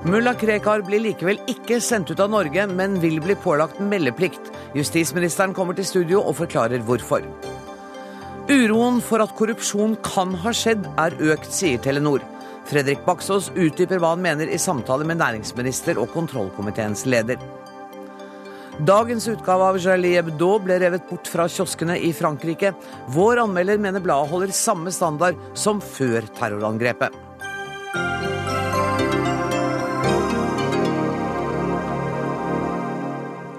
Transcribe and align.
Mulla 0.00 0.32
Krekar 0.32 0.80
blir 0.80 1.02
likevel 1.04 1.36
ikke 1.52 1.76
sendt 1.84 2.08
ut 2.08 2.20
av 2.24 2.30
Norge, 2.32 2.64
men 2.72 2.94
vil 3.02 3.18
bli 3.20 3.34
pålagt 3.36 3.82
meldeplikt. 3.84 4.48
Justisministeren 4.72 5.52
kommer 5.52 5.76
til 5.76 5.84
studio 5.84 6.22
og 6.22 6.38
forklarer 6.38 6.80
hvorfor. 6.88 7.26
Uroen 8.48 9.02
for 9.04 9.20
at 9.20 9.36
korrupsjon 9.36 9.98
kan 10.00 10.32
ha 10.40 10.54
skjedd, 10.56 10.88
er 10.96 11.18
økt, 11.34 11.52
sier 11.52 11.84
Telenor. 11.84 12.24
Fredrik 12.70 13.04
Baksås 13.04 13.52
utdyper 13.52 14.00
hva 14.00 14.14
han 14.14 14.24
mener 14.24 14.48
i 14.48 14.56
samtale 14.62 15.04
med 15.04 15.20
næringsminister 15.20 16.00
og 16.00 16.08
kontrollkomiteens 16.16 17.04
leder. 17.04 17.36
Dagens 18.80 19.28
utgave 19.28 19.68
av 19.68 19.84
Charlie 19.84 20.16
Hebdo 20.16 20.54
ble 20.64 20.80
revet 20.80 21.10
bort 21.10 21.28
fra 21.28 21.44
kioskene 21.44 22.00
i 22.00 22.14
Frankrike. 22.16 22.72
Vår 23.12 23.44
anmelder 23.44 23.76
mener 23.76 24.00
bladet 24.00 24.32
holder 24.32 24.56
samme 24.56 24.96
standard 24.96 25.36
som 25.52 25.84
før 25.84 26.24
terrorangrepet. 26.40 27.26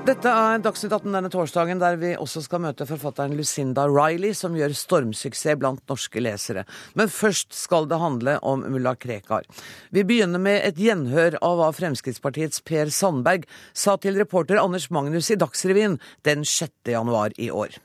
Dette 0.01 0.31
er 0.33 0.57
Dagsnytt 0.65 0.95
18 0.95 1.13
denne 1.13 1.29
torsdagen, 1.29 1.77
der 1.77 1.93
vi 2.01 2.15
også 2.17 2.41
skal 2.41 2.63
møte 2.63 2.87
forfatteren 2.89 3.35
Lucinda 3.37 3.83
Riley, 3.85 4.31
som 4.33 4.55
gjør 4.57 4.73
stormsuksess 4.73 5.59
blant 5.61 5.83
norske 5.91 6.23
lesere. 6.23 6.63
Men 6.97 7.11
først 7.13 7.53
skal 7.53 7.85
det 7.85 7.99
handle 8.01 8.33
om 8.41 8.63
mulla 8.73 8.95
Krekar. 8.97 9.45
Vi 9.93 10.01
begynner 10.09 10.41
med 10.41 10.57
et 10.65 10.81
gjenhør 10.81 11.37
av 11.45 11.61
hva 11.61 11.69
Fremskrittspartiets 11.77 12.65
Per 12.65 12.89
Sandberg 12.89 13.45
sa 13.77 13.93
til 14.01 14.17
reporter 14.17 14.57
Anders 14.57 14.89
Magnus 14.89 15.29
i 15.29 15.37
Dagsrevyen 15.37 15.99
den 16.25 16.49
6. 16.49 16.73
januar 16.95 17.37
i 17.37 17.51
år. 17.53 17.77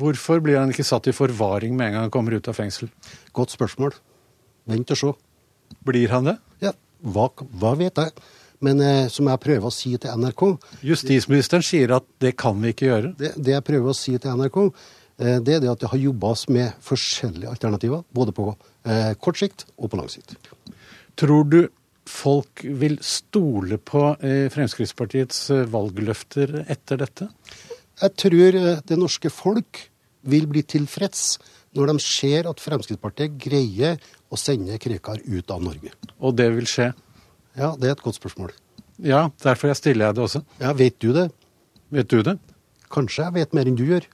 Hvorfor 0.00 0.40
blir 0.40 0.62
han 0.62 0.72
ikke 0.72 0.88
satt 0.88 1.12
i 1.12 1.16
forvaring 1.16 1.76
med 1.76 1.90
en 1.90 1.98
gang 1.98 2.08
han 2.08 2.16
kommer 2.16 2.40
ut 2.40 2.48
av 2.48 2.56
fengsel? 2.56 2.88
Godt 3.36 3.52
spørsmål. 3.52 3.92
Vent 4.64 4.96
og 4.96 5.04
se. 5.04 5.16
Blir 5.84 6.08
han 6.16 6.32
det? 6.32 6.38
Ja, 6.64 6.72
hva, 7.04 7.28
hva 7.36 7.76
vet 7.76 8.00
jeg? 8.00 8.16
Men 8.64 8.80
eh, 8.84 9.08
som 9.12 9.28
jeg 9.30 9.40
prøver 9.40 9.66
å 9.68 9.72
si 9.72 9.94
til 9.96 10.20
NRK 10.20 10.42
Justisministeren 10.84 11.64
sier 11.64 11.94
at 11.96 12.06
det 12.20 12.34
kan 12.40 12.58
vi 12.60 12.74
ikke 12.74 12.90
gjøre. 12.90 13.12
Det, 13.16 13.34
det 13.40 13.54
jeg 13.56 13.66
prøver 13.66 13.92
å 13.92 13.96
si 13.96 14.16
til 14.20 14.36
NRK, 14.36 14.58
eh, 15.20 15.38
det 15.40 15.56
er 15.56 15.64
det 15.64 15.72
at 15.72 15.82
det 15.82 15.92
har 15.92 16.02
jobbes 16.04 16.46
med 16.52 16.80
forskjellige 16.84 17.52
alternativer. 17.54 18.04
Både 18.12 18.36
på 18.36 18.50
eh, 18.52 19.12
kort 19.20 19.40
sikt 19.40 19.66
og 19.78 19.92
på 19.92 20.00
lang 20.00 20.10
sikt. 20.12 20.36
Tror 21.20 21.48
du 21.48 21.62
folk 22.10 22.64
vil 22.64 22.98
stole 23.04 23.78
på 23.78 24.04
eh, 24.24 24.48
Fremskrittspartiets 24.52 25.42
eh, 25.54 25.66
valgløfter 25.70 26.64
etter 26.66 27.00
dette? 27.00 27.30
Jeg 28.00 28.16
tror 28.24 28.60
eh, 28.60 28.82
det 28.86 28.98
norske 28.98 29.32
folk 29.32 29.86
vil 30.30 30.48
bli 30.50 30.62
tilfreds 30.68 31.38
når 31.76 31.92
de 31.92 32.02
ser 32.02 32.48
at 32.50 32.62
Fremskrittspartiet 32.62 33.36
greier 33.40 34.00
å 34.30 34.38
sende 34.40 34.78
Krekar 34.82 35.22
ut 35.24 35.52
av 35.54 35.62
Norge. 35.64 35.92
Og 36.18 36.34
det 36.38 36.50
vil 36.56 36.68
skje? 36.68 36.90
Ja, 37.58 37.72
det 37.78 37.88
er 37.88 37.96
et 37.96 38.02
godt 38.04 38.18
spørsmål. 38.20 38.52
Ja, 39.02 39.28
derfor 39.42 39.70
jeg 39.70 39.76
stiller 39.80 40.06
jeg 40.10 40.14
det 40.18 40.22
også. 40.22 40.42
Ja, 40.60 40.72
Vet 40.76 40.98
du 41.02 41.12
det? 41.16 41.30
Vet 41.90 42.10
du 42.10 42.20
det? 42.22 42.36
Kanskje 42.90 43.24
jeg 43.24 43.34
vet 43.38 43.54
mer 43.54 43.66
enn 43.70 43.78
du 43.78 43.84
gjør. 43.86 44.06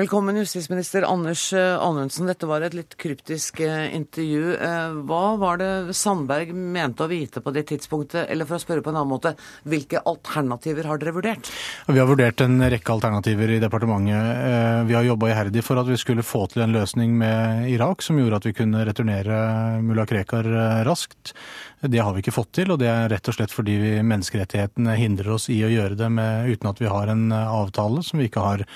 Velkommen, 0.00 0.36
justisminister 0.36 1.02
Anders 1.02 1.52
eh, 1.52 1.82
Anundsen. 1.84 2.24
Dette 2.30 2.46
var 2.48 2.62
et 2.64 2.72
litt 2.72 2.94
kryptisk 2.96 3.58
eh, 3.60 3.90
intervju. 3.92 4.54
Eh, 4.56 4.94
hva 5.04 5.34
var 5.36 5.58
det 5.60 5.96
Sandberg 5.98 6.54
mente 6.56 7.04
å 7.04 7.10
vite 7.10 7.42
på 7.44 7.52
det 7.52 7.66
tidspunktet? 7.68 8.22
Eller 8.32 8.48
for 8.48 8.56
å 8.56 8.62
spørre 8.62 8.80
på 8.80 8.94
en 8.94 8.96
annen 8.96 9.10
måte, 9.12 9.34
hvilke 9.68 10.00
alternativer 10.08 10.88
har 10.88 11.02
dere 11.02 11.12
vurdert? 11.18 11.50
Vi 11.84 12.00
har 12.00 12.08
vurdert 12.08 12.40
en 12.40 12.64
rekke 12.72 12.94
alternativer 12.94 13.52
i 13.52 13.60
departementet. 13.60 14.88
Vi 14.88 14.96
har 14.96 15.04
jobba 15.04 15.34
iherdig 15.34 15.66
for 15.66 15.82
at 15.82 15.90
vi 15.90 16.00
skulle 16.00 16.24
få 16.24 16.46
til 16.48 16.64
en 16.64 16.72
løsning 16.78 17.18
med 17.20 17.68
Irak 17.68 18.00
som 18.06 18.16
gjorde 18.16 18.40
at 18.40 18.48
vi 18.48 18.56
kunne 18.56 18.86
returnere 18.88 19.42
mulla 19.84 20.08
Krekar 20.08 20.48
raskt. 20.88 21.34
Det 21.80 21.98
har 21.98 22.12
vi 22.12 22.20
ikke 22.20 22.34
fått 22.34 22.50
til, 22.58 22.72
og 22.74 22.80
det 22.82 22.90
er 22.92 23.08
rett 23.08 23.28
og 23.30 23.36
slett 23.36 23.54
fordi 23.54 23.76
menneskerettighetene 24.04 24.98
hindrer 25.00 25.32
oss 25.36 25.48
i 25.52 25.62
å 25.64 25.70
gjøre 25.72 25.96
det 25.96 26.10
med, 26.12 26.50
uten 26.52 26.68
at 26.68 26.82
vi 26.82 26.90
har 26.92 27.08
en 27.08 27.30
avtale 27.32 28.02
som 28.04 28.20
vi 28.20 28.28
ikke 28.28 28.44
har 28.44 28.66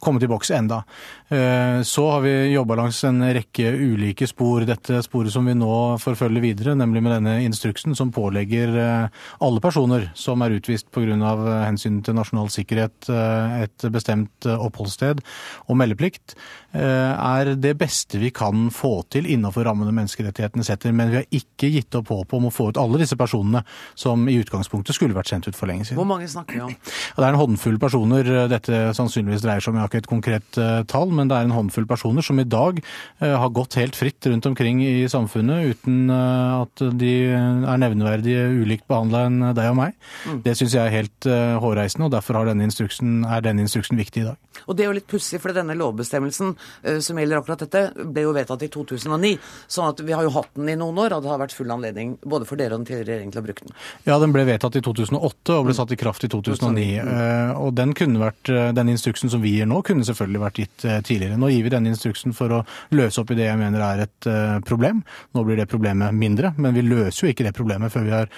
kommet 0.00 0.22
i 0.24 0.28
boks 0.28 0.50
enda. 0.50 0.82
Eh, 1.28 1.82
så 1.82 2.06
har 2.10 2.20
vi 2.24 2.32
jobba 2.52 2.76
langs 2.80 3.02
en 3.04 3.20
rekke 3.34 3.72
ulike 3.76 4.26
spor. 4.28 4.64
Dette 4.68 5.02
sporet 5.04 5.32
som 5.32 5.46
vi 5.46 5.54
nå 5.56 5.98
forfølger 6.00 6.44
videre, 6.44 6.74
nemlig 6.78 7.02
med 7.04 7.14
denne 7.18 7.36
instruksen 7.44 7.96
som 7.98 8.12
pålegger 8.14 8.74
eh, 8.80 9.20
alle 9.44 9.62
personer 9.62 10.08
som 10.18 10.42
er 10.42 10.56
utvist 10.56 10.88
pga. 10.94 11.34
hensyn 11.66 12.00
til 12.04 12.16
nasjonal 12.16 12.48
sikkerhet, 12.52 13.10
eh, 13.12 13.60
et 13.66 13.88
bestemt 13.92 14.48
oppholdssted 14.48 15.20
og 15.68 15.76
meldeplikt, 15.76 16.36
er 16.72 17.52
det 17.60 17.74
beste 17.78 18.20
vi 18.20 18.30
kan 18.34 18.68
få 18.74 19.02
til 19.12 19.26
innenfor 19.30 19.66
rammene 19.66 19.92
menneskerettighetene 19.96 20.64
setter. 20.66 20.94
Men 20.96 21.12
vi 21.12 21.20
har 21.20 21.28
ikke 21.34 21.70
gitt 21.74 21.98
opp 21.98 22.12
håpet 22.14 22.36
om 22.38 22.48
å 22.48 22.54
få 22.54 22.70
ut 22.70 22.80
alle 22.80 23.00
disse 23.02 23.18
personene 23.18 23.62
som 23.98 24.22
i 24.30 24.38
utgangspunktet 24.40 24.96
skulle 24.96 25.16
vært 25.16 25.32
sendt 25.32 25.50
ut 25.50 25.58
for 25.58 25.70
lenge 25.70 25.88
siden. 25.88 25.98
Hvor 26.00 26.08
mange 26.08 26.28
snakker 26.30 26.56
vi 26.56 26.64
om? 26.68 26.74
Det 26.80 27.26
er 27.26 27.30
en 27.32 27.40
håndfull 27.40 27.78
personer 27.82 28.32
dette 28.50 28.82
sannsynligvis 28.96 29.44
dreier 29.44 29.64
seg 29.64 29.74
om. 29.74 29.80
Jeg 29.80 29.86
har 29.86 29.92
ikke 29.92 30.04
et 30.04 30.12
konkret 30.14 30.60
tall 30.90 31.10
men 31.14 31.30
det 31.30 31.36
er 31.36 31.48
en 31.48 31.54
håndfull 31.54 31.86
personer 31.90 32.24
som 32.24 32.40
i 32.40 32.46
dag 32.48 32.80
eh, 32.80 33.34
har 33.34 33.52
gått 33.54 33.78
helt 33.80 33.98
fritt 33.98 34.26
rundt 34.30 34.46
omkring 34.48 34.82
i 34.84 35.08
samfunnet 35.10 35.74
uten 35.74 36.10
eh, 36.12 36.60
at 36.60 36.84
de 37.00 37.12
er 37.36 37.82
nevneverdig 37.82 38.36
ulikt 38.62 38.86
behandla 38.90 39.24
enn 39.28 39.40
deg 39.56 39.70
og 39.72 39.78
meg. 39.80 39.96
Mm. 40.26 40.42
Det 40.46 40.56
syns 40.58 40.76
jeg 40.76 40.84
er 40.84 40.94
helt 40.94 41.30
eh, 41.30 41.56
hårreisende, 41.62 42.08
og 42.08 42.14
derfor 42.14 42.40
denne 42.50 42.68
er 42.70 43.44
denne 43.44 43.66
instruksen 43.66 44.00
viktig 44.00 44.24
i 44.24 44.28
dag. 44.30 44.38
Og 44.66 44.76
Det 44.76 44.84
er 44.84 44.90
jo 44.90 44.96
litt 44.98 45.08
pussig, 45.10 45.40
for 45.40 45.56
denne 45.56 45.76
lovbestemmelsen 45.78 46.54
som 47.00 47.18
gjelder 47.18 47.40
akkurat 47.40 47.64
dette, 47.64 47.82
ble 48.10 48.24
jo 48.26 48.34
vedtatt 48.36 48.62
i 48.66 48.70
2009. 48.72 49.32
sånn 49.70 49.88
at 49.90 50.00
vi 50.04 50.14
har 50.16 50.26
jo 50.26 50.32
hatt 50.34 50.52
den 50.56 50.68
i 50.72 50.76
noen 50.78 50.98
år, 51.00 51.16
og 51.16 51.24
det 51.24 51.30
har 51.32 51.40
vært 51.42 51.54
full 51.56 51.70
anledning 51.72 52.16
både 52.22 52.48
for 52.48 52.60
dere 52.60 52.74
og 52.74 52.82
den 52.82 52.88
tidligere 52.88 53.10
regjeringen 53.10 53.34
til 53.34 53.42
å 53.42 53.46
bruke 53.46 53.66
den. 53.66 53.76
Ja, 54.08 54.18
den 54.22 54.34
ble 54.34 54.44
vedtatt 54.48 54.78
i 54.78 54.82
2008 54.84 55.56
og 55.56 55.68
ble 55.68 55.76
satt 55.76 55.94
i 55.94 56.00
kraft 56.00 56.26
i 56.26 56.30
2009. 56.32 56.86
Mm. 57.06 57.52
Og 57.60 57.74
den 57.78 57.94
kunne 57.98 58.22
vært, 58.22 58.50
den 58.76 58.92
instruksen 58.92 59.32
som 59.32 59.42
vi 59.44 59.54
gir 59.58 59.68
nå, 59.70 59.80
kunne 59.86 60.06
selvfølgelig 60.06 60.42
vært 60.44 60.62
gitt 60.62 60.86
tidligere. 61.06 61.38
Nå 61.40 61.50
gir 61.52 61.66
vi 61.66 61.74
denne 61.74 61.92
instruksen 61.92 62.34
for 62.36 62.58
å 62.58 62.62
løse 62.96 63.22
opp 63.22 63.32
i 63.34 63.38
det 63.38 63.48
jeg 63.48 63.60
mener 63.60 63.84
er 63.86 64.04
et 64.06 64.30
problem. 64.68 65.04
Nå 65.36 65.44
blir 65.46 65.60
det 65.60 65.68
problemet 65.70 66.16
mindre, 66.16 66.54
men 66.58 66.76
vi 66.76 66.86
løser 66.86 67.26
jo 67.26 67.34
ikke 67.34 67.46
det 67.48 67.56
problemet 67.56 67.92
før 67.92 68.06
vi 68.08 68.16
har 68.16 68.34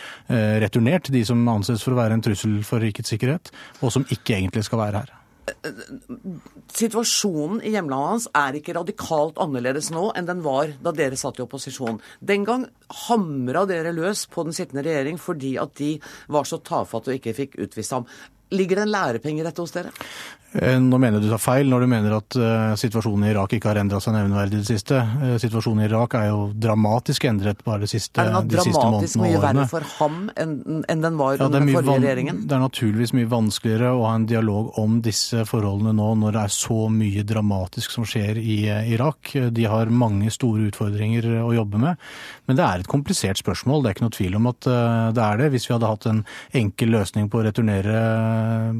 returnert 0.62 1.12
de 1.12 1.25
som 1.27 1.41
anses 1.53 1.82
for 1.84 1.94
å 1.94 2.00
være 2.03 2.19
en 2.19 2.25
trussel 2.25 2.61
for 2.66 2.82
rikets 2.82 3.12
sikkerhet, 3.15 3.53
og 3.81 3.93
som 3.94 4.06
ikke 4.11 4.37
egentlig 4.38 4.66
skal 4.69 4.82
være 4.82 5.05
her. 5.05 5.19
Situasjonen 6.73 7.63
i 7.67 7.73
hjemlandet 7.75 8.11
hans 8.13 8.27
er 8.39 8.59
ikke 8.59 8.77
radikalt 8.77 9.41
annerledes 9.43 9.91
nå 9.95 10.11
enn 10.19 10.29
den 10.29 10.43
var 10.45 10.71
da 10.85 10.93
dere 10.95 11.19
satt 11.19 11.41
i 11.41 11.45
opposisjon. 11.45 11.99
Den 12.21 12.47
gang 12.49 12.67
hamra 13.09 13.65
dere 13.69 13.95
løs 13.97 14.27
på 14.31 14.47
den 14.47 14.55
sittende 14.57 14.85
regjering 14.87 15.19
fordi 15.21 15.57
at 15.63 15.75
de 15.81 15.97
var 16.33 16.47
så 16.49 16.61
tafatte 16.63 17.11
og 17.13 17.19
ikke 17.19 17.37
fikk 17.41 17.59
utvist 17.67 17.97
ham. 17.97 18.07
Ligger 18.55 18.79
det 18.79 18.87
en 18.87 18.95
lærepenge 18.95 19.43
i 19.43 19.47
dette 19.47 19.65
hos 19.65 19.75
dere? 19.75 19.93
Eh, 20.55 20.81
nå 20.81 20.99
mener 21.01 21.21
du 21.21 21.31
tar 21.31 21.41
feil 21.41 21.71
når 21.71 21.85
du 21.85 21.89
mener 21.89 22.15
at 22.19 22.37
uh, 22.37 22.73
situasjonen 22.77 23.25
i 23.25 23.31
Irak 23.33 23.55
ikke 23.57 23.71
har 23.71 23.79
endra 23.81 24.03
seg 24.05 24.13
nevneverdig 24.19 24.59
i 24.59 24.61
det 24.61 24.69
siste. 24.69 24.99
Uh, 25.01 25.37
situasjonen 25.41 25.81
i 25.81 25.87
Irak 25.89 26.17
er 26.19 26.27
jo 26.29 26.43
dramatisk 26.53 27.25
endret 27.31 27.63
bare 27.65 27.87
de 27.87 27.89
siste, 27.89 28.21
månedene 28.21 28.51
de 28.53 28.67
siste 28.67 28.83
månedene 28.85 28.99
og 29.01 29.01
årene. 29.01 29.07
Er 29.09 29.09
den 29.09 29.09
dramatisk 29.09 29.23
mye 29.23 29.41
verre 29.47 29.65
for 29.71 29.89
ham 29.97 30.19
enn, 30.37 30.83
enn 30.93 31.05
den 31.07 31.17
var 31.21 31.39
ja, 31.39 31.47
under 31.47 31.65
den 31.65 31.73
forrige 31.73 32.03
regjeringen? 32.03 32.43
Det 32.51 32.57
er 32.57 32.65
naturligvis 32.67 33.15
mye 33.17 33.31
vanskeligere 33.33 33.95
å 33.97 34.03
ha 34.05 34.12
en 34.19 34.27
dialog 34.29 34.77
om 34.83 34.99
disse 35.07 35.47
forholdene 35.49 35.95
nå 35.97 36.11
når 36.21 36.37
det 36.37 36.43
er 36.43 36.55
så 36.59 36.79
mye 36.93 37.25
dramatisk 37.33 37.97
som 37.97 38.07
skjer 38.09 38.43
i 38.43 38.59
Irak. 38.93 39.33
De 39.57 39.67
har 39.73 39.95
mange 40.05 40.29
store 40.35 40.69
utfordringer 40.69 41.31
å 41.47 41.49
jobbe 41.57 41.81
med. 41.81 42.12
Men 42.51 42.61
det 42.61 42.67
er 42.67 42.85
et 42.85 42.93
komplisert 42.93 43.41
spørsmål, 43.41 43.81
det 43.81 43.89
er 43.89 43.97
ikke 43.97 44.07
noe 44.09 44.17
tvil 44.19 44.37
om 44.37 44.53
at 44.53 44.69
det 45.17 45.25
er 45.25 45.41
det. 45.41 45.49
Hvis 45.57 45.71
vi 45.71 45.77
hadde 45.79 45.95
hatt 45.95 46.11
en 46.11 46.23
enkel 46.61 46.93
løsning 46.93 47.33
på 47.33 47.41
å 47.41 47.47
returnere 47.49 47.97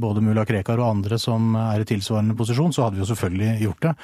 både 0.03 0.25
mulla 0.25 0.45
Krekar 0.49 0.83
og 0.83 0.91
andre 0.99 1.17
som 1.23 1.55
er 1.71 1.85
i 1.85 1.89
tilsvarende 1.89 2.37
posisjon, 2.39 2.75
så 2.75 2.87
hadde 2.87 2.99
vi 2.99 3.05
jo 3.05 3.09
selvfølgelig 3.13 3.53
gjort 3.67 3.87
det. 3.87 3.95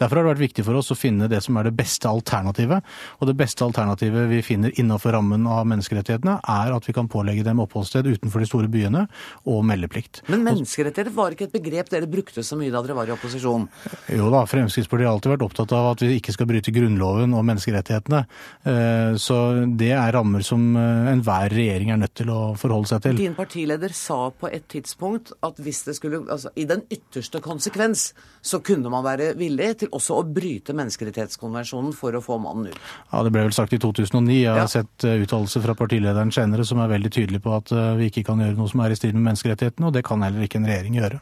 Derfor 0.00 0.20
har 0.20 0.26
det 0.26 0.32
vært 0.34 0.44
viktig 0.46 0.66
for 0.66 0.80
oss 0.80 0.92
å 0.94 0.98
finne 0.98 1.28
det 1.30 1.40
som 1.44 1.58
er 1.58 1.68
det 1.68 1.74
beste 1.78 2.10
alternativet. 2.10 2.86
Og 3.18 3.30
det 3.30 3.36
beste 3.38 3.66
alternativet 3.66 4.28
vi 4.30 4.42
finner 4.46 4.74
innenfor 4.78 5.14
rammen 5.16 5.46
av 5.50 5.66
menneskerettighetene, 5.70 6.38
er 6.42 6.74
at 6.74 6.88
vi 6.88 6.94
kan 6.96 7.10
pålegge 7.10 7.46
dem 7.46 7.62
oppholdssted 7.64 8.08
utenfor 8.08 8.42
de 8.42 8.48
store 8.50 8.70
byene 8.72 9.06
og 9.48 9.64
meldeplikt. 9.68 10.22
Men 10.32 10.44
menneskerettigheter 10.46 11.14
var 11.14 11.34
ikke 11.34 11.48
et 11.48 11.56
begrep 11.56 11.92
dere 11.92 12.10
brukte 12.10 12.44
så 12.46 12.58
mye 12.58 12.72
da 12.72 12.82
dere 12.84 12.96
var 12.98 13.10
i 13.10 13.14
opposisjon? 13.14 13.68
Jo 14.14 14.30
da, 14.32 14.44
Fremskrittspartiet 14.48 15.08
har 15.08 15.16
alltid 15.16 15.34
vært 15.34 15.46
opptatt 15.48 15.74
av 15.76 15.92
at 15.92 16.04
vi 16.04 16.18
ikke 16.18 16.34
skal 16.34 16.48
bryte 16.50 16.74
Grunnloven 16.74 17.34
og 17.36 17.46
menneskerettighetene. 17.48 18.22
Eh, 18.68 19.12
så 19.20 19.38
det 19.78 19.92
er 19.96 20.14
rammer 20.14 20.44
som 20.46 20.70
eh, 20.78 21.12
enhver 21.12 21.52
regjering 21.54 21.92
er 21.94 22.02
nødt 22.02 22.16
til 22.18 22.32
å 22.32 22.40
forholde 22.58 22.92
seg 22.92 23.04
til. 23.04 23.20
Din 23.20 23.36
partileder 23.38 23.94
sa 23.96 24.28
på 24.30 24.50
et 24.50 24.68
tidspunkt 24.70 25.32
at 25.46 25.60
hvis 25.62 25.84
det 25.88 25.96
skulle, 25.98 26.22
altså 26.28 26.52
i 26.56 26.66
den 26.68 26.84
ytterligere 26.88 27.07
ytterste 27.08 27.40
konsekvens 27.40 28.12
så 28.44 28.60
kunne 28.64 28.90
man 28.92 29.02
være 29.04 29.32
villig 29.38 29.78
til 29.80 29.88
også 29.96 30.18
å 30.20 30.24
bryte 30.28 30.74
menneskerettighetskonvensjonen 30.76 31.94
for 31.96 32.12
å 32.14 32.20
få 32.22 32.36
mannen 32.40 32.68
ut. 32.70 32.78
Ja, 33.12 33.22
Det 33.24 33.32
ble 33.32 33.42
vel 33.48 33.52
sagt 33.56 33.72
i 33.72 33.78
2009. 33.78 34.36
Jeg 34.42 34.48
har 34.52 34.58
Ja. 34.58 34.66
sett 34.66 35.04
uh, 35.04 35.16
uttalelser 35.24 35.60
fra 35.64 35.74
partilederen 35.74 36.30
senere 36.32 36.64
som 36.64 36.78
er 36.78 36.88
veldig 36.88 37.10
tydelig 37.10 37.42
på 37.42 37.54
at 37.56 37.72
uh, 37.72 37.96
vi 37.96 38.10
ikke 38.10 38.24
kan 38.28 38.38
gjøre 38.38 38.56
noe 38.56 38.68
som 38.68 38.80
er 38.84 38.90
i 38.90 38.94
strid 38.96 39.14
med 39.14 39.24
menneskerettighetene, 39.32 39.86
og 39.88 39.92
det 39.96 40.04
kan 40.04 40.22
heller 40.22 40.44
ikke 40.44 40.60
en 40.60 40.66
regjering 40.68 40.94
gjøre. 41.00 41.20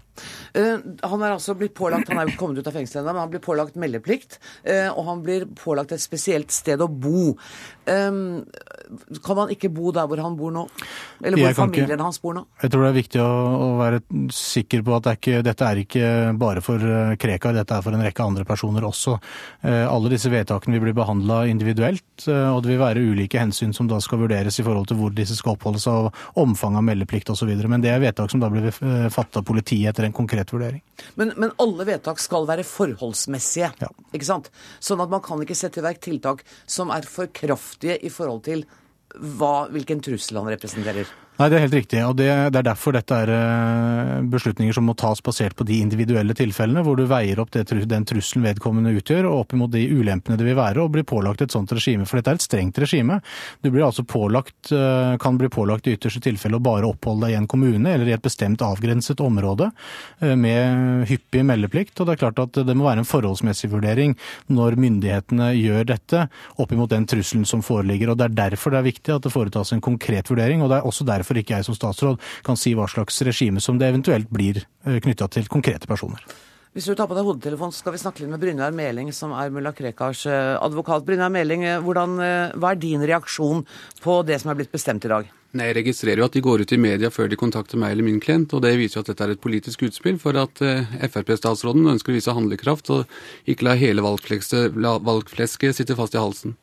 Eh, 0.57 0.79
han 1.05 1.23
er 1.23 1.35
altså 1.37 1.55
blitt 1.59 1.75
pålagt, 1.77 2.09
han 2.09 2.19
er 2.19 2.31
jo 2.31 2.37
kommet 2.41 2.59
ut 2.59 2.67
av 2.71 2.73
fengselet 2.77 3.03
ennå, 3.05 3.13
men 3.13 3.21
han 3.27 3.31
blir 3.31 3.45
pålagt 3.45 3.77
meldeplikt. 3.77 4.39
eh, 4.65 4.89
og 4.91 5.05
han 5.07 5.23
blir 5.23 5.47
pålagt 5.47 5.93
et 5.93 6.01
spesielt 6.01 6.51
sted 6.51 6.81
å 6.81 6.89
bo. 6.89 7.37
Eh, 7.87 8.13
kan 9.23 9.39
han 9.39 9.53
ikke 9.55 9.71
bo 9.75 9.93
der 9.95 10.07
hvor 10.11 10.21
han 10.23 10.37
bor 10.39 10.53
nå? 10.55 10.65
Eller 11.23 11.39
hvor 11.39 11.51
ikke- 11.51 11.63
familien 11.63 12.01
hans 12.01 12.19
bor 12.23 12.35
nå? 12.35 12.45
Jeg 12.63 12.71
tror 12.71 12.83
det 12.83 12.91
er 12.91 13.03
viktig 13.03 13.21
å, 13.23 13.31
å 13.67 13.69
være 13.79 14.01
sikker 14.33 14.83
på 14.83 14.97
at 14.97 15.03
det 15.05 15.11
er 15.13 15.21
ikke, 15.21 15.43
dette 15.47 15.67
er 15.67 15.81
ikke 15.83 16.39
bare 16.39 16.63
for 16.63 16.83
uh, 16.83 17.15
Krekar, 17.17 17.55
dette 17.55 17.75
er 17.75 17.83
for 17.83 17.95
en 17.95 18.03
rekke 18.03 18.25
andre 18.25 18.45
personer 18.45 18.83
også. 18.87 19.19
Uh, 19.65 19.87
alle 19.87 20.13
disse 20.13 20.31
vedtakene 20.31 20.77
vil 20.77 20.87
bli 20.89 20.97
behandla 20.97 21.47
individuelt, 21.51 22.27
uh, 22.29 22.55
og 22.55 22.63
det 22.65 22.75
vil 22.75 22.83
være 22.83 23.05
ulike 23.07 23.41
hensyn 23.41 23.75
som 23.75 23.89
da 23.91 24.01
skal 24.03 24.23
vurderes 24.25 24.59
i 24.61 24.67
forhold 24.67 24.91
til 24.91 25.01
hvor 25.01 25.15
disse 25.15 25.37
skal 25.39 25.55
oppholde 25.57 25.83
seg, 25.83 26.11
og 26.11 26.43
omfang 26.43 26.77
av 26.77 26.87
meldeplikt 26.87 27.31
osv. 27.31 27.51
Men 27.67 27.85
det 27.85 27.95
er 27.95 28.03
vedtak 28.03 28.31
som 28.31 28.43
da 28.43 28.51
blir 28.53 28.71
fatta 29.11 29.41
av 29.41 29.47
politiet 29.47 29.91
etter 29.91 30.07
en 30.07 30.15
konkret 30.17 30.51
vurdering. 30.53 30.83
Men, 31.15 31.33
men 31.37 31.53
alle 31.63 31.87
vedtak 31.87 32.21
skal 32.23 32.47
være 32.49 32.65
forholdsmessige. 32.67 33.73
Ja. 33.83 33.91
ikke 34.15 34.29
sant? 34.29 34.51
Sånn 34.81 35.03
at 35.03 35.13
man 35.13 35.23
kan 35.25 35.41
ikke 35.43 35.57
sette 35.59 35.83
i 35.83 35.87
verk 35.87 36.01
tiltak 36.05 36.43
som 36.67 36.91
er 36.95 37.07
for 37.09 37.31
kraftige 37.35 37.76
i 37.85 38.11
forhold 38.13 38.43
til 38.47 38.65
hva, 39.17 39.69
hvilken 39.73 40.01
trussel 40.05 40.41
han 40.41 40.51
representerer. 40.51 41.11
Nei, 41.37 41.51
det 41.53 41.59
er 41.59 41.65
helt 41.67 41.75
riktig. 41.77 41.99
og 42.01 42.15
det, 42.17 42.31
det 42.53 42.61
er 42.63 42.65
derfor 42.65 42.95
dette 42.97 43.17
er 43.27 43.31
eh, 43.35 44.13
beslutninger 44.33 44.73
som 44.73 44.87
må 44.89 44.95
tas 44.97 45.21
basert 45.21 45.57
på 45.57 45.67
de 45.69 45.83
individuelle 45.85 46.33
tilfellene, 46.37 46.81
hvor 46.85 46.97
du 46.97 47.05
veier 47.11 47.43
opp 47.43 47.51
det, 47.53 47.67
den 47.85 48.07
trusselen 48.09 48.47
vedkommende 48.47 48.95
utgjør, 48.97 49.29
og 49.29 49.43
opp 49.43 49.53
imot 49.53 49.75
de 49.75 49.83
ulempene 49.93 50.39
det 50.41 50.47
vil 50.47 50.57
være 50.57 50.81
å 50.81 50.93
bli 50.93 51.05
pålagt 51.05 51.45
et 51.45 51.53
sånt 51.53 51.75
regime. 51.77 52.07
For 52.09 52.17
dette 52.17 52.33
er 52.33 52.41
et 52.41 52.47
strengt 52.47 52.81
regime. 52.81 53.19
Du 53.61 53.69
blir 53.69 53.85
altså 53.85 54.07
pålagt, 54.09 54.73
eh, 54.73 55.17
kan 55.21 55.37
bli 55.37 55.51
pålagt 55.53 55.91
i 55.91 55.97
ytterste 55.99 56.23
tilfelle 56.25 56.57
å 56.57 56.65
bare 56.65 56.89
oppholde 56.89 57.27
deg 57.27 57.37
i 57.37 57.39
en 57.43 57.51
kommune 57.53 57.93
eller 57.93 58.09
i 58.09 58.17
et 58.17 58.25
bestemt 58.25 58.65
avgrenset 58.65 59.21
område 59.21 59.69
eh, 60.25 60.33
med 60.41 61.05
hyppig 61.13 61.45
meldeplikt. 61.45 62.01
Og 62.01 62.09
det 62.09 62.17
er 62.17 62.23
klart 62.25 62.43
at 62.47 62.63
det 62.65 62.79
må 62.79 62.89
være 62.89 63.05
en 63.05 63.11
forholdsmessig 63.11 63.71
vurdering 63.75 64.17
når 64.49 64.81
myndighetene 64.81 65.53
gjør 65.53 65.85
dette 65.93 66.25
opp 66.57 66.73
imot 66.73 66.97
den 66.97 67.05
trusselen 67.13 67.45
som 67.45 67.61
foreligger. 67.61 68.15
og 68.15 68.23
Det 68.23 68.31
er 68.31 68.41
derfor 68.41 68.73
det 68.73 68.81
er 68.81 68.89
viktig 68.89 69.17
at 69.19 69.29
det 69.29 69.37
foretas 69.37 69.77
en 69.77 69.85
konkret 69.85 70.33
vurdering. 70.33 70.65
og 70.65 70.73
det 70.73 70.81
er 70.81 70.89
også 70.89 71.05
derfor 71.05 71.26
ikke 71.35 71.59
jeg 71.59 71.67
som 71.67 71.75
statsråd 71.75 72.23
kan 72.47 72.57
si 72.57 72.77
hva 72.79 72.87
slags 72.87 73.19
regime 73.27 73.61
som 73.61 73.79
det 73.79 73.91
eventuelt 73.91 74.31
blir 74.31 74.63
knytta 74.85 75.27
til 75.35 75.51
konkrete 75.51 75.91
personer. 75.91 76.23
Hvis 76.77 76.91
du 76.91 76.93
tar 76.93 77.07
på 77.09 77.17
deg 77.17 77.25
hodetelefonen, 77.25 77.73
skal 77.73 77.95
vi 77.95 77.99
snakke 78.03 78.21
litt 78.21 78.29
med 78.29 78.43
Brynjar 78.43 78.75
Meling, 78.77 79.09
som 79.17 79.31
er 79.33 79.49
mulla 79.49 79.71
Krekars 79.73 80.27
eh, 80.29 80.59
advokat. 80.61 81.07
Brynjar 81.07 81.31
Meling, 81.33 81.63
eh, 81.65 81.79
hvordan, 81.81 82.19
eh, 82.21 82.51
hva 82.53 82.75
er 82.75 82.81
din 82.83 83.01
reaksjon 83.01 83.63
på 84.05 84.17
det 84.29 84.37
som 84.43 84.53
er 84.53 84.59
blitt 84.59 84.75
bestemt 84.75 85.07
i 85.09 85.09
dag? 85.09 85.31
Nei, 85.57 85.71
Jeg 85.71 85.77
registrerer 85.79 86.21
jo 86.21 86.27
at 86.29 86.37
de 86.37 86.43
går 86.45 86.67
ut 86.67 86.75
i 86.77 86.77
media 86.77 87.09
før 87.09 87.31
de 87.33 87.39
kontakter 87.41 87.81
meg 87.81 87.95
eller 87.95 88.05
min 88.05 88.21
klient, 88.21 88.53
og 88.53 88.61
det 88.61 88.75
viser 88.77 88.99
jo 88.99 89.07
at 89.07 89.09
dette 89.09 89.25
er 89.25 89.33
et 89.33 89.41
politisk 89.41 89.87
utspill 89.89 90.21
for 90.21 90.37
at 90.37 90.61
eh, 90.61 90.85
Frp-statsråden 91.09 91.89
ønsker 91.95 92.13
å 92.13 92.19
vise 92.19 92.37
handlekraft 92.37 92.93
og 92.93 93.17
ikke 93.49 93.71
la 93.71 93.79
hele 93.81 94.05
valgflesket, 94.05 94.77
valgflesket 94.77 95.81
sitte 95.81 95.97
fast 95.97 96.13
i 96.13 96.21
halsen. 96.21 96.59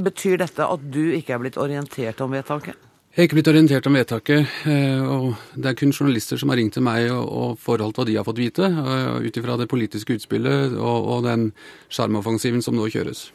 Betyr 0.00 0.40
dette 0.46 0.64
at 0.64 0.90
du 0.96 1.10
ikke 1.12 1.36
er 1.36 1.44
blitt 1.44 1.60
orientert 1.60 2.24
om 2.24 2.32
vedtaket? 2.32 2.85
Jeg 3.16 3.22
er 3.22 3.28
ikke 3.30 3.36
blitt 3.38 3.48
orientert 3.48 3.86
om 3.88 3.94
vedtaket, 3.96 4.50
eh, 4.68 5.00
og 5.00 5.38
det 5.56 5.70
er 5.70 5.76
kun 5.80 5.88
journalister 5.88 6.36
som 6.36 6.50
har 6.52 6.58
ringt 6.60 6.74
til 6.76 6.84
meg 6.84 7.06
og, 7.08 7.22
og 7.24 7.54
forholdt 7.64 7.96
hva 7.96 8.04
de 8.04 8.18
har 8.18 8.26
fått 8.28 8.42
vite, 8.42 8.68
eh, 8.68 9.24
ut 9.24 9.38
ifra 9.40 9.54
det 9.56 9.70
politiske 9.72 10.18
utspillet 10.18 10.74
og, 10.76 11.08
og 11.14 11.22
den 11.24 11.46
sjarmoffensiven 11.88 12.60
som 12.60 12.76
nå 12.76 12.90
kjøres. 12.92 13.30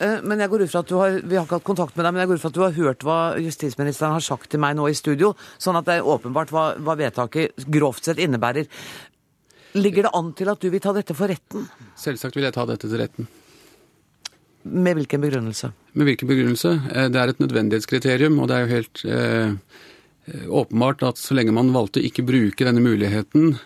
Eh, 0.00 0.24
Men 0.24 0.40
jeg 0.40 0.48
går 0.54 0.64
ut 0.64 0.72
fra 0.72 0.80
at 0.80 0.88
du 0.88 0.96
har, 0.96 1.20
Vi 1.20 1.36
har 1.36 1.44
ikke 1.44 1.58
hatt 1.58 1.68
kontakt 1.68 2.00
med 2.00 2.06
deg, 2.06 2.14
men 2.16 2.24
jeg 2.24 2.32
går 2.32 2.40
ut 2.40 2.46
fra 2.46 2.54
at 2.54 2.56
du 2.56 2.64
har 2.64 2.76
hørt 2.80 3.04
hva 3.04 3.20
justisministeren 3.44 4.16
har 4.16 4.24
sagt 4.24 4.48
til 4.54 4.64
meg 4.64 4.80
nå 4.80 4.88
i 4.88 4.96
studio, 4.96 5.34
sånn 5.60 5.76
at 5.76 5.84
det 5.84 5.98
er 5.98 6.08
åpenbart 6.16 6.56
hva, 6.56 6.70
hva 6.80 6.96
vedtaket 6.96 7.68
grovt 7.68 8.08
sett 8.08 8.24
innebærer. 8.24 8.72
Ligger 9.76 10.08
det 10.08 10.16
an 10.16 10.32
til 10.32 10.48
at 10.48 10.64
du 10.64 10.72
vil 10.72 10.80
ta 10.80 10.96
dette 10.96 11.12
for 11.12 11.28
retten? 11.28 11.68
Selvsagt 11.92 12.40
vil 12.40 12.48
jeg 12.48 12.56
ta 12.56 12.64
dette 12.72 12.88
til 12.88 13.04
retten. 13.04 13.28
Med 14.66 14.96
hvilken 14.98 15.22
begrunnelse? 15.22 15.70
Med 15.94 16.08
hvilken 16.08 16.28
begrunnelse? 16.28 16.72
Eh, 16.92 17.08
Det 17.08 17.20
er 17.20 17.28
et 17.28 17.42
nødvendighetskriterium, 17.42 18.38
og 18.40 18.48
det 18.48 18.56
er 18.56 18.60
jo 18.64 18.74
helt 18.74 19.04
eh, 19.04 19.52
åpenbart 20.48 21.02
at 21.06 21.18
så 21.18 21.34
lenge 21.38 21.54
man 21.54 21.72
valgte 21.74 22.00
å 22.02 22.06
ikke 22.06 22.26
bruke 22.26 22.66
denne 22.66 22.82
muligheten 22.82 23.56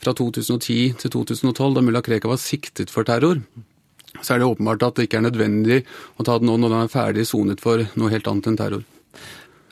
fra 0.00 0.12
2010 0.16 0.96
til 1.00 1.10
2012, 1.12 1.74
da 1.74 1.84
mulla 1.84 2.02
Krekar 2.04 2.32
var 2.32 2.40
siktet 2.40 2.92
for 2.92 3.04
terror, 3.04 3.40
så 4.22 4.34
er 4.34 4.40
det 4.40 4.48
åpenbart 4.48 4.84
at 4.86 4.96
det 4.96 5.08
ikke 5.08 5.20
er 5.20 5.28
nødvendig 5.28 5.82
å 6.16 6.24
ta 6.24 6.38
det 6.38 6.48
nå 6.48 6.56
når 6.56 6.72
han 6.72 6.86
er 6.88 6.92
ferdig 6.92 7.26
sonet 7.28 7.60
for 7.60 7.84
noe 7.96 8.12
helt 8.12 8.28
annet 8.30 8.48
enn 8.48 8.56
terror. 8.60 8.84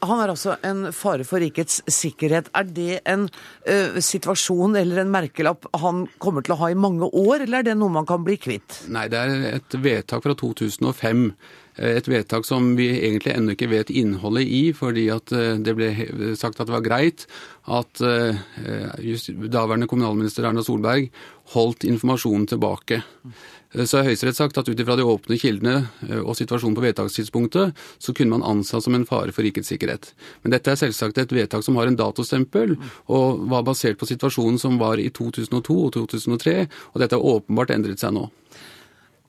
Han 0.09 0.23
er 0.23 0.33
altså 0.35 0.57
en 0.67 0.89
fare 0.95 1.27
for 1.27 1.43
rikets 1.43 1.81
sikkerhet. 1.91 2.51
Er 2.57 2.69
det 2.69 3.01
en 3.11 3.27
uh, 3.29 3.99
situasjon 4.03 4.77
eller 4.81 5.03
en 5.03 5.13
merkelapp 5.13 5.69
han 5.81 6.05
kommer 6.23 6.45
til 6.45 6.57
å 6.57 6.61
ha 6.63 6.71
i 6.73 6.79
mange 6.79 7.09
år, 7.09 7.45
eller 7.47 7.63
er 7.63 7.71
det 7.71 7.79
noe 7.81 7.93
man 7.93 8.09
kan 8.09 8.25
bli 8.27 8.39
kvitt? 8.41 8.85
Nei, 8.93 9.07
det 9.13 9.21
er 9.21 9.47
et 9.55 9.79
vedtak 9.85 10.25
fra 10.27 10.37
2005. 10.39 11.29
Et 11.75 12.07
vedtak 12.07 12.47
som 12.47 12.69
vi 12.79 12.87
egentlig 12.93 13.33
ennå 13.35 13.55
ikke 13.57 13.67
vet 13.73 13.91
innholdet 13.91 14.47
i, 14.47 14.63
fordi 14.77 15.09
at 15.11 15.33
eh, 15.35 15.57
det 15.59 15.75
ble 15.75 15.89
sagt 16.39 16.61
at 16.61 16.69
det 16.69 16.75
var 16.77 16.85
greit 16.87 17.25
at 17.67 18.03
eh, 18.05 18.39
daværende 19.51 19.89
kommunalminister 19.91 20.47
Erna 20.47 20.63
Solberg 20.63 21.09
holdt 21.57 21.87
informasjonen 21.89 22.47
tilbake. 22.53 23.01
Eh, 23.75 23.83
Så 23.85 23.99
har 23.99 24.07
Høyesterett 24.07 24.39
sagt 24.39 24.61
at 24.61 24.71
ut 24.71 24.79
ifra 24.79 24.95
de 24.95 25.03
åpne 25.03 25.39
kildene 25.41 25.75
og 26.23 26.37
situasjonen 26.39 26.77
på 26.79 26.85
vedtakstidspunktet, 26.85 27.75
så 27.99 28.15
kunne 28.15 28.37
man 28.37 28.47
ansatt 28.47 28.87
som 28.87 28.95
en 28.95 29.09
fare 29.09 29.35
for 29.35 29.43
rikets 29.43 29.73
sikkerhet. 29.75 30.13
Men 30.45 30.55
dette 30.55 30.71
er 30.71 30.79
selvsagt 30.79 31.19
et 31.19 31.35
vedtak 31.35 31.67
som 31.67 31.75
har 31.81 31.91
en 31.91 31.99
datostempel, 31.99 32.77
og 33.11 33.49
var 33.51 33.67
basert 33.67 33.99
på 33.99 34.07
situasjonen 34.07 34.63
som 34.63 34.79
var 34.79 35.03
i 35.03 35.11
2002 35.11 35.81
og 35.89 35.93
2003, 35.99 36.57
og 36.95 37.03
dette 37.03 37.19
har 37.19 37.33
åpenbart 37.35 37.75
endret 37.75 37.99
seg 37.99 38.15
nå. 38.15 38.29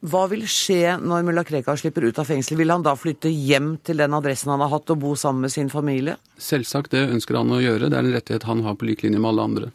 Hva 0.04 0.26
vil 0.28 0.42
skje 0.44 0.98
når 1.00 1.22
mulla 1.24 1.42
Krekar 1.46 1.78
slipper 1.80 2.04
ut 2.04 2.18
av 2.20 2.26
fengsel? 2.28 2.58
Vil 2.60 2.68
han 2.68 2.82
da 2.84 2.92
flytte 3.00 3.30
hjem 3.32 3.78
til 3.80 3.96
den 4.02 4.12
adressen 4.12 4.50
han 4.52 4.60
har 4.60 4.68
hatt 4.74 4.92
og 4.92 4.98
bo 5.00 5.14
sammen 5.16 5.46
med 5.46 5.54
sin 5.54 5.70
familie? 5.72 6.18
Selvsagt, 6.36 6.92
det 6.92 7.06
ønsker 7.14 7.38
han 7.38 7.54
å 7.56 7.62
gjøre. 7.62 7.88
Det 7.88 7.96
er 7.96 8.04
en 8.04 8.12
rettighet 8.12 8.44
han 8.44 8.60
har 8.66 8.76
på 8.76 8.90
lik 8.90 9.06
linje 9.06 9.22
med 9.22 9.30
alle 9.30 9.46
andre. 9.48 9.70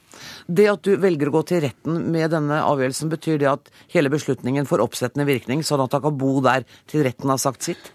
Det 0.46 0.68
at 0.70 0.86
du 0.86 0.94
velger 1.02 1.32
å 1.32 1.34
gå 1.40 1.42
til 1.50 1.64
retten 1.66 1.98
med 2.14 2.30
denne 2.36 2.62
avgjørelsen, 2.62 3.10
betyr 3.10 3.42
det 3.42 3.50
at 3.50 3.74
hele 3.96 4.14
beslutningen 4.14 4.70
får 4.70 4.86
oppsettende 4.86 5.26
virkning, 5.26 5.66
sånn 5.66 5.82
at 5.88 5.98
han 5.98 6.06
kan 6.06 6.22
bo 6.22 6.36
der 6.46 6.70
til 6.92 7.02
retten 7.08 7.34
har 7.34 7.42
sagt 7.42 7.66
sitt? 7.66 7.90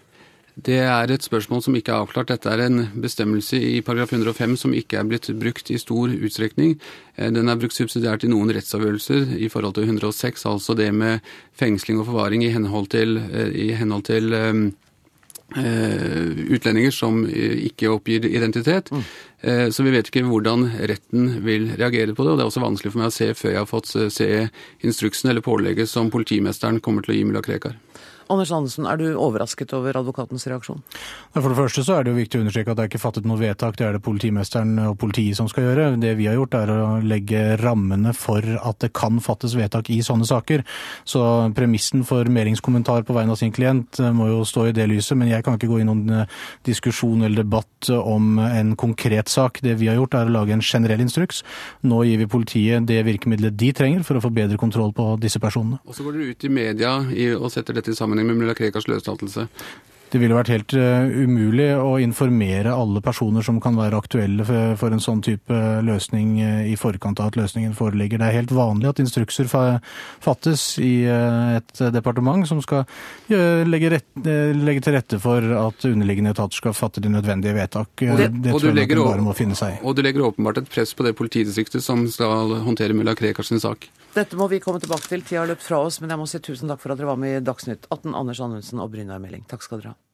Det 0.57 0.79
er 0.81 1.11
et 1.13 1.21
spørsmål 1.21 1.61
som 1.61 1.75
ikke 1.77 1.91
er 1.93 2.01
avklart. 2.01 2.31
Dette 2.31 2.49
er 2.49 2.63
en 2.65 2.87
bestemmelse 3.03 3.59
i 3.61 3.81
paragraf 3.85 4.09
105 4.15 4.55
som 4.57 4.73
ikke 4.73 4.97
er 4.97 5.05
blitt 5.05 5.27
brukt 5.37 5.69
i 5.69 5.77
stor 5.77 6.09
utstrekning. 6.09 6.79
Eh, 7.15 7.29
Den 7.29 7.47
er 7.49 7.59
brukt 7.61 7.77
subsidiært 7.77 8.23
i 8.25 8.31
noen 8.31 8.49
rettsavgjørelser 8.55 9.35
i 9.37 9.49
forhold 9.53 9.75
til 9.77 9.83
106, 9.85 10.45
altså 10.49 10.73
det 10.75 10.89
med 10.93 11.21
fengsling 11.53 11.99
og 12.01 12.07
forvaring 12.09 12.43
i 12.43 12.49
henhold 12.49 12.89
til, 12.89 13.17
eh, 13.17 13.53
i 13.53 13.69
henhold 13.77 14.03
til 14.09 14.33
um, 14.33 14.63
uh, 15.55 16.33
utlendinger 16.51 16.91
som 16.91 17.21
ikke 17.29 17.91
oppgir 17.93 18.25
identitet. 18.25 18.89
Eh, 19.43 19.69
Så 19.69 19.83
vi 19.85 19.91
vet 19.93 20.09
ikke 20.09 20.25
hvordan 20.25 20.71
retten 20.89 21.43
vil 21.45 21.69
reagere 21.77 22.15
på 22.17 22.23
det. 22.25 22.31
og 22.33 22.37
Det 22.37 22.43
er 22.43 22.49
også 22.51 22.65
vanskelig 22.65 22.91
for 22.91 22.99
meg 22.99 23.07
å 23.13 23.13
se 23.13 23.29
før 23.33 23.51
jeg 23.53 23.61
har 23.61 23.65
fått 23.69 23.85
se- 23.87 24.09
se 24.09 24.49
instruksen 24.83 25.29
eller 25.29 25.41
pålegget 25.41 25.87
som 25.87 26.09
politimesteren 26.09 26.81
kommer 26.81 27.03
til 27.05 27.13
å 27.13 27.17
gi 27.17 27.23
mulla 27.23 27.41
Krekar. 27.41 27.75
Anders 28.33 28.51
Andersen, 28.51 28.87
er 28.89 28.99
du 28.99 29.05
overrasket 29.15 29.71
over 29.77 29.95
advokatens 29.99 30.47
reaksjon? 30.49 30.81
For 31.33 31.47
det 31.47 31.57
første 31.57 31.83
så 31.85 31.97
er 31.97 32.05
det 32.05 32.11
jo 32.11 32.19
viktig 32.19 32.39
å 32.39 32.43
understreke 32.43 32.73
at 32.73 32.79
det 32.79 32.85
er 32.85 32.91
ikke 32.91 33.01
fattet 33.01 33.27
noe 33.29 33.39
vedtak, 33.39 33.77
det 33.79 33.85
er 33.87 33.95
det 33.95 34.03
politimesteren 34.03 34.73
og 34.83 34.97
politiet 34.99 35.37
som 35.39 35.47
skal 35.51 35.69
gjøre. 35.69 35.87
Det 36.01 36.13
vi 36.19 36.27
har 36.29 36.35
gjort 36.35 36.57
er 36.59 36.71
å 36.73 36.97
legge 37.03 37.43
rammene 37.61 38.13
for 38.17 38.43
at 38.43 38.81
det 38.83 38.91
kan 38.97 39.21
fattes 39.23 39.55
vedtak 39.57 39.91
i 39.93 40.01
sånne 40.05 40.27
saker. 40.27 40.65
Så 41.07 41.21
premissen 41.57 42.03
for 42.07 42.27
melingskommentar 42.31 43.05
på 43.07 43.15
vegne 43.15 43.35
av 43.35 43.39
sin 43.39 43.53
klient 43.55 44.01
eh, 44.03 44.11
må 44.15 44.29
jo 44.31 44.43
stå 44.47 44.67
i 44.69 44.75
det 44.75 44.89
lyset, 44.91 45.15
men 45.19 45.31
jeg 45.31 45.45
kan 45.45 45.57
ikke 45.57 45.71
gå 45.71 45.81
i 45.81 45.87
noen 45.87 46.21
eh, 46.23 46.37
diskusjon 46.67 47.23
eller 47.23 47.45
debatt 47.45 47.91
om 47.95 48.41
en 48.43 48.75
konkret 48.79 49.31
sak. 49.31 49.61
Det 49.63 49.77
vi 49.79 49.87
har 49.91 49.99
gjort 49.99 50.19
er 50.19 50.27
å 50.27 50.35
lage 50.39 50.55
en 50.55 50.65
generell 50.65 51.03
instruks. 51.03 51.43
Nå 51.87 52.03
gir 52.07 52.19
vi 52.21 52.29
politiet 52.29 52.87
det 52.89 52.99
virkemidlet 53.07 53.55
de 53.57 53.71
trenger 53.75 54.03
for 54.07 54.19
å 54.19 54.25
få 54.25 54.33
bedre 54.35 54.59
kontroll 54.59 54.91
på 54.95 55.13
disse 55.21 55.39
personene. 55.43 55.79
Og 55.87 55.95
så 55.95 56.05
går 56.05 56.17
dere 56.17 56.35
ut 56.35 56.47
i 56.47 56.53
media 56.53 56.97
og 57.37 57.49
setter 57.53 57.77
dette 57.77 57.93
i 57.93 57.97
sammenheng 57.97 58.16
med 58.23 58.39
mulla 58.39 58.55
Krekars 58.57 58.87
løslatelse. 58.87 59.47
Det 60.07 60.21
ville 60.21 60.35
vært 60.37 60.51
helt 60.53 60.73
uh, 60.77 61.09
umulig 61.11 61.67
å 61.75 61.97
informere 61.99 62.71
alle 62.71 63.01
personer 63.03 63.43
som 63.43 63.59
kan 63.63 63.75
være 63.75 63.97
aktuelle 63.99 64.45
for, 64.47 64.93
en 64.93 65.03
sånn 65.03 65.19
type 65.25 65.57
løsning 65.83 66.37
uh, 66.39 66.61
i 66.63 66.77
forkant 66.79 67.19
av 67.19 67.33
at 67.33 67.39
løsningen 67.39 67.75
foreligger. 67.75 68.21
Det 68.21 68.29
er 68.29 68.37
helt 68.39 68.53
vanlig 68.55 68.91
at 68.93 69.01
instrukser 69.03 69.49
fattes 69.51 70.63
i 70.79 71.03
uh, 71.11 71.57
et 71.57 71.83
departement 71.95 72.47
som 72.47 72.61
skal 72.63 72.85
legge, 73.27 73.91
rett, 73.91 74.07
legge, 74.23 74.85
til 74.85 74.95
rette 74.95 75.19
for 75.19 75.43
at 75.59 75.85
underliggende 75.89 76.31
etater 76.31 76.61
skal 76.61 76.75
fatte 76.77 77.03
de 77.03 77.11
nødvendige 77.11 77.55
vedtak. 77.57 77.91
Det, 77.99 78.29
det 78.45 78.55
tror 78.55 78.71
jeg 78.71 78.93
de 78.93 79.01
bare 79.01 79.25
må 79.25 79.35
finne 79.37 79.57
seg 79.59 79.75
i. 79.75 79.83
Og 79.83 79.97
du 79.97 80.03
legger 80.05 80.29
åpenbart 80.29 80.61
et 80.63 80.71
press 80.71 80.95
på 80.95 81.05
det 81.07 81.17
politidistriktet 81.19 81.83
som 81.83 82.05
skal 82.11 82.55
håndtere 82.63 82.95
mulla 82.95 83.15
Krekars 83.17 83.51
sak. 83.59 83.89
Dette 84.17 84.39
må 84.39 84.47
vi 84.49 84.57
komme 84.63 84.79
tilbake 84.81 85.05
til. 85.11 85.21
Tida 85.21 85.43
har 85.43 85.51
løpt 85.51 85.65
fra 85.65 85.83
oss, 85.85 85.99
men 86.01 86.09
jeg 86.09 86.21
må 86.21 86.25
si 86.29 86.41
tusen 86.41 86.71
takk 86.71 86.81
for 86.81 86.93
at 86.93 86.97
dere 86.97 87.11
var 87.11 87.21
med 87.21 87.37
i 87.37 87.45
Dagsnytt 87.45 87.85
18, 87.91 88.15
Anders 88.17 88.41
Anundsen 88.41 88.81
og 88.81 88.89
Brynjar 88.95 89.21
Meling. 89.21 89.45
Takk 89.49 89.65
skal 89.65 89.83
dere 89.83 89.93
ha. 89.93 90.06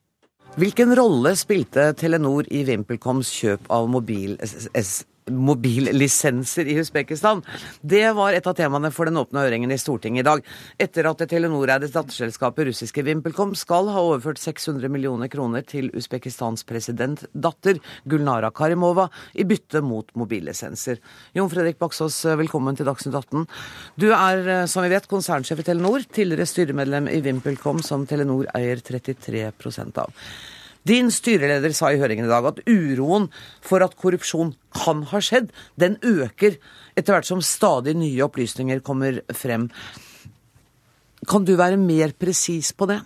Hvilken 0.53 0.91
rolle 0.93 1.31
spilte 1.33 1.87
Telenor 1.97 2.45
i 2.53 2.59
VimpelComs 2.67 3.31
kjøp 3.33 3.71
av 3.73 3.87
mobil 3.89 4.35
mobillisenser 5.31 6.67
i 6.67 6.77
Usbekistan. 6.79 7.41
Det 7.81 8.05
var 8.17 8.33
et 8.33 8.47
av 8.47 8.55
temaene 8.57 8.91
for 8.93 9.09
den 9.09 9.19
åpne 9.19 9.43
høringen 9.45 9.71
i 9.73 9.79
Stortinget 9.79 10.23
i 10.23 10.27
dag, 10.27 10.43
etter 10.81 11.09
at 11.09 11.21
det 11.21 11.29
Telenor-eide 11.31 11.89
datterselskapet 11.93 12.69
russiske 12.69 13.03
VimpelCom 13.05 13.53
skal 13.57 13.91
ha 13.93 14.03
overført 14.03 14.41
600 14.41 14.91
millioner 14.91 15.31
kroner 15.31 15.65
til 15.67 15.89
Usbekistans 15.97 16.65
presidentdatter 16.67 17.79
Gulnara 18.09 18.51
Karimova 18.55 19.09
i 19.33 19.47
bytte 19.47 19.83
mot 19.85 20.09
mobillisenser. 20.19 20.99
Jon 21.37 21.51
Fredrik 21.51 21.79
Baksås, 21.81 22.23
velkommen 22.39 22.77
til 22.77 22.89
Dagsnytt 22.89 23.17
18. 23.19 23.47
Du 23.99 24.09
er, 24.11 24.47
eh, 24.47 24.65
som 24.65 24.83
vi 24.83 24.89
vet, 24.93 25.07
konsernsjef 25.07 25.59
i 25.59 25.67
Telenor, 25.69 26.05
tidligere 26.09 26.49
styremedlem 26.49 27.07
i 27.09 27.21
VimpelCom, 27.21 27.83
som 27.83 28.07
Telenor 28.07 28.47
eier 28.55 28.77
33% 28.77 29.97
av. 29.97 30.11
Din 30.87 31.11
styreleder 31.13 31.71
sa 31.75 31.93
i 31.93 31.99
høringen 32.01 32.27
i 32.27 32.31
dag 32.31 32.47
at 32.49 32.61
uroen 32.67 33.29
for 33.63 33.83
at 33.85 33.95
korrupsjon 33.99 34.53
kan 34.75 35.05
ha 35.13 35.21
skjedd, 35.23 35.51
den 35.79 35.95
øker 36.03 36.57
etter 36.97 37.15
hvert 37.15 37.29
som 37.29 37.41
stadig 37.43 37.95
nye 37.97 38.25
opplysninger 38.25 38.83
kommer 38.85 39.21
frem. 39.33 39.69
Kan 41.29 41.47
du 41.47 41.55
være 41.55 41.79
mer 41.79 42.11
presis 42.19 42.73
på 42.75 42.89
det? 42.91 42.99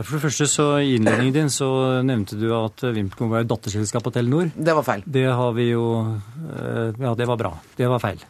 For 0.00 0.16
det 0.16 0.22
første 0.24 0.46
så 0.48 0.66
I 0.80 0.94
innledningen 0.96 1.34
din 1.34 1.50
så 1.52 1.68
nevnte 2.02 2.38
du 2.40 2.46
at 2.56 2.80
VimpelCom 2.80 3.30
var 3.30 3.44
et 3.44 3.50
datterselskap 3.50 4.06
av 4.08 4.14
Telenor. 4.14 4.48
Det 4.56 4.74
var 4.74 4.86
feil. 4.86 5.02
Det 5.04 5.26
har 5.28 5.52
vi 5.56 5.68
jo 5.68 5.84
eh, 6.00 6.96
Ja, 6.96 7.12
det 7.14 7.28
var 7.28 7.38
bra. 7.38 7.52
Det 7.76 7.90
var 7.92 8.00
feil. 8.02 8.22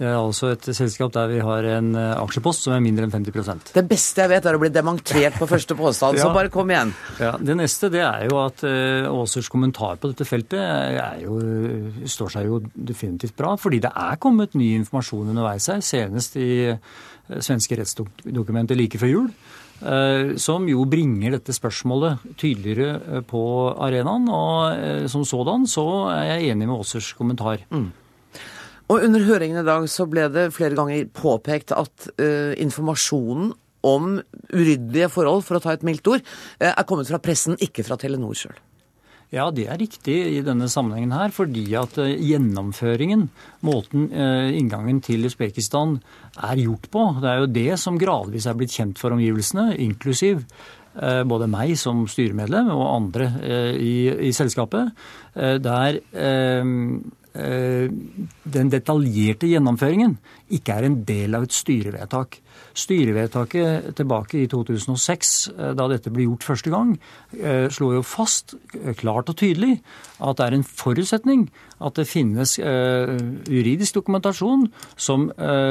Det 0.00 0.08
er 0.08 0.16
altså 0.16 0.48
et 0.54 0.64
selskap 0.72 1.12
der 1.12 1.28
vi 1.28 1.42
har 1.44 1.66
en 1.74 1.90
eh, 1.92 2.14
aksjepost 2.22 2.64
som 2.64 2.72
er 2.72 2.80
mindre 2.80 3.04
enn 3.04 3.12
50% 3.12 3.74
Det 3.74 3.82
beste 3.84 4.24
jeg 4.24 4.32
vet, 4.32 4.46
er 4.48 4.56
å 4.56 4.62
bli 4.62 4.70
dementert 4.72 5.36
på 5.36 5.48
første 5.50 5.76
påstand, 5.76 6.16
ja. 6.18 6.24
så 6.24 6.32
bare 6.32 6.52
kom 6.52 6.72
igjen. 6.72 6.94
Ja, 7.20 7.34
Det 7.36 7.58
neste 7.58 7.90
det 7.92 8.00
er 8.06 8.24
jo 8.30 8.40
at 8.40 8.64
Aasers 8.64 9.50
kommentar 9.52 10.00
på 10.00 10.08
dette 10.08 10.24
feltet 10.24 10.96
jo, 11.20 11.36
står 12.08 12.32
seg 12.32 12.48
jo 12.48 12.62
definitivt 12.72 13.36
bra. 13.36 13.52
Fordi 13.60 13.82
det 13.84 13.92
er 13.92 14.16
kommet 14.22 14.56
ny 14.56 14.72
informasjon 14.78 15.34
underveis 15.34 15.68
her, 15.68 15.84
senest 15.84 16.38
i 16.40 16.50
uh, 16.72 16.80
svenske 17.36 17.76
rettsdokumenter 17.82 18.78
like 18.80 19.00
før 19.00 19.12
jul. 19.12 19.32
Som 20.40 20.66
jo 20.68 20.82
bringer 20.84 21.38
dette 21.38 21.54
spørsmålet 21.56 22.20
tydeligere 22.36 23.22
på 23.24 23.40
arenaen. 23.80 24.26
Og 24.28 25.08
som 25.08 25.24
sådan 25.24 25.64
så 25.70 25.86
er 26.12 26.26
jeg 26.34 26.50
enig 26.52 26.68
med 26.68 26.76
Aasers 26.76 27.14
kommentar. 27.16 27.64
Mm. 27.72 27.88
Og 28.90 29.04
under 29.06 29.22
høringen 29.22 29.60
i 29.60 29.66
dag 29.66 29.84
så 29.90 30.06
ble 30.10 30.26
det 30.34 30.50
flere 30.56 30.78
ganger 30.78 31.10
påpekt 31.14 31.74
at 31.76 32.08
uh, 32.18 32.56
informasjonen 32.58 33.52
om 33.86 34.16
uryddige 34.50 35.08
forhold, 35.12 35.44
for 35.46 35.56
å 35.56 35.62
ta 35.62 35.76
et 35.76 35.86
mildt 35.86 36.10
ord, 36.10 36.24
uh, 36.58 36.72
er 36.72 36.88
kommet 36.88 37.10
fra 37.10 37.20
pressen, 37.22 37.58
ikke 37.62 37.86
fra 37.86 37.98
Telenor 38.00 38.34
sjøl. 38.36 38.58
Ja, 39.30 39.44
det 39.54 39.68
er 39.70 39.78
riktig 39.78 40.16
i 40.32 40.40
denne 40.42 40.66
sammenhengen 40.66 41.14
her, 41.14 41.30
fordi 41.30 41.68
at 41.78 41.94
uh, 42.02 42.08
gjennomføringen, 42.10 43.28
måten 43.62 44.08
inngangen 44.10 44.98
til 45.06 45.28
Usbekistan 45.28 46.00
er 46.34 46.58
gjort 46.64 46.90
på, 46.90 47.06
det 47.22 47.30
er 47.30 47.44
jo 47.44 47.54
det 47.54 47.70
som 47.78 48.00
gradvis 48.00 48.50
er 48.50 48.58
blitt 48.58 48.74
kjent 48.74 48.98
for 48.98 49.14
omgivelsene, 49.14 49.70
inklusiv 49.86 50.42
både 50.90 51.46
meg 51.46 51.76
som 51.78 52.00
styremedlem 52.10 52.66
og 52.74 52.80
andre 52.82 53.28
i, 53.78 53.92
i 54.26 54.32
selskapet, 54.34 54.90
der 55.62 56.00
Eh, 56.10 56.64
den 57.32 58.70
detaljerte 58.72 59.46
gjennomføringen 59.46 60.16
ikke 60.56 60.74
er 60.74 60.88
en 60.88 60.96
del 61.06 61.36
av 61.38 61.44
et 61.46 61.54
styrevedtak. 61.54 62.40
Styrevedtaket 62.76 63.90
tilbake 63.98 64.42
i 64.42 64.48
2006, 64.50 65.32
eh, 65.50 65.72
da 65.78 65.88
dette 65.90 66.12
ble 66.12 66.28
gjort 66.28 66.46
første 66.52 66.70
gang, 66.72 66.94
slår 67.30 67.70
slo 67.74 67.88
jo 67.94 68.02
fast 68.04 68.54
klart 68.98 69.30
og 69.30 69.36
tydelig 69.40 69.80
at 70.20 70.38
det 70.38 70.46
er 70.46 70.56
en 70.56 70.64
forutsetning 70.66 71.46
at 71.80 71.96
det 71.96 72.04
finnes 72.08 72.58
juridisk 72.60 73.96
dokumentasjon 73.96 74.66
som 75.00 75.28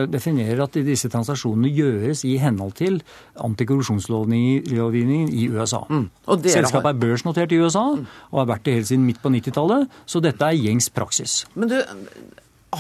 definerer 0.10 0.63
at 0.63 0.77
disse 0.86 1.12
transaksjonene 1.12 1.69
gjøres 1.69 2.24
i 2.25 2.36
henhold 2.41 2.74
til 2.79 2.98
antikorrupsjonslovgivningen 3.46 5.29
i 5.29 5.48
USA. 5.53 5.84
Mm. 5.89 6.08
Selskapet 6.46 6.91
er 6.93 7.01
børsnotert 7.03 7.53
i 7.53 7.62
USA 7.62 7.86
og 7.93 8.41
har 8.41 8.50
vært 8.55 8.65
det 8.65 8.79
helt 8.79 8.89
siden 8.89 9.05
midt 9.05 9.22
på 9.22 9.31
90-tallet, 9.34 10.00
så 10.10 10.22
dette 10.24 10.46
er 10.46 10.58
gjengs 10.58 10.89
praksis. 10.93 11.43
Men 11.53 11.72
du, 11.72 11.77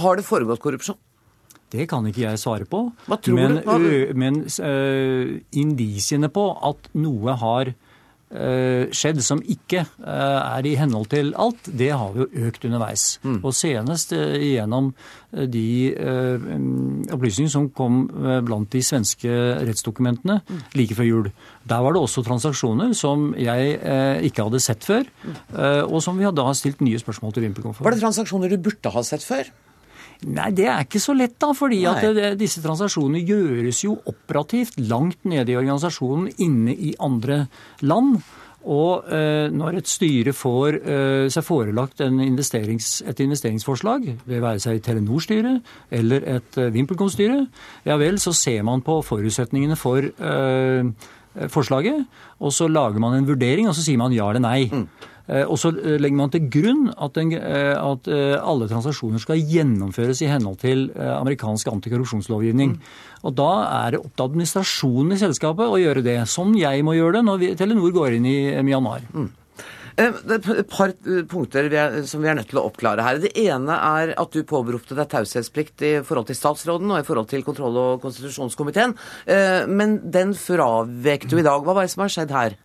har 0.03 0.19
det 0.19 0.25
foregått 0.27 0.61
korrupsjon? 0.63 0.97
Det 1.69 1.85
kan 1.89 2.07
ikke 2.09 2.25
jeg 2.25 2.41
svare 2.41 2.65
på. 2.69 2.87
Men? 3.29 3.61
Men 4.17 4.41
uh, 4.63 5.37
indisiene 5.53 6.31
på 6.33 6.49
at 6.65 6.89
noe 6.97 7.35
har 7.37 7.69
uh, 7.69 8.89
skjedd 8.95 9.21
som 9.25 9.43
ikke 9.45 9.83
uh, 9.85 10.57
er 10.57 10.65
i 10.65 10.73
henhold 10.79 11.11
til 11.13 11.29
alt, 11.37 11.69
det 11.69 11.91
har 11.93 12.15
vi 12.15 12.25
jo 12.25 12.49
økt 12.49 12.65
underveis. 12.65 13.05
Mm. 13.21 13.37
Og 13.43 13.53
senest 13.53 14.15
gjennom 14.17 14.91
de 15.29 15.93
opplysningene 17.13 17.53
som 17.53 17.69
kom 17.69 18.01
blant 18.47 18.71
de 18.73 18.81
svenske 18.81 19.29
rettsdokumentene 19.61 20.39
mm. 20.41 20.61
like 20.73 20.97
før 20.97 21.05
jul. 21.05 21.31
Der 21.69 21.85
var 21.85 21.93
det 21.93 22.01
også 22.01 22.25
transaksjoner 22.25 22.95
som 22.97 23.29
jeg 23.37 23.77
ikke 24.25 24.47
hadde 24.47 24.65
sett 24.65 24.89
før, 24.89 25.05
mm. 25.05 25.39
og 25.85 25.99
som 26.01 26.17
vi 26.17 26.25
da 26.33 26.49
har 26.49 26.57
stilt 26.57 26.81
nye 26.81 26.97
spørsmål 26.97 27.37
til 27.37 27.45
VimpelCom 27.45 27.77
for. 27.77 27.85
Var 27.85 27.93
det 27.93 28.01
transaksjoner 28.01 28.57
du 28.57 28.63
burde 28.71 28.97
ha 28.97 29.05
sett 29.05 29.21
før? 29.21 29.53
Nei, 30.27 30.49
det 30.51 30.65
er 30.67 30.83
ikke 30.83 30.99
så 30.99 31.13
lett, 31.15 31.37
da. 31.39 31.53
fordi 31.55 31.79
at 31.87 32.03
det, 32.15 32.33
disse 32.41 32.59
transaksjonene 32.63 33.21
gjøres 33.23 33.85
jo 33.85 33.95
operativt 34.11 34.75
langt 34.89 35.23
nede 35.23 35.53
i 35.53 35.57
organisasjonen, 35.59 36.27
inne 36.43 36.75
i 36.75 36.91
andre 36.99 37.45
land. 37.87 38.17
Og 38.67 39.05
eh, 39.15 39.47
når 39.55 39.77
et 39.79 39.87
styre 39.87 40.33
får 40.35 40.77
eh, 40.81 41.27
seg 41.31 41.45
forelagt 41.47 42.03
investerings, 42.03 42.97
et 43.07 43.21
investeringsforslag, 43.23 44.09
det 44.27 44.41
være 44.43 44.59
seg 44.59 44.81
Telenor-styret 44.83 45.63
eller 45.95 46.27
et 46.27 46.59
eh, 46.59 46.73
VimpelCom-styre, 46.75 47.39
ja 47.87 47.95
vel, 48.01 48.19
så 48.19 48.35
ser 48.35 48.65
man 48.67 48.83
på 48.83 48.97
forutsetningene 49.07 49.79
for 49.79 50.03
eh, 50.03 50.91
forslaget, 51.47 52.03
og 52.43 52.51
så 52.51 52.67
lager 52.67 52.99
man 52.99 53.15
en 53.15 53.31
vurdering, 53.31 53.69
og 53.69 53.77
så 53.77 53.85
sier 53.85 54.01
man 54.01 54.11
ja 54.11 54.27
eller 54.27 54.43
nei. 54.43 54.67
Mm. 54.67 54.85
Eh, 55.29 55.45
og 55.45 55.59
så 55.61 55.71
eh, 55.77 55.97
legger 56.01 56.17
man 56.17 56.33
til 56.33 56.47
grunn 56.51 56.87
at, 56.89 57.13
den, 57.17 57.33
eh, 57.37 57.75
at, 57.77 58.09
alle 58.39 58.69
transaksjoner 58.69 59.21
skal 59.21 59.41
gjennomføres 59.41 60.23
i 60.25 60.29
henhold 60.31 60.59
til 60.63 60.87
amerikansk 60.97 61.69
antikorrupsjonslovgivning. 61.71 62.75
Mm. 62.75 62.93
Og 63.29 63.35
Da 63.37 63.49
er 63.85 63.95
det 63.95 63.99
opp 64.01 64.13
til 64.15 64.29
administrasjonen 64.29 65.15
i 65.15 65.19
selskapet 65.21 65.69
å 65.69 65.81
gjøre 65.81 66.05
det, 66.05 66.21
som 66.31 66.53
jeg 66.57 66.85
må 66.85 66.95
gjøre 66.97 67.19
det 67.19 67.27
når 67.27 67.43
Telenor 67.59 67.93
går 67.93 68.17
inn 68.17 68.29
i 68.29 68.39
Myanmar. 68.65 69.05
Mm. 69.13 69.27
Det 69.99 70.37
er 70.37 70.61
et 70.61 70.69
par 70.71 70.93
punkter 71.27 71.67
vi 71.67 71.75
er, 71.75 71.97
som 72.07 72.23
vi 72.23 72.29
er 72.31 72.37
nødt 72.37 72.47
til 72.53 72.61
å 72.61 72.63
oppklare 72.69 73.03
her. 73.03 73.19
Det 73.19 73.33
ene 73.41 73.75
er 73.75 74.13
at 74.15 74.31
du 74.31 74.45
påberopte 74.47 74.95
deg 74.95 75.09
taushetsplikt 75.11 75.83
i 75.83 75.91
forhold 76.07 76.29
til 76.29 76.39
statsråden 76.39 76.93
og 76.93 77.01
i 77.01 77.07
forhold 77.07 77.27
til 77.33 77.43
kontroll- 77.43 77.81
og 77.81 77.99
konstitusjonskomiteen. 78.05 78.95
Men 79.67 79.99
den 80.07 80.31
fravek 80.39 81.27
du 81.27 81.35
i 81.41 81.43
dag. 81.43 81.67
Hva 81.67 81.75
var 81.75 81.83
det 81.83 81.91
som 81.91 82.05
har 82.05 82.15
skjedd 82.15 82.31
her? 82.37 82.55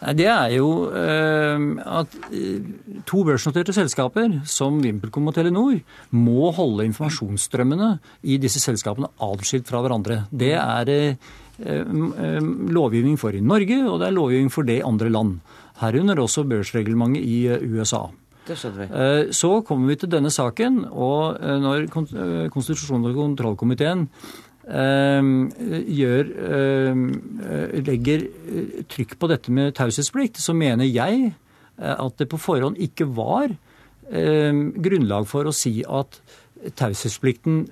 Det 0.00 0.24
er 0.32 0.54
jo 0.54 0.68
eh, 0.96 1.64
at 1.84 2.14
eh, 2.32 2.62
to 3.08 3.20
børsnoterte 3.26 3.74
selskaper 3.76 4.38
som 4.48 4.78
VimpelCom 4.80 5.28
og 5.28 5.36
Telenor 5.36 5.76
må 6.16 6.48
holde 6.56 6.86
informasjonsstrømmene 6.88 7.90
i 8.24 8.38
disse 8.40 8.62
selskapene 8.64 9.10
adskilt 9.20 9.68
fra 9.68 9.82
hverandre. 9.84 10.22
Det 10.32 10.54
er 10.56 10.92
eh, 10.94 11.28
lovgivning 11.60 13.20
for 13.20 13.36
i 13.36 13.44
Norge, 13.44 13.82
og 13.84 14.00
det 14.00 14.08
er 14.08 14.16
lovgivning 14.16 14.48
for 14.52 14.64
det 14.64 14.80
i 14.80 14.88
andre 14.88 15.12
land. 15.12 15.36
Herunder 15.82 16.24
også 16.24 16.46
børsreglementet 16.48 17.20
i 17.20 17.44
USA. 17.68 18.06
Så 18.50 19.50
kommer 19.68 19.92
vi 19.92 19.98
til 20.00 20.10
denne 20.10 20.30
saken, 20.32 20.80
og 20.90 21.36
når 21.38 21.84
Konstitusjons- 21.92 23.06
og 23.06 23.14
kontrollkomiteen 23.14 24.08
gjør, 24.70 26.28
ehm, 26.50 27.06
legger 27.86 28.26
eh, 28.26 28.84
trykk 28.90 29.16
på 29.18 29.30
dette 29.30 29.54
med 29.54 29.74
taushetsplikt, 29.74 30.38
så 30.38 30.54
mener 30.54 30.86
jeg 30.86 31.32
eh, 31.32 31.96
at 31.96 32.16
det 32.18 32.28
på 32.30 32.38
forhånd 32.38 32.78
ikke 32.78 33.08
var 33.16 33.50
ehm, 34.12 34.70
grunnlag 34.78 35.26
for 35.30 35.48
å 35.48 35.56
si 35.56 35.80
at 35.82 36.20
taushetsplikten 36.76 37.64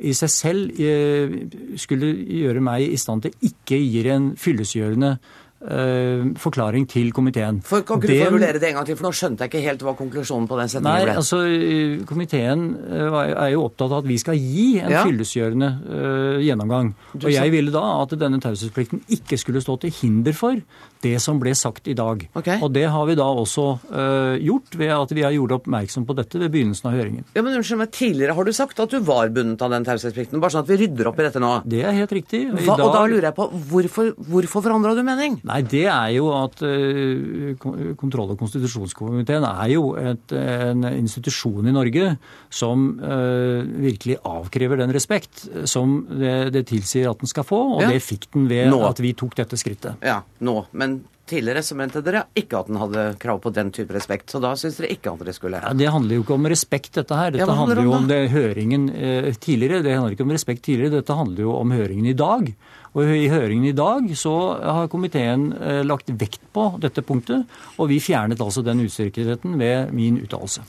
i 0.00 0.12
seg 0.16 0.32
selv 0.32 0.80
eh, 0.80 1.34
skulle 1.80 2.08
gjøre 2.40 2.62
meg 2.64 2.86
i 2.88 2.98
stand 3.00 3.26
til 3.26 3.50
ikke 3.50 3.78
gi 3.80 4.04
en 4.08 4.32
fyllestgjørende 4.40 5.12
eh, 5.16 5.38
forklaring 5.60 6.86
til 6.88 7.10
komiteen. 7.12 7.60
For, 7.66 7.84
kan 7.84 8.00
ikke 8.00 8.08
du 8.08 8.24
formulere 8.24 8.60
det 8.60 8.70
en 8.70 8.78
gang 8.78 8.86
til, 8.88 8.96
for 8.96 9.08
nå 9.08 9.12
skjønte 9.16 9.44
jeg 9.44 9.52
ikke 9.52 9.64
helt 9.66 9.82
hva 9.84 9.92
konklusjonen 9.98 10.48
på 10.48 10.56
den 10.56 10.64
Nei, 10.64 10.72
setningen 10.72 11.04
ble. 11.04 11.16
altså 11.20 11.40
eh, 11.44 12.04
Komiteen 12.08 12.62
eh, 12.80 13.18
er 13.34 13.50
jo 13.52 13.66
opptatt 13.66 13.90
av 13.90 13.98
at 14.00 14.08
vi 14.08 14.16
skal 14.22 14.38
gi 14.40 14.68
en 14.80 14.90
Ja. 14.90 15.04
fyllestgjørende 15.04 15.68
uh, 15.84 16.38
gjennomgang. 16.42 16.94
Du 17.12 17.26
Og 17.26 17.32
jeg 17.32 17.52
ville 17.52 17.70
da 17.74 17.82
at 18.02 18.14
denne 18.18 18.40
taushetsplikten 18.42 19.04
ikke 19.12 19.38
skulle 19.38 19.60
stå 19.62 19.76
til 19.84 19.92
hinder 20.00 20.34
for 20.36 20.56
det 21.04 21.14
som 21.22 21.38
ble 21.40 21.52
sagt 21.56 21.88
i 21.88 21.94
dag. 21.96 22.26
Okay. 22.36 22.58
Og 22.60 22.72
det 22.74 22.86
har 22.92 23.06
vi 23.08 23.14
da 23.16 23.28
også 23.28 23.66
uh, 23.92 24.36
gjort 24.40 24.76
ved 24.80 24.92
at 24.96 25.14
vi 25.16 25.22
har 25.24 25.32
gjort 25.36 25.54
oppmerksom 25.60 26.06
på 26.08 26.16
dette 26.18 26.40
ved 26.40 26.50
begynnelsen 26.52 26.90
av 26.90 26.96
høringen. 26.98 27.24
Ja, 27.36 27.44
men 27.44 27.56
unnskyld 27.56 27.80
meg, 27.80 27.92
Tidligere 28.00 28.34
har 28.36 28.44
du 28.44 28.52
sagt 28.56 28.80
at 28.80 28.92
du 28.92 29.00
var 29.04 29.28
bundet 29.34 29.62
av 29.64 29.72
den 29.72 29.84
taushetsplikten. 29.84 30.40
Bare 30.40 30.54
sånn 30.54 30.64
at 30.64 30.70
vi 30.70 30.80
rydder 30.82 31.10
opp 31.10 31.20
i 31.20 31.26
dette 31.26 31.40
nå. 31.42 31.52
Det 31.68 31.84
er 31.84 31.96
helt 31.96 32.12
riktig. 32.16 32.42
I 32.48 32.66
dag... 32.66 32.80
og 32.80 32.94
da 32.96 33.04
lurer 33.08 33.28
jeg 33.30 33.36
på, 33.36 33.48
hvorfor, 33.70 34.12
hvorfor 34.30 34.64
forandra 34.64 34.94
du 34.96 35.02
mening? 35.06 35.40
Nei, 35.50 35.60
det 35.66 35.84
er 35.90 36.10
jo 36.14 36.28
at 36.36 36.60
eh, 36.62 37.54
kontroll- 37.98 38.30
og 38.34 38.38
konstitusjonskomiteen 38.38 39.44
er 39.48 39.72
jo 39.74 39.84
et, 39.98 40.34
en 40.36 40.84
institusjon 40.94 41.66
i 41.66 41.74
Norge 41.74 42.12
som 42.54 42.88
uh, 43.02 43.60
virkelig 43.82 44.20
avkrever 44.26 44.78
den 44.84 44.92
respekt 44.94 45.46
som 45.70 46.00
det, 46.10 46.52
det 46.54 46.66
tilsier 46.70 47.10
at 47.10 47.18
den 47.22 47.30
skal 47.30 47.46
få, 47.48 47.60
og 47.76 47.82
Ja. 47.82 47.90
det 47.90 48.02
fikk 48.04 48.28
den 48.34 48.46
ved 48.50 48.70
Nå. 48.70 48.82
at 48.88 49.00
vi 49.02 49.12
tok 49.18 49.34
dette 49.38 49.58
skrittet. 49.58 49.98
Ja, 50.06 50.20
nå. 50.40 50.60
Men 50.72 51.00
tidligere 51.30 51.62
så 51.62 51.76
mente 51.78 52.00
dere 52.02 52.24
ikke 52.38 52.58
at 52.58 52.66
den 52.70 52.78
hadde 52.80 53.04
krav 53.22 53.38
på 53.44 53.52
den 53.54 53.68
type 53.74 53.94
respekt. 53.94 54.32
Så 54.32 54.40
da 54.42 54.50
syns 54.58 54.80
dere 54.80 54.90
ikke 54.90 55.12
at 55.12 55.20
dere 55.22 55.34
skulle. 55.36 55.60
Ja, 55.62 55.70
det 55.78 55.86
handler 55.94 56.18
jo 56.18 56.24
ikke 56.24 56.34
om 56.34 56.48
respekt, 56.50 56.92
dette 56.98 57.14
her. 57.14 57.30
Dette 57.30 57.44
Ja, 57.44 57.54
handler, 57.54 57.78
handler 57.78 57.82
om 57.84 57.86
jo 57.86 57.92
om 57.94 58.02
om 58.04 58.08
det, 58.10 58.20
høringen 58.34 58.88
eh, 58.90 59.30
tidligere. 59.38 59.82
Det 59.86 59.94
handler 59.94 60.16
ikke 60.16 60.26
om 60.26 60.34
respekt 60.34 60.64
tidligere, 60.66 60.98
dette 60.98 61.14
handler 61.14 61.46
jo 61.46 61.54
om 61.58 61.70
høringen 61.74 62.10
i 62.10 62.16
dag. 62.18 62.50
Og 62.90 63.06
i 63.06 63.28
høringen 63.30 63.68
i 63.70 63.74
dag 63.76 64.08
så 64.18 64.32
har 64.58 64.88
komiteen 64.90 65.50
eh, 65.54 65.82
lagt 65.86 66.10
vekt 66.18 66.42
på 66.54 66.64
dette 66.82 67.04
punktet, 67.06 67.46
og 67.78 67.86
vi 67.92 68.00
fjernet 68.02 68.40
altså 68.42 68.64
den 68.66 68.82
usikkerheten 68.82 69.54
ved 69.60 69.92
min 69.94 70.18
uttalelse. 70.24 70.64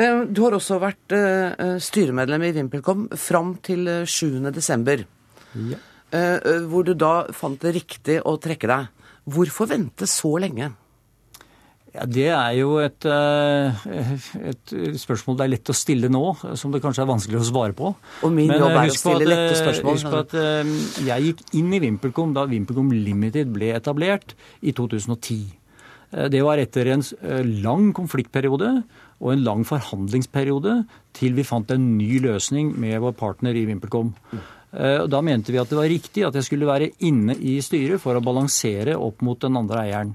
Eh, 0.00 0.22
Du 0.32 0.40
har 0.46 0.56
også 0.56 0.78
vært 0.80 1.12
eh, 1.12 1.76
styremedlem 1.84 2.46
i 2.48 2.54
VimpelCom 2.56 3.10
fram 3.20 3.56
til 3.60 3.84
eh, 3.92 4.06
7. 4.08 4.40
desember. 4.56 5.04
Ja. 5.56 5.82
Hvor 6.70 6.84
du 6.86 6.92
da 6.94 7.26
fant 7.34 7.58
det 7.60 7.72
riktig 7.74 8.20
å 8.24 8.36
trekke 8.40 8.68
deg. 8.70 9.08
Hvorfor 9.26 9.66
vente 9.68 10.06
så 10.08 10.30
lenge? 10.40 10.70
Ja, 11.96 12.04
Det 12.04 12.26
er 12.28 12.52
jo 12.58 12.76
et, 12.82 13.04
eh, 13.08 13.84
et 14.52 14.72
spørsmål 15.00 15.38
det 15.38 15.44
er 15.46 15.52
lett 15.54 15.70
å 15.72 15.76
stille 15.76 16.10
nå, 16.12 16.22
som 16.58 16.72
det 16.74 16.82
kanskje 16.84 17.04
er 17.06 17.08
vanskelig 17.08 17.40
å 17.40 17.46
svare 17.48 17.76
på. 17.76 17.94
Og 18.26 18.32
min 18.32 18.50
Men, 18.50 18.60
jobb 18.60 18.74
eh, 18.74 18.80
er 18.82 18.90
å 18.92 18.96
stille 18.96 19.22
at, 19.24 19.30
lette 19.30 19.54
eh, 19.54 19.60
spørsmål. 19.62 19.96
Husk 19.96 20.10
på 20.12 20.20
at 20.20 21.06
jeg 21.06 21.28
gikk 21.28 21.40
inn 21.56 21.72
i 21.72 21.80
VimpelCom 21.86 22.34
da 22.36 22.44
VimpelCom 22.50 22.90
Limited 22.92 23.54
ble 23.54 23.72
etablert 23.78 24.36
i 24.60 24.74
2010. 24.76 25.46
Eh, 26.12 26.28
Det 26.28 26.42
var 26.44 26.60
etter 26.60 26.92
en 26.92 27.06
lang 27.62 27.94
konfliktperiode 27.96 28.84
og 29.16 29.32
en 29.32 29.46
lang 29.46 29.64
forhandlingsperiode 29.64 30.82
til 31.16 31.32
vi 31.32 31.46
fant 31.48 31.70
en 31.72 31.96
ny 31.96 32.20
løsning 32.20 32.76
med 32.76 33.00
vår 33.00 33.16
partner 33.16 33.56
i 33.56 33.64
VimpelCom. 33.64 34.12
Da 34.76 35.20
mente 35.24 35.54
vi 35.54 35.56
at 35.56 35.70
det 35.70 35.78
var 35.78 35.88
riktig 35.88 36.26
at 36.26 36.34
jeg 36.34 36.44
skulle 36.44 36.68
være 36.68 36.90
inne 37.00 37.32
i 37.32 37.62
styret 37.64 38.02
for 38.02 38.12
å 38.12 38.20
balansere 38.20 38.98
opp 39.00 39.22
mot 39.24 39.40
den 39.40 39.56
andre 39.56 39.86
eieren. 39.86 40.14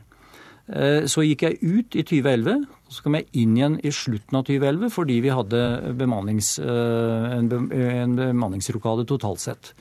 Eh, 0.72 1.04
Så 1.08 1.26
gikk 1.26 1.44
jeg 1.44 1.60
ut 1.62 1.98
i 2.00 2.04
2011, 2.08 2.64
og 2.88 2.96
så 2.96 3.04
kom 3.04 3.18
jeg 3.20 3.28
inn 3.44 3.58
igjen 3.58 3.80
i 3.84 3.92
slutten 3.92 4.40
av 4.40 4.46
2011 4.48 4.94
fordi 4.94 5.20
vi 5.24 5.34
hadde 5.34 5.64
bemannings, 6.00 6.58
eh, 6.60 7.36
en 7.36 8.16
bemanningsrokade 8.16 9.06
totalt 9.08 9.40
sett. 9.40 9.74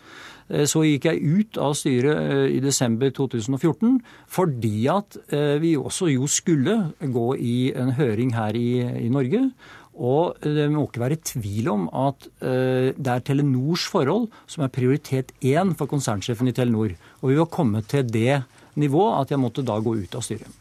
Eh, 0.50 0.66
Så 0.66 0.82
gikk 0.82 1.04
jeg 1.04 1.22
ut 1.22 1.58
av 1.58 1.74
styret 1.74 2.50
i 2.50 2.58
desember 2.58 3.10
2014 3.10 4.02
fordi 4.26 4.88
at 4.88 5.16
vi 5.60 5.76
også 5.76 6.10
jo 6.12 6.26
skulle 6.26 6.92
gå 7.00 7.38
i 7.38 7.72
en 7.72 7.92
høring 7.92 8.34
her 8.34 8.52
i, 8.54 9.06
i 9.06 9.08
Norge. 9.08 9.52
Og 9.94 10.40
det 10.40 10.70
må 10.70 10.88
ikke 10.88 11.06
være 11.06 11.22
tvil 11.22 11.68
om 11.68 11.88
at 11.92 12.26
det 12.40 13.06
er 13.06 13.20
Telenors 13.20 13.86
forhold 13.86 14.30
som 14.46 14.64
er 14.64 14.68
prioritet 14.68 15.32
én 15.42 15.76
for 15.76 15.86
konsernsjefen 15.86 16.48
i 16.48 16.52
Telenor. 16.52 16.96
Og 17.22 17.30
vi 17.30 17.36
var 17.36 17.46
kommet 17.46 17.86
til 17.88 18.02
det 18.04 18.44
nivået 18.76 19.20
at 19.20 19.30
jeg 19.30 19.38
måtte 19.38 19.62
da 19.62 19.78
gå 19.78 20.02
ut 20.02 20.14
av 20.14 20.22
styret. 20.22 20.59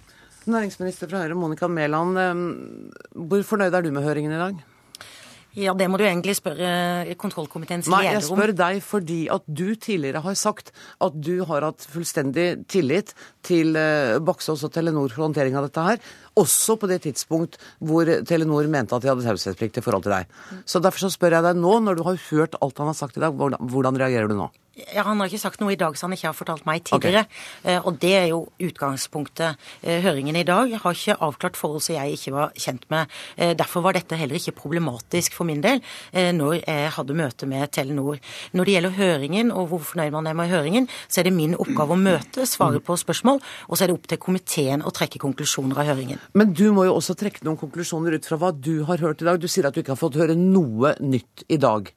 Næringsminister 0.50 1.10
fra 1.12 1.24
Høyre, 1.24 1.38
Monica 1.38 1.68
Mæland. 1.68 2.18
eh, 2.18 3.24
Hvor 3.29 3.44
fornøyd 3.44 3.74
er 3.74 3.82
du 3.86 3.91
med 3.96 4.03
høringen 4.03 4.32
i 4.36 4.41
dag? 4.41 4.60
Ja, 5.58 5.74
det 5.74 5.88
må 5.89 5.98
du 5.98 6.03
egentlig 6.06 6.36
spørre 6.38 7.15
kontrollkomiteens 7.18 7.88
leder 7.89 7.98
om. 7.98 8.03
Nei, 8.06 8.12
jeg 8.13 8.22
spør 8.27 8.51
deg 8.56 8.82
fordi 8.86 9.18
at 9.34 9.41
du 9.50 9.74
tidligere 9.75 10.22
har 10.22 10.36
sagt 10.38 10.70
at 11.01 11.15
du 11.20 11.44
har 11.50 11.65
hatt 11.65 11.88
fullstendig 11.89 12.68
tillit 12.70 13.15
til 13.44 13.74
eh, 13.75 14.20
Baksås 14.22 14.63
og 14.68 14.72
Telenor 14.75 15.10
for 15.10 15.25
håndtering 15.25 15.58
av 15.58 15.65
dette 15.65 15.82
her, 15.88 15.98
også 16.39 16.77
på 16.79 16.89
det 16.91 17.01
tidspunkt 17.05 17.60
hvor 17.79 18.10
Telenor 18.27 18.69
mente 18.72 18.96
at 18.96 19.03
de 19.03 19.12
hadde 19.12 19.25
taushetsplikt 19.25 19.81
i 19.81 19.86
forhold 19.86 20.08
til 20.08 20.15
deg. 20.15 20.39
Så 20.65 20.81
derfor 20.84 21.05
så 21.05 21.13
spør 21.13 21.39
jeg 21.39 21.48
deg 21.50 21.60
nå, 21.60 21.75
når 21.84 22.00
du 22.00 22.08
har 22.08 22.24
hørt 22.29 22.58
alt 22.60 22.81
han 22.81 22.91
har 22.91 22.98
sagt 22.98 23.19
i 23.19 23.24
dag, 23.24 23.36
hvordan, 23.36 24.00
reagerer 24.00 24.31
du 24.31 24.38
nå? 24.39 24.50
Ja, 24.93 25.03
Han 25.03 25.19
har 25.19 25.29
ikke 25.29 25.41
sagt 25.41 25.62
noe 25.62 25.74
i 25.74 25.79
dag 25.79 25.98
som 25.98 26.10
han 26.10 26.17
ikke 26.17 26.29
har 26.29 26.38
fortalt 26.38 26.65
meg 26.67 26.84
tidligere. 26.88 27.25
Okay. 27.63 27.79
og 27.84 27.98
det 28.00 28.12
er 28.15 28.27
jo 28.31 28.39
utgangspunktet. 28.63 29.60
Eh, 29.84 30.00
høringen 30.03 30.37
i 30.40 30.46
dag 30.48 30.72
har 30.72 30.96
ikke 30.96 31.18
avklart 31.25 31.59
forhold 31.59 31.83
som 31.83 31.98
jeg 31.98 32.16
ikke 32.16 32.33
var 32.35 32.53
kjent 32.55 32.85
med. 32.94 33.11
Eh, 33.35 33.53
derfor 33.57 33.83
var 33.83 33.98
dette 33.98 34.16
heller 34.16 34.40
ikke 34.40 34.55
problematisk 34.55 35.35
for 35.35 35.48
min 35.50 35.61
del 35.64 35.81
eh, 36.14 36.31
når 36.35 36.61
jeg 36.61 36.94
hadde 36.96 37.18
møte 37.18 37.50
med 37.50 37.72
Telenor. 37.75 38.22
Når 38.53 38.66
det 38.66 38.75
gjelder 38.77 38.98
høringen 39.00 39.51
og 39.51 39.70
hvor 39.74 39.83
fornøyd 39.92 40.16
man 40.16 40.29
er 40.29 40.37
med 40.37 40.51
høringen, 40.51 40.90
så 41.07 41.22
er 41.22 41.29
det 41.29 41.35
min 41.35 41.57
oppgave 41.59 41.96
å 41.96 42.00
møte, 42.00 42.48
svare 42.48 42.79
på 42.79 42.98
spørsmål, 43.00 43.44
og 43.68 43.75
så 43.75 43.85
er 43.85 43.92
det 43.92 43.98
opp 44.00 44.07
til 44.09 44.22
komiteen 44.22 44.85
å 44.85 44.94
trekke 44.96 45.22
konklusjoner 45.22 45.83
av 45.83 45.92
høringen. 45.92 46.24
Men 46.37 46.53
du 46.53 46.68
må 46.75 46.85
jo 46.85 46.96
også 47.00 47.15
trekke 47.18 47.42
noen 47.48 47.57
konklusjoner 47.57 48.13
ut 48.20 48.27
fra 48.29 48.37
hva 48.37 48.51
du 48.53 48.83
har 48.85 49.01
hørt 49.01 49.24
i 49.24 49.27
dag. 49.27 49.39
Du 49.42 49.48
sier 49.50 49.65
at 49.65 49.74
du 49.74 49.81
ikke 49.81 49.96
har 49.96 50.01
fått 50.01 50.20
høre 50.20 50.35
noe 50.37 50.94
nytt 51.01 51.46
i 51.50 51.57
dag. 51.61 51.89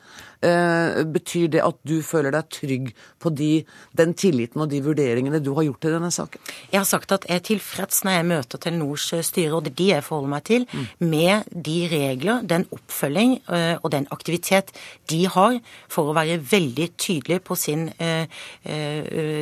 Eh, 0.42 1.03
betyr 1.07 1.51
det 1.53 1.61
at 1.62 1.77
du 1.87 2.01
føler 2.03 2.33
deg 2.35 2.49
trygg 2.51 2.88
på 3.23 3.31
de, 3.31 3.51
den 3.95 4.14
tilliten 4.18 4.64
og 4.64 4.73
de 4.73 4.81
vurderingene 4.83 5.38
du 5.38 5.53
har 5.55 5.68
gjort 5.68 5.87
i 5.87 5.92
denne 5.92 6.11
saken? 6.11 6.40
Jeg 6.73 6.81
har 6.81 6.88
sagt 6.88 7.14
at 7.14 7.29
jeg 7.29 7.38
er 7.38 7.45
tilfreds 7.47 8.01
når 8.03 8.16
jeg 8.16 8.29
møter 8.31 8.62
Telenors 8.64 9.05
eh, 9.14 9.23
styre, 9.23 9.53
og 9.59 9.68
det 9.68 9.75
er 9.75 9.79
de 9.79 9.88
jeg 9.92 10.07
forholder 10.09 10.33
meg 10.33 10.47
til, 10.49 10.66
med 10.99 11.53
de 11.53 11.77
regler, 11.92 12.42
den 12.49 12.66
oppfølging 12.75 13.37
eh, 13.55 13.77
og 13.79 13.92
den 13.95 14.09
aktivitet 14.11 14.73
de 15.12 15.21
har 15.31 15.61
for 15.92 16.11
å 16.11 16.16
være 16.16 16.40
veldig 16.40 16.88
tydelig 16.99 17.38
på 17.47 17.55
sin, 17.59 17.90
eh, 18.03 18.27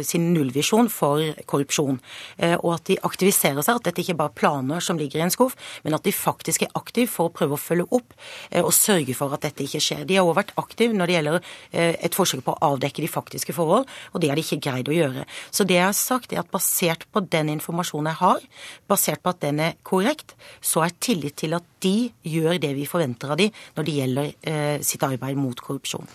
sin 0.04 0.28
nullvisjon 0.34 0.90
for 0.92 1.24
korrupsjon. 1.48 2.02
Eh, 2.36 2.58
Og 2.60 2.74
at 2.74 2.90
de 2.90 2.98
aktiviserer 3.06 3.64
seg, 3.64 3.78
at 3.80 3.88
dette 3.88 4.02
ikke 4.04 4.18
bare 4.18 4.34
er 4.34 4.38
planer 4.42 4.79
som 4.84 4.98
ligger 5.00 5.20
i 5.20 5.24
en 5.26 5.32
skuff, 5.32 5.56
men 5.84 5.96
at 5.96 6.06
de 6.06 6.12
faktisk 6.14 6.64
er 6.66 6.72
aktive 6.78 7.10
for 7.10 7.28
å 7.28 7.34
prøve 7.34 7.56
å 7.56 7.60
følge 7.60 7.88
opp 7.96 8.14
eh, 8.50 8.62
og 8.62 8.72
sørge 8.76 9.16
for 9.16 9.34
at 9.36 9.44
dette 9.46 9.64
ikke 9.66 9.82
skjer. 9.84 10.06
De 10.08 10.18
har 10.18 10.26
også 10.26 10.38
vært 10.40 10.54
aktive 10.60 10.96
når 10.96 11.10
det 11.10 11.16
gjelder 11.18 11.38
eh, 11.40 11.98
et 12.06 12.16
forsøk 12.16 12.44
på 12.46 12.54
å 12.56 12.72
avdekke 12.72 13.04
de 13.04 13.10
faktiske 13.10 13.56
forhold, 13.56 13.88
og 14.12 14.22
det 14.22 14.32
har 14.32 14.40
de 14.40 14.46
ikke 14.46 14.62
greid 14.68 14.90
å 14.90 14.96
gjøre. 14.96 15.26
Så 15.50 15.66
det 15.68 15.78
jeg 15.78 15.88
har 15.88 15.96
sagt, 15.96 16.34
er 16.34 16.44
at 16.44 16.52
basert 16.52 17.06
på 17.12 17.24
den 17.32 17.52
informasjonen 17.56 18.12
jeg 18.12 18.20
har, 18.22 18.48
basert 18.90 19.22
på 19.24 19.34
at 19.34 19.42
den 19.44 19.62
er 19.64 19.78
korrekt, 19.86 20.36
så 20.60 20.84
er 20.86 20.96
tillit 21.02 21.38
til 21.40 21.56
at 21.58 21.66
de 21.84 22.10
gjør 22.26 22.60
det 22.62 22.74
vi 22.76 22.88
forventer 22.88 23.32
av 23.32 23.40
de 23.40 23.50
når 23.76 23.86
det 23.86 23.96
gjelder 24.00 24.34
eh, 24.50 24.76
sitt 24.84 25.04
arbeid 25.06 25.38
mot 25.40 25.60
korrupsjon. 25.60 26.08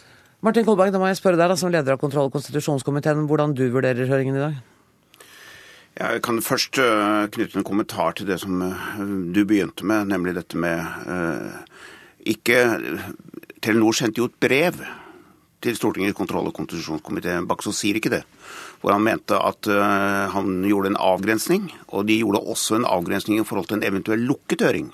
Martin 0.45 0.65
Kolberg, 0.67 0.91
da 0.93 0.99
må 1.01 1.07
jeg 1.09 1.17
spørre 1.17 1.39
deg 1.39 1.49
da, 1.49 1.57
som 1.57 1.71
leder 1.73 1.95
av 1.95 2.01
kontroll- 2.01 2.29
og 2.29 2.35
konstitusjonskomiteen, 2.35 3.25
hvordan 3.29 3.55
du 3.57 3.65
vurderer 3.73 4.11
høringen 4.11 4.37
i 4.37 4.43
dag? 4.43 4.63
Jeg 5.95 6.21
kan 6.27 6.41
først 6.43 6.77
øh, 6.77 7.29
knytte 7.31 7.55
en 7.57 7.63
kommentar 7.63 8.11
til 8.17 8.27
det 8.27 8.39
som 8.41 8.61
øh, 8.61 9.33
du 9.35 9.45
begynte 9.47 9.85
med, 9.87 10.09
nemlig 10.11 10.35
dette 10.35 10.59
med 10.59 10.83
øh, 11.07 11.53
ikke 12.25 12.57
Telenor 13.63 13.95
sendte 13.95 14.19
jo 14.19 14.27
et 14.27 14.35
brev 14.39 14.75
til 15.63 15.77
Stortingets 15.77 16.17
kontroll- 16.17 16.49
og 16.49 16.53
konstitusjonskomité. 16.57 17.39
Baksås 17.47 17.79
sier 17.79 17.95
ikke 17.97 18.11
det. 18.11 18.23
Hvor 18.81 18.91
han 18.93 19.05
mente 19.05 19.37
at 19.39 19.65
han 20.29 20.59
gjorde 20.67 20.91
en 20.91 20.99
avgrensning, 20.99 21.71
og 21.87 22.05
de 22.05 22.19
gjorde 22.19 22.43
også 22.43 22.75
en 22.77 22.85
avgrensning 22.85 23.39
i 23.39 23.47
forhold 23.47 23.71
til 23.71 23.79
en 23.79 23.87
eventuell 23.87 24.27
lukket 24.29 24.61
høring. 24.61 24.91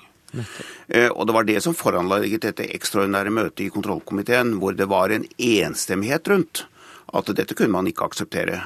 Eh, 0.88 1.10
Og 1.12 1.26
det 1.26 1.34
var 1.34 1.44
det 1.44 1.62
som 1.62 1.74
foranlegget 1.76 2.46
dette 2.46 2.68
ekstraordinære 2.74 3.30
møtet 3.30 3.66
i 3.66 3.72
kontrollkomiteen, 3.74 4.54
hvor 4.56 4.72
det 4.72 4.88
var 4.88 5.12
en 5.12 5.26
enstemmighet 5.36 6.28
rundt 6.28 6.66
at 7.12 7.36
dette 7.36 7.54
kunne 7.54 7.72
man 7.72 7.86
ikke 7.86 8.04
akseptere. 8.04 8.62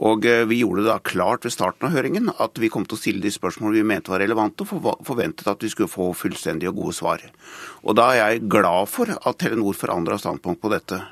Og 0.00 0.24
eh, 0.24 0.46
vi 0.48 0.60
gjorde 0.62 0.84
det 0.84 0.88
da 0.88 0.98
klart 1.04 1.44
ved 1.44 1.52
starten 1.52 1.88
av 1.88 1.94
høringen 1.96 2.30
at 2.40 2.58
vi 2.60 2.70
kom 2.72 2.86
til 2.88 2.96
å 2.96 3.00
stille 3.00 3.24
de 3.24 3.32
spørsmål 3.32 3.76
vi 3.76 3.84
mente 3.86 4.12
var 4.12 4.22
relevante, 4.22 4.64
og 4.64 5.04
forventet 5.06 5.48
at 5.50 5.60
vi 5.60 5.70
skulle 5.72 5.92
få 5.92 6.10
fullstendige 6.16 6.72
og 6.72 6.80
gode 6.80 6.96
svar. 6.96 7.24
Og 7.84 7.96
da 7.98 8.08
er 8.14 8.20
jeg 8.20 8.48
glad 8.52 8.88
for 8.92 9.12
at 9.12 9.40
Telenor 9.40 9.76
forandra 9.76 10.16
standpunkt 10.20 10.62
på 10.64 10.72
dette. 10.72 11.02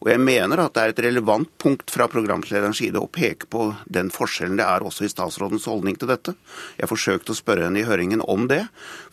Og 0.00 0.10
jeg 0.12 0.22
mener 0.24 0.64
at 0.64 0.74
det 0.74 0.84
er 0.84 0.94
et 0.94 1.04
relevant 1.08 1.50
punkt 1.60 1.92
fra 1.92 2.08
programlederens 2.10 2.80
side 2.80 3.00
å 3.00 3.10
peke 3.12 3.50
på 3.52 3.70
den 3.84 4.10
forskjellen 4.14 4.58
det 4.58 4.66
er 4.66 4.84
også 4.84 5.06
i 5.06 5.12
statsrådens 5.12 5.68
holdning 5.68 5.98
til 6.00 6.10
dette. 6.10 6.34
Jeg 6.80 6.90
forsøkte 6.90 7.34
å 7.34 7.38
spørre 7.38 7.68
henne 7.68 7.82
i 7.82 7.88
høringen 7.88 8.24
om 8.24 8.48
det, 8.50 8.64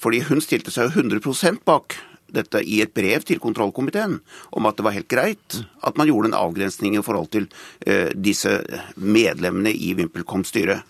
fordi 0.02 0.24
hun 0.30 0.44
stilte 0.44 0.74
seg 0.74 0.90
jo 0.90 1.04
100% 1.04 1.66
bak 1.68 2.00
dette 2.36 2.62
i 2.62 2.82
et 2.84 2.94
brev 2.96 3.26
til 3.26 3.42
kontrollkomiteen 3.44 4.20
om 4.56 4.68
at 4.70 4.78
det 4.78 4.86
var 4.88 4.96
helt 4.98 5.12
greit 5.12 5.60
at 5.86 5.98
man 6.00 6.10
gjorde 6.10 6.32
en 6.32 6.40
avgrensning 6.40 6.98
i 6.98 7.06
forhold 7.06 7.32
til 7.36 7.48
eh, 7.88 8.12
disse 8.16 8.60
medlemmene 8.96 9.74
i 9.74 9.94
VimpelComs 9.98 10.54
styre. 10.54 10.82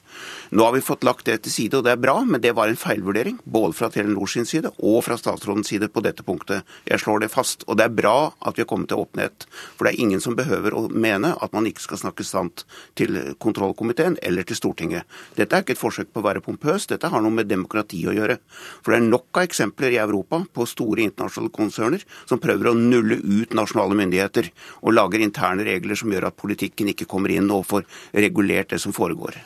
Nå 0.55 0.63
har 0.63 0.71
vi 0.71 0.79
fått 0.81 1.03
lagt 1.03 1.25
det 1.27 1.41
til 1.43 1.51
side, 1.51 1.75
og 1.75 1.83
det 1.83 1.91
er 1.91 1.99
bra, 1.99 2.13
men 2.23 2.39
det 2.39 2.53
var 2.55 2.69
en 2.71 2.77
feilvurdering. 2.79 3.41
Både 3.43 3.75
fra 3.75 3.89
Telenor 3.91 4.29
sin 4.31 4.45
side 4.47 4.69
og 4.87 5.01
fra 5.03 5.17
statsrådens 5.19 5.67
side 5.67 5.89
på 5.91 5.99
dette 6.05 6.23
punktet. 6.23 6.63
Jeg 6.87 7.01
slår 7.03 7.25
det 7.25 7.29
fast. 7.33 7.65
Og 7.67 7.75
det 7.75 7.83
er 7.89 7.97
bra 7.97 8.13
at 8.39 8.55
vi 8.55 8.63
har 8.63 8.69
kommet 8.69 8.87
til 8.87 9.01
åpenhet. 9.01 9.43
For 9.75 9.83
det 9.83 9.91
er 9.91 10.05
ingen 10.05 10.23
som 10.23 10.37
behøver 10.39 10.71
å 10.71 10.85
mene 10.87 11.33
at 11.43 11.51
man 11.51 11.67
ikke 11.67 11.83
skal 11.83 11.99
snakke 11.99 12.23
sant 12.23 12.63
til 12.95 13.19
kontrollkomiteen 13.43 14.15
eller 14.23 14.47
til 14.47 14.55
Stortinget. 14.61 15.03
Dette 15.35 15.59
er 15.59 15.65
ikke 15.65 15.75
et 15.75 15.81
forsøk 15.81 16.13
på 16.15 16.23
å 16.23 16.27
være 16.29 16.45
pompøs, 16.45 16.87
dette 16.87 17.11
har 17.11 17.25
noe 17.25 17.35
med 17.35 17.51
demokrati 17.51 18.05
å 18.07 18.15
gjøre. 18.15 18.39
For 18.79 18.95
det 18.95 19.01
er 19.01 19.09
nok 19.09 19.41
av 19.41 19.49
eksempler 19.49 19.97
i 19.97 19.99
Europa 20.05 20.39
på 20.55 20.69
store 20.71 21.03
internasjonale 21.09 21.55
konserner 21.59 22.07
som 22.23 22.39
prøver 22.39 22.71
å 22.71 22.77
nulle 22.79 23.19
ut 23.19 23.59
nasjonale 23.59 23.99
myndigheter 24.05 24.53
og 24.85 24.95
lager 24.95 25.27
interne 25.27 25.67
regler 25.67 25.99
som 25.99 26.15
gjør 26.15 26.31
at 26.31 26.39
politikken 26.39 26.95
ikke 26.95 27.11
kommer 27.11 27.35
inn 27.35 27.51
og 27.51 27.67
får 27.67 27.83
regulert 28.15 28.71
det 28.71 28.79
som 28.87 28.95
foregår. 28.95 29.43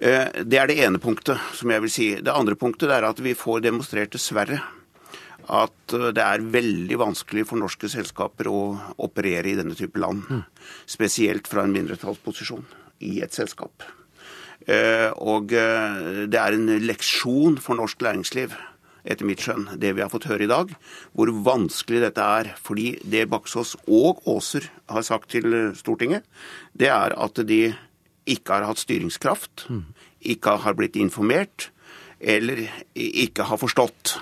Eh, 0.00 0.44
det 0.48 0.56
er 0.56 0.70
det 0.70 0.78
ene 0.80 1.00
punktet 1.00 1.40
som 1.56 1.70
jeg 1.72 1.84
vil 1.84 1.92
si. 1.92 2.06
Det 2.24 2.32
andre 2.32 2.56
punktet 2.56 2.92
er 2.94 3.04
at 3.04 3.18
vi 3.20 3.36
får 3.36 3.60
demonstrert 3.66 4.14
dessverre 4.14 4.62
at 5.50 5.94
eh, 5.96 6.08
det 6.16 6.24
er 6.24 6.46
veldig 6.54 7.00
vanskelig 7.02 7.44
for 7.50 7.60
norske 7.60 7.90
selskaper 7.92 8.48
å 8.48 8.62
operere 9.04 9.52
i 9.52 9.58
denne 9.58 9.76
type 9.76 10.00
land. 10.00 10.24
Spesielt 10.88 11.50
fra 11.50 11.66
en 11.66 11.74
mindretallsposisjon 11.76 12.64
i 13.04 13.18
et 13.24 13.36
selskap. 13.36 13.84
Eh, 14.64 15.12
og 15.20 15.52
det 15.52 16.40
er 16.40 16.56
en 16.56 16.74
leksjon 16.84 17.60
for 17.60 17.76
norsk 17.76 18.00
næringsliv 18.04 18.56
etter 19.00 19.24
mitt 19.24 19.40
skjønn, 19.40 19.78
det 19.80 19.94
vi 19.96 20.02
har 20.04 20.10
fått 20.12 20.26
høre 20.28 20.44
i 20.44 20.50
dag, 20.50 20.72
hvor 21.16 21.30
vanskelig 21.44 22.02
dette 22.04 22.24
er. 22.40 22.50
Fordi 22.60 22.94
det 23.04 23.28
Baksås 23.32 23.74
og 23.84 24.20
Aaser 24.28 24.68
har 24.92 25.04
sagt 25.04 25.32
til 25.32 25.72
Stortinget, 25.76 26.24
det 26.76 26.92
er 26.92 27.16
at 27.16 27.40
de 27.48 27.62
ikke 28.28 28.56
har 28.56 28.68
hatt 28.68 28.82
styringskraft, 28.82 29.68
ikke 30.20 30.58
har 30.64 30.76
blitt 30.76 30.98
informert, 31.00 31.70
eller 32.20 32.66
ikke 32.94 33.46
har 33.48 33.60
forstått. 33.60 34.18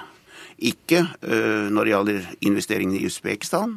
Ikke 0.59 1.05
uh, 1.07 1.69
når 1.71 1.87
det 1.87 1.93
gjelder 1.93 2.25
investeringene 2.49 2.99
i 2.99 3.07
Usbekistan, 3.07 3.77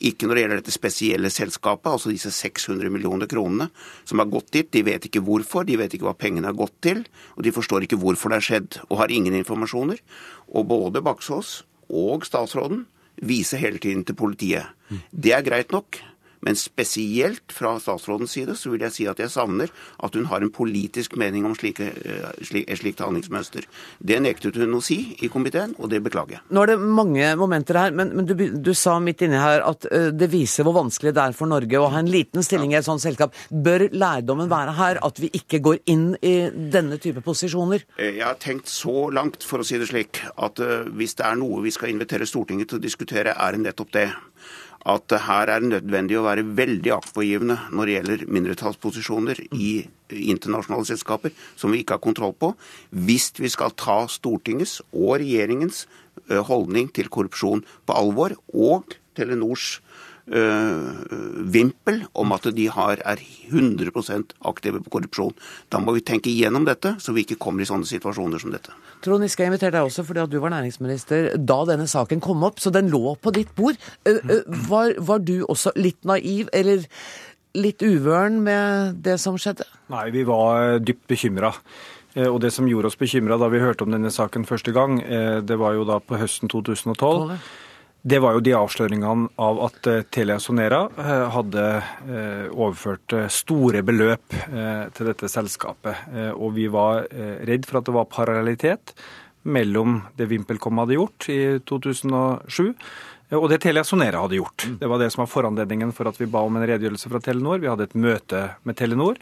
ikke 0.00 0.24
når 0.24 0.34
det 0.34 0.44
gjelder 0.44 0.60
dette 0.62 0.72
spesielle 0.72 1.30
selskapet, 1.32 1.90
altså 1.90 2.12
disse 2.12 2.32
600 2.32 2.88
millioner 2.92 3.28
kronene 3.28 3.68
som 4.08 4.22
har 4.22 4.30
gått 4.32 4.48
dit. 4.56 4.70
De 4.72 4.84
vet 4.86 5.08
ikke 5.08 5.20
hvorfor, 5.24 5.66
de 5.68 5.76
vet 5.80 5.92
ikke 5.92 6.08
hva 6.08 6.16
pengene 6.16 6.48
har 6.48 6.56
gått 6.56 6.78
til, 6.84 7.02
og 7.36 7.44
de 7.44 7.52
forstår 7.52 7.84
ikke 7.84 8.00
hvorfor 8.00 8.32
det 8.32 8.40
har 8.40 8.48
skjedd, 8.48 8.80
og 8.88 9.02
har 9.02 9.12
ingen 9.12 9.36
informasjoner. 9.42 10.00
Og 10.56 10.68
både 10.72 11.04
Baksås 11.04 11.58
og 11.92 12.24
statsråden 12.24 12.86
viser 13.20 13.60
hele 13.60 13.82
tiden 13.82 14.06
til 14.08 14.16
politiet. 14.16 14.72
Det 15.12 15.36
er 15.36 15.44
greit 15.44 15.72
nok, 15.72 16.00
men 16.42 16.58
spesielt 16.58 17.52
fra 17.54 17.76
statsrådens 17.80 18.34
side 18.34 18.56
så 18.58 18.72
vil 18.72 18.82
jeg 18.86 18.94
si 18.96 19.06
at 19.10 19.20
jeg 19.22 19.30
savner 19.32 19.70
at 20.02 20.16
hun 20.18 20.26
har 20.30 20.42
en 20.42 20.50
politisk 20.52 21.14
mening 21.20 21.46
om 21.46 21.54
slike, 21.58 21.92
eh, 22.02 22.28
slik, 22.42 22.66
et 22.66 22.80
slikt 22.80 23.02
handlingsmønster. 23.04 23.68
Det 24.02 24.18
nektet 24.22 24.58
hun 24.58 24.74
å 24.78 24.82
si 24.82 24.98
i 25.22 25.30
komiteen, 25.32 25.76
og 25.78 25.92
det 25.92 26.02
beklager 26.04 26.38
jeg. 26.38 26.44
Nå 26.50 26.64
er 26.64 26.72
det 26.72 26.78
mange 26.82 27.28
momenter 27.38 27.78
her, 27.78 27.94
men, 27.94 28.14
men 28.16 28.26
du, 28.26 28.34
du, 28.58 28.72
sa 28.74 28.98
midt 29.02 29.22
inni 29.22 29.38
her 29.38 29.62
at 29.66 29.86
uh, 29.92 30.08
det 30.10 30.30
viser 30.32 30.66
hvor 30.66 30.74
vanskelig 30.80 31.12
det 31.14 31.22
er 31.22 31.36
for 31.36 31.50
Norge 31.50 31.78
å 31.78 31.90
ha 31.92 32.02
en 32.02 32.10
liten 32.10 32.42
stilling 32.44 32.74
i 32.74 32.80
et 32.80 32.88
sånt 32.88 33.04
selskap. 33.04 33.36
Bør 33.50 33.86
lærdommen 33.92 34.50
være 34.50 34.74
her 34.78 35.02
at 35.06 35.22
vi 35.22 35.30
ikke 35.38 35.62
går 35.62 35.82
inn 35.92 36.08
i 36.18 36.34
denne 36.50 36.98
type 37.02 37.22
posisjoner? 37.24 37.86
Eh, 37.98 38.18
jeg 38.18 38.26
har 38.26 38.40
tenkt 38.42 38.70
så 38.72 39.06
langt, 39.14 39.46
for 39.46 39.62
å 39.62 39.66
si 39.66 39.78
det 39.78 39.90
slik, 39.92 40.22
at 40.42 40.58
hvis 40.92 41.16
det 41.18 41.26
er 41.28 41.38
noe 41.38 41.62
vi 41.62 41.72
skal 41.74 41.92
invitere 41.92 42.26
Stortinget 42.28 42.72
til 42.72 42.80
å 42.80 42.82
diskutere, 42.82 43.36
er 43.36 43.54
det 43.54 43.66
nettopp 43.66 43.94
det 43.94 44.08
at 44.88 45.14
her 45.26 45.50
er 45.50 45.62
det 45.62 45.70
nødvendig 45.70 46.18
å 46.18 46.24
være 46.26 46.44
veldig 46.58 46.92
aktpågivende 46.96 47.58
når 47.70 47.88
det 47.88 47.96
gjelder 47.96 48.24
mindretallsposisjoner 48.36 49.42
i 49.54 49.72
internasjonale 50.12 50.88
selskaper 50.88 51.34
som 51.56 51.72
vi 51.72 51.82
ikke 51.82 51.96
har 51.96 52.04
kontroll 52.04 52.34
på, 52.34 52.52
hvis 52.90 53.30
vi 53.38 53.50
skal 53.52 53.74
ta 53.78 54.02
Stortingets 54.10 54.80
og 54.90 55.20
regjeringens 55.22 55.86
holdning 56.48 56.90
til 56.92 57.08
korrupsjon 57.12 57.62
på 57.86 57.96
alvor, 57.96 58.34
og 58.52 58.98
Telenors 59.16 59.78
vimpel 60.26 62.04
om 62.14 62.32
at 62.34 62.46
de 62.54 62.68
har, 62.70 63.00
er 63.04 63.22
100% 63.50 64.34
aktive 64.46 64.82
på 64.84 64.92
korrupsjon. 64.94 65.34
Da 65.72 65.80
må 65.82 65.96
vi 65.96 66.04
tenke 66.06 66.30
igjennom 66.30 66.66
dette, 66.68 66.94
så 67.02 67.14
vi 67.14 67.24
ikke 67.26 67.40
kommer 67.42 67.64
i 67.64 67.68
sånne 67.68 67.88
situasjoner 67.88 68.42
som 68.42 68.52
dette. 68.54 68.74
Trond 69.02 69.26
Giske, 69.26 69.42
jeg 69.42 69.50
inviterte 69.50 69.76
deg 69.76 69.88
også 69.88 70.04
fordi 70.06 70.22
at 70.22 70.30
du 70.30 70.38
var 70.42 70.54
næringsminister 70.54 71.32
da 71.42 71.58
denne 71.68 71.88
saken 71.90 72.22
kom 72.22 72.44
opp, 72.46 72.62
så 72.62 72.70
den 72.74 72.90
lå 72.92 73.16
på 73.18 73.34
ditt 73.34 73.50
bord. 73.58 73.80
Uh, 74.06 74.20
uh, 74.30 74.62
var, 74.70 74.94
var 75.02 75.24
du 75.26 75.40
også 75.42 75.74
litt 75.78 75.98
naiv, 76.08 76.52
eller 76.54 76.86
litt 77.58 77.82
uvøren 77.82 78.38
med 78.46 79.02
det 79.04 79.18
som 79.20 79.34
skjedde? 79.40 79.66
Nei, 79.92 80.06
vi 80.14 80.22
var 80.28 80.78
dypt 80.80 81.04
bekymra. 81.10 81.52
Og 82.12 82.42
Det 82.44 82.50
som 82.52 82.66
gjorde 82.68 82.90
oss 82.90 82.98
bekymra 83.00 83.38
da 83.40 83.46
vi 83.48 83.60
hørte 83.62 83.86
om 83.86 83.92
denne 83.92 84.10
saken 84.12 84.44
første 84.44 84.68
gang, 84.76 84.98
det 85.00 85.56
var 85.56 85.72
jo 85.72 85.86
da 85.88 85.96
på 85.96 86.18
høsten 86.20 86.50
2012. 86.52 87.38
Det 88.02 88.18
var 88.18 88.34
jo 88.34 88.42
de 88.42 88.54
avsløringene 88.58 89.30
av 89.38 89.60
at 89.62 89.86
eh, 89.86 90.00
Telia 90.10 90.40
Sonera 90.42 90.80
eh, 90.98 91.26
hadde 91.30 91.66
eh, 91.78 92.48
overført 92.50 93.14
store 93.30 93.84
beløp 93.86 94.34
til 94.96 95.08
dette 95.08 95.30
selskapet. 95.30 96.08
Og 96.34 96.56
vi 96.56 96.66
var 96.72 97.06
redd 97.46 97.66
for 97.68 97.78
at 97.78 97.86
det 97.86 97.94
var 97.94 98.10
parallellitet 98.10 98.94
mellom 99.42 100.00
det 100.18 100.26
VimpelCom 100.30 100.82
hadde 100.82 100.98
gjort 100.98 101.28
i 101.30 101.40
2007 101.68 102.74
og 103.32 103.46
det 103.48 103.62
Telia 103.62 103.80
Sonera 103.86 104.20
hadde 104.20 104.36
gjort. 104.36 104.66
Det 104.80 104.88
var 104.90 105.00
det 105.00 105.08
som 105.14 105.22
var 105.22 105.30
foranledningen 105.32 105.94
for 105.96 106.10
at 106.10 106.18
vi 106.20 106.28
ba 106.28 106.42
om 106.44 106.58
en 106.58 106.66
redegjørelse 106.68 107.08
fra 107.08 107.20
Telenor. 107.24 107.62
Vi 107.62 107.70
hadde 107.70 107.86
et 107.88 107.96
møte 107.96 108.42
med 108.68 108.76
Telenor. 108.76 109.16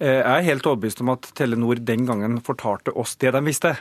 Jeg 0.00 0.22
er 0.24 0.46
helt 0.46 0.64
overbevist 0.68 1.02
om 1.04 1.12
at 1.12 1.28
Telenor 1.36 1.82
den 1.84 2.08
gangen 2.08 2.38
fortalte 2.44 2.94
oss 2.96 3.12
det 3.20 3.34
de 3.36 3.42
visste. 3.44 3.74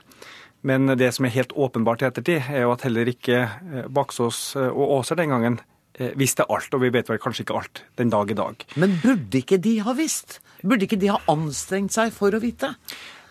Men 0.65 0.89
det 0.97 1.11
som 1.15 1.27
er 1.27 1.35
helt 1.35 1.53
åpenbart 1.53 2.01
i 2.01 2.09
ettertid, 2.09 2.49
er 2.49 2.65
jo 2.65 2.73
at 2.73 2.85
heller 2.87 3.09
ikke 3.11 3.41
eh, 3.45 3.89
Baksås 3.93 4.55
eh, 4.57 4.71
og 4.71 4.97
Aaser 4.97 5.19
den 5.19 5.33
gangen 5.33 5.59
eh, 5.99 6.15
visste 6.17 6.47
alt, 6.49 6.73
og 6.73 6.81
vi 6.81 6.93
vet 6.95 7.11
vel 7.11 7.21
kanskje 7.21 7.45
ikke 7.45 7.59
alt 7.59 7.83
den 8.01 8.13
dag 8.13 8.31
i 8.31 8.39
dag. 8.39 8.65
Men 8.81 8.97
burde 9.03 9.43
ikke 9.43 9.61
de 9.61 9.77
ha 9.85 9.93
visst? 9.97 10.39
Burde 10.65 10.87
ikke 10.87 11.01
de 11.01 11.13
ha 11.13 11.21
anstrengt 11.31 11.93
seg 11.93 12.15
for 12.15 12.33
å 12.33 12.41
vite? 12.41 12.73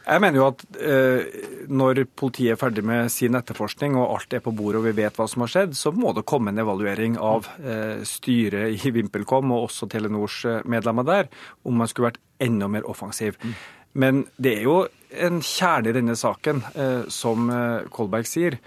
Jeg 0.05 0.20
mener 0.20 0.37
jo 0.37 0.47
at 0.51 0.62
eh, 0.85 1.37
når 1.73 2.03
politiet 2.12 2.55
er 2.55 2.61
ferdig 2.61 2.83
med 2.85 3.09
sin 3.12 3.35
etterforskning 3.38 3.94
og 3.97 4.18
alt 4.18 4.37
er 4.37 4.42
på 4.44 4.53
bordet 4.53 4.83
og 4.83 4.88
vi 4.90 4.99
vet 4.99 5.16
hva 5.16 5.25
som 5.31 5.42
har 5.47 5.53
skjedd, 5.55 5.73
så 5.79 5.94
må 5.97 6.12
det 6.14 6.27
komme 6.29 6.53
en 6.53 6.61
evaluering 6.61 7.16
av 7.16 7.49
eh, 7.64 8.03
styret 8.07 8.85
i 8.85 8.92
VimpelCom 8.92 9.55
og 9.57 9.70
også 9.70 9.88
Telenors 9.90 10.42
medlemmer 10.68 11.09
der, 11.09 11.33
om 11.64 11.81
man 11.81 11.88
skulle 11.88 12.12
vært 12.12 12.20
enda 12.44 12.68
mer 12.68 12.85
offensiv. 12.90 13.40
Mm. 13.40 13.57
Men 13.94 14.24
det 14.37 14.59
er 14.59 14.66
jo 14.66 14.78
en 15.14 15.40
kjerne 15.44 15.90
i 15.90 15.94
denne 15.94 16.16
saken, 16.18 16.62
eh, 16.74 17.07
som 17.12 17.48
eh, 17.52 17.87
Kolberg 17.94 18.28
sier. 18.28 18.59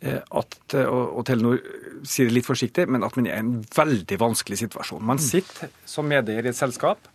Eh, 0.00 0.18
at, 0.18 0.58
og 0.74 1.24
Telenor 1.26 1.60
sier 2.06 2.28
det 2.28 2.38
litt 2.38 2.48
forsiktig, 2.48 2.86
men 2.90 3.06
at 3.06 3.18
man 3.18 3.28
er 3.30 3.38
i 3.38 3.44
en 3.44 3.56
veldig 3.74 4.18
vanskelig 4.20 4.60
situasjon. 4.64 5.02
Man 5.02 5.20
mm. 5.20 5.26
sitter 5.26 5.74
som 5.88 6.08
medeier 6.10 6.46
i 6.46 6.52
et 6.52 6.58
selskap 6.58 7.10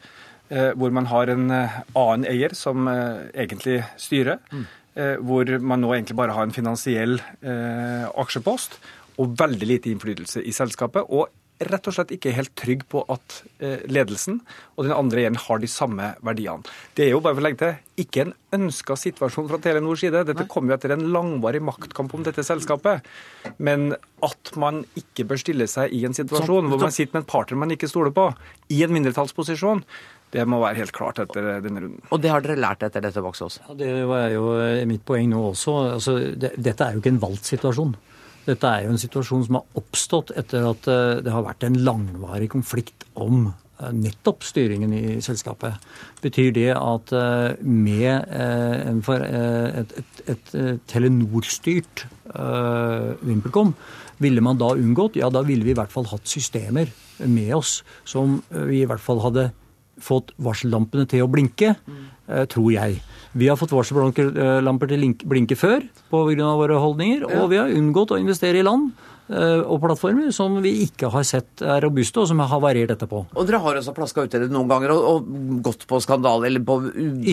hvor 0.54 0.92
man 0.94 1.08
har 1.10 1.32
en 1.32 1.48
annen 1.50 2.26
eier 2.30 2.52
som 2.54 2.86
egentlig 2.86 3.80
styrer. 3.98 4.38
Mm. 4.52 4.66
Hvor 5.26 5.50
man 5.64 5.82
nå 5.82 5.94
egentlig 5.96 6.18
bare 6.20 6.36
har 6.36 6.46
en 6.46 6.54
finansiell 6.54 7.16
aksjepost 8.22 8.76
og 9.24 9.34
veldig 9.40 9.70
lite 9.72 9.90
innflytelse 9.90 10.44
i 10.44 10.54
selskapet. 10.54 11.10
Og 11.10 11.32
rett 11.70 11.88
og 11.90 11.96
slett 11.96 12.14
ikke 12.16 12.34
helt 12.36 12.54
trygg 12.60 12.86
på 12.92 13.04
at 13.14 13.40
eh, 13.64 13.84
ledelsen 13.92 14.40
og 14.76 14.88
den 14.88 14.96
andre 14.96 15.24
eieren 15.24 15.40
har 15.40 15.62
de 15.62 15.70
samme 15.72 16.14
verdiene. 16.26 16.66
Det 16.98 17.08
er 17.08 17.14
jo 17.14 17.22
bare 17.24 17.38
for 17.38 17.44
å 17.44 17.48
legge 17.48 17.62
til 17.62 18.04
ikke 18.04 18.26
en 18.26 18.34
ønska 18.58 18.98
situasjon 18.98 19.50
fra 19.52 19.60
Telenors 19.62 20.02
side. 20.02 20.24
Dette 20.30 20.48
kom 20.50 20.70
jo 20.70 20.76
etter 20.76 20.96
en 20.96 21.06
langvarig 21.14 21.62
maktkamp 21.66 22.14
om 22.18 22.26
dette 22.26 22.46
selskapet. 22.46 23.06
Men 23.58 23.94
at 24.26 24.54
man 24.60 24.82
ikke 25.00 25.28
bør 25.30 25.42
stille 25.42 25.70
seg 25.70 25.94
i 25.94 26.04
en 26.08 26.18
situasjon 26.18 26.72
hvor 26.72 26.82
man 26.82 26.96
sitter 26.96 27.18
med 27.18 27.26
en 27.26 27.32
partner 27.36 27.62
man 27.64 27.76
ikke 27.76 27.92
stoler 27.92 28.14
på, 28.16 28.32
i 28.74 28.82
en 28.86 28.94
mindretallsposisjon, 28.96 29.84
det 30.34 30.46
må 30.50 30.58
være 30.64 30.82
helt 30.82 30.96
klart 30.96 31.20
etter 31.22 31.46
denne 31.62 31.84
runden. 31.84 32.02
Og 32.10 32.22
det 32.24 32.32
har 32.34 32.42
dere 32.42 32.58
lært 32.58 32.82
etter 32.86 33.04
dette, 33.06 33.22
Baksås? 33.22 33.60
Ja, 33.68 33.76
det 33.78 33.92
var 34.10 34.32
jo 34.34 34.48
mitt 34.90 35.06
poeng 35.06 35.30
nå 35.30 35.44
også. 35.52 35.76
Altså, 36.00 36.16
det, 36.34 36.56
dette 36.58 36.88
er 36.88 36.96
jo 36.96 37.04
ikke 37.04 37.14
en 37.14 37.22
valgt 37.22 37.52
situasjon. 37.52 37.94
Dette 38.44 38.68
er 38.68 38.86
jo 38.86 38.94
en 38.94 39.00
situasjon 39.00 39.46
som 39.48 39.60
har 39.60 39.80
oppstått 39.80 40.34
etter 40.40 40.66
at 40.68 40.88
eh, 40.92 41.20
det 41.24 41.32
har 41.32 41.46
vært 41.46 41.64
en 41.64 41.78
langvarig 41.86 42.50
konflikt 42.52 43.06
om 43.16 43.48
eh, 43.48 43.92
nettopp 43.96 44.44
styringen 44.44 44.92
i 44.98 45.04
selskapet. 45.24 45.80
Betyr 46.24 46.52
det 46.56 46.70
at 46.76 47.14
eh, 47.16 47.64
med 47.64 48.28
et, 48.36 49.96
et, 49.96 50.22
et 50.36 50.54
Telenor-styrt 50.92 52.08
VimpelCom, 53.24 53.74
ville 54.24 54.44
man 54.44 54.60
da 54.60 54.74
unngått? 54.76 55.18
Ja, 55.20 55.30
da 55.34 55.44
ville 55.46 55.66
vi 55.66 55.74
i 55.74 55.78
hvert 55.78 55.92
fall 55.92 56.08
hatt 56.12 56.28
systemer 56.30 56.92
med 57.24 57.52
oss 57.56 57.82
som 58.08 58.40
vi 58.50 58.82
i 58.82 58.88
hvert 58.90 59.04
fall 59.04 59.22
hadde 59.24 59.50
fått 60.04 60.32
varsellampene 60.42 61.06
til 61.10 61.26
å 61.26 61.30
blinke, 61.30 61.76
tror 62.50 62.72
jeg. 62.74 62.98
Vi 63.34 63.48
har 63.50 63.58
fått 63.58 63.74
varsellamper 63.74 64.92
til 64.92 65.08
blinke 65.26 65.58
før 65.58 65.82
pga. 66.12 66.52
våre 66.60 66.78
holdninger, 66.78 67.26
og 67.26 67.50
vi 67.50 67.58
har 67.58 67.74
unngått 67.74 68.14
å 68.14 68.22
investere 68.22 68.62
i 68.62 68.66
land 68.66 68.92
og 69.34 69.80
plattformer 69.80 70.34
som 70.36 70.58
vi 70.62 70.74
ikke 70.84 71.10
har 71.10 71.24
sett 71.24 71.62
er 71.64 71.82
robuste, 71.82 72.20
og 72.20 72.28
som 72.28 72.40
har 72.44 72.60
variert 72.62 72.92
etterpå. 72.92 73.24
Og 73.34 73.48
dere 73.48 73.62
har 73.64 73.80
også 73.80 73.96
plaska 73.96 74.26
ut 74.26 74.36
i 74.36 74.42
det 74.44 74.52
noen 74.52 74.68
ganger 74.70 74.94
og, 74.94 75.08
og 75.08 75.62
gått 75.66 75.88
på 75.88 76.02
skandale 76.04 76.50
eller 76.50 76.66
på 76.68 76.82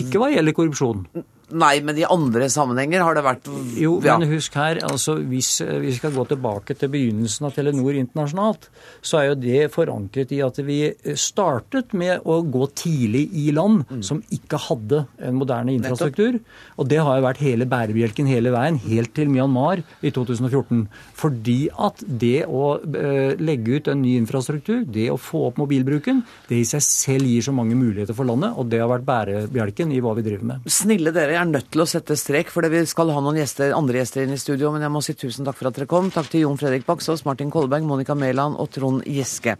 Ikke 0.01 0.21
hva 0.21 0.31
gjelder 0.31 0.55
korrupsjon. 0.57 1.05
Nei, 1.51 1.73
men 1.85 1.99
i 1.99 2.07
andre 2.07 2.47
sammenhenger 2.51 3.03
har 3.05 3.17
det 3.17 3.25
vært 3.25 3.49
Jo, 3.79 3.97
ja. 4.05 4.17
men 4.19 4.29
husk 4.31 4.55
her, 4.59 4.81
altså 4.87 5.17
hvis 5.19 5.53
vi 5.83 5.93
skal 5.95 6.13
gå 6.15 6.25
tilbake 6.29 6.75
til 6.77 6.91
begynnelsen 6.93 7.47
av 7.47 7.55
Telenor 7.55 7.97
internasjonalt, 7.99 8.69
så 9.01 9.21
er 9.21 9.29
jo 9.31 9.39
det 9.41 9.61
forankret 9.73 10.31
i 10.35 10.41
at 10.45 10.59
vi 10.65 10.79
startet 11.19 11.95
med 11.97 12.25
å 12.27 12.41
gå 12.43 12.67
tidlig 12.77 13.25
i 13.37 13.49
land 13.55 13.83
mm. 13.89 14.03
som 14.05 14.21
ikke 14.33 14.59
hadde 14.67 15.03
en 15.21 15.37
moderne 15.37 15.75
infrastruktur. 15.75 16.39
Og 16.77 16.89
det 16.91 17.01
har 17.01 17.17
jo 17.17 17.25
vært 17.25 17.43
hele 17.43 17.67
bærebjelken 17.69 18.29
hele 18.29 18.53
veien, 18.53 18.79
helt 18.85 19.13
til 19.17 19.31
Myanmar 19.31 19.81
i 20.01 20.11
2014. 20.13 20.85
Fordi 21.17 21.59
at 21.71 22.03
det 22.05 22.45
å 22.47 22.75
uh, 22.79 23.33
legge 23.41 23.79
ut 23.79 23.91
en 23.91 24.01
ny 24.03 24.15
infrastruktur, 24.19 24.83
det 24.85 25.09
å 25.11 25.19
få 25.21 25.47
opp 25.49 25.61
mobilbruken, 25.61 26.23
det 26.49 26.61
i 26.61 26.67
seg 26.67 26.83
selv 26.85 27.29
gir 27.29 27.45
så 27.45 27.55
mange 27.55 27.77
muligheter 27.77 28.17
for 28.17 28.29
landet, 28.29 28.55
og 28.55 28.69
det 28.71 28.81
har 28.81 28.91
vært 28.91 29.07
bærebjelken 29.07 29.93
i 29.95 30.01
hva 30.03 30.15
vi 30.17 30.25
driver 30.25 30.47
med. 30.53 30.71
Snille 30.71 31.13
dere, 31.15 31.40
er 31.41 31.49
nødt 31.49 31.71
til 31.73 31.81
å 31.83 31.87
sette 31.89 32.15
strek, 32.19 32.51
for 32.53 32.65
vi 32.69 32.83
skal 32.89 33.11
ha 33.13 33.21
noen 33.23 33.39
gjester, 33.39 33.73
andre 33.75 34.01
gjester 34.01 34.23
inn 34.25 34.35
i 34.35 34.39
studio. 34.39 34.71
Men 34.73 34.85
jeg 34.85 34.93
må 34.93 35.01
si 35.05 35.15
tusen 35.17 35.47
takk 35.47 35.57
for 35.57 35.69
at 35.69 35.77
dere 35.77 35.89
kom. 35.89 36.11
Takk 36.13 36.29
til 36.31 36.45
Jon 36.45 36.59
Fredrik 36.59 36.85
Baksås, 36.87 37.25
Martin 37.27 37.51
Kolberg, 37.53 37.85
Monica 37.87 38.15
Mæland 38.17 38.59
og 38.61 38.69
Trond 38.75 39.03
Giske. 39.09 39.57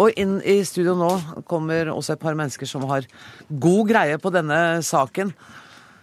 Og 0.00 0.18
inn 0.20 0.38
i 0.42 0.60
studio 0.66 0.96
nå 0.98 1.10
kommer 1.50 1.92
også 1.94 2.16
et 2.16 2.22
par 2.22 2.38
mennesker 2.38 2.68
som 2.68 2.86
har 2.90 3.08
god 3.48 3.82
greie 3.90 4.20
på 4.20 4.34
denne 4.34 4.60
saken. 4.86 5.32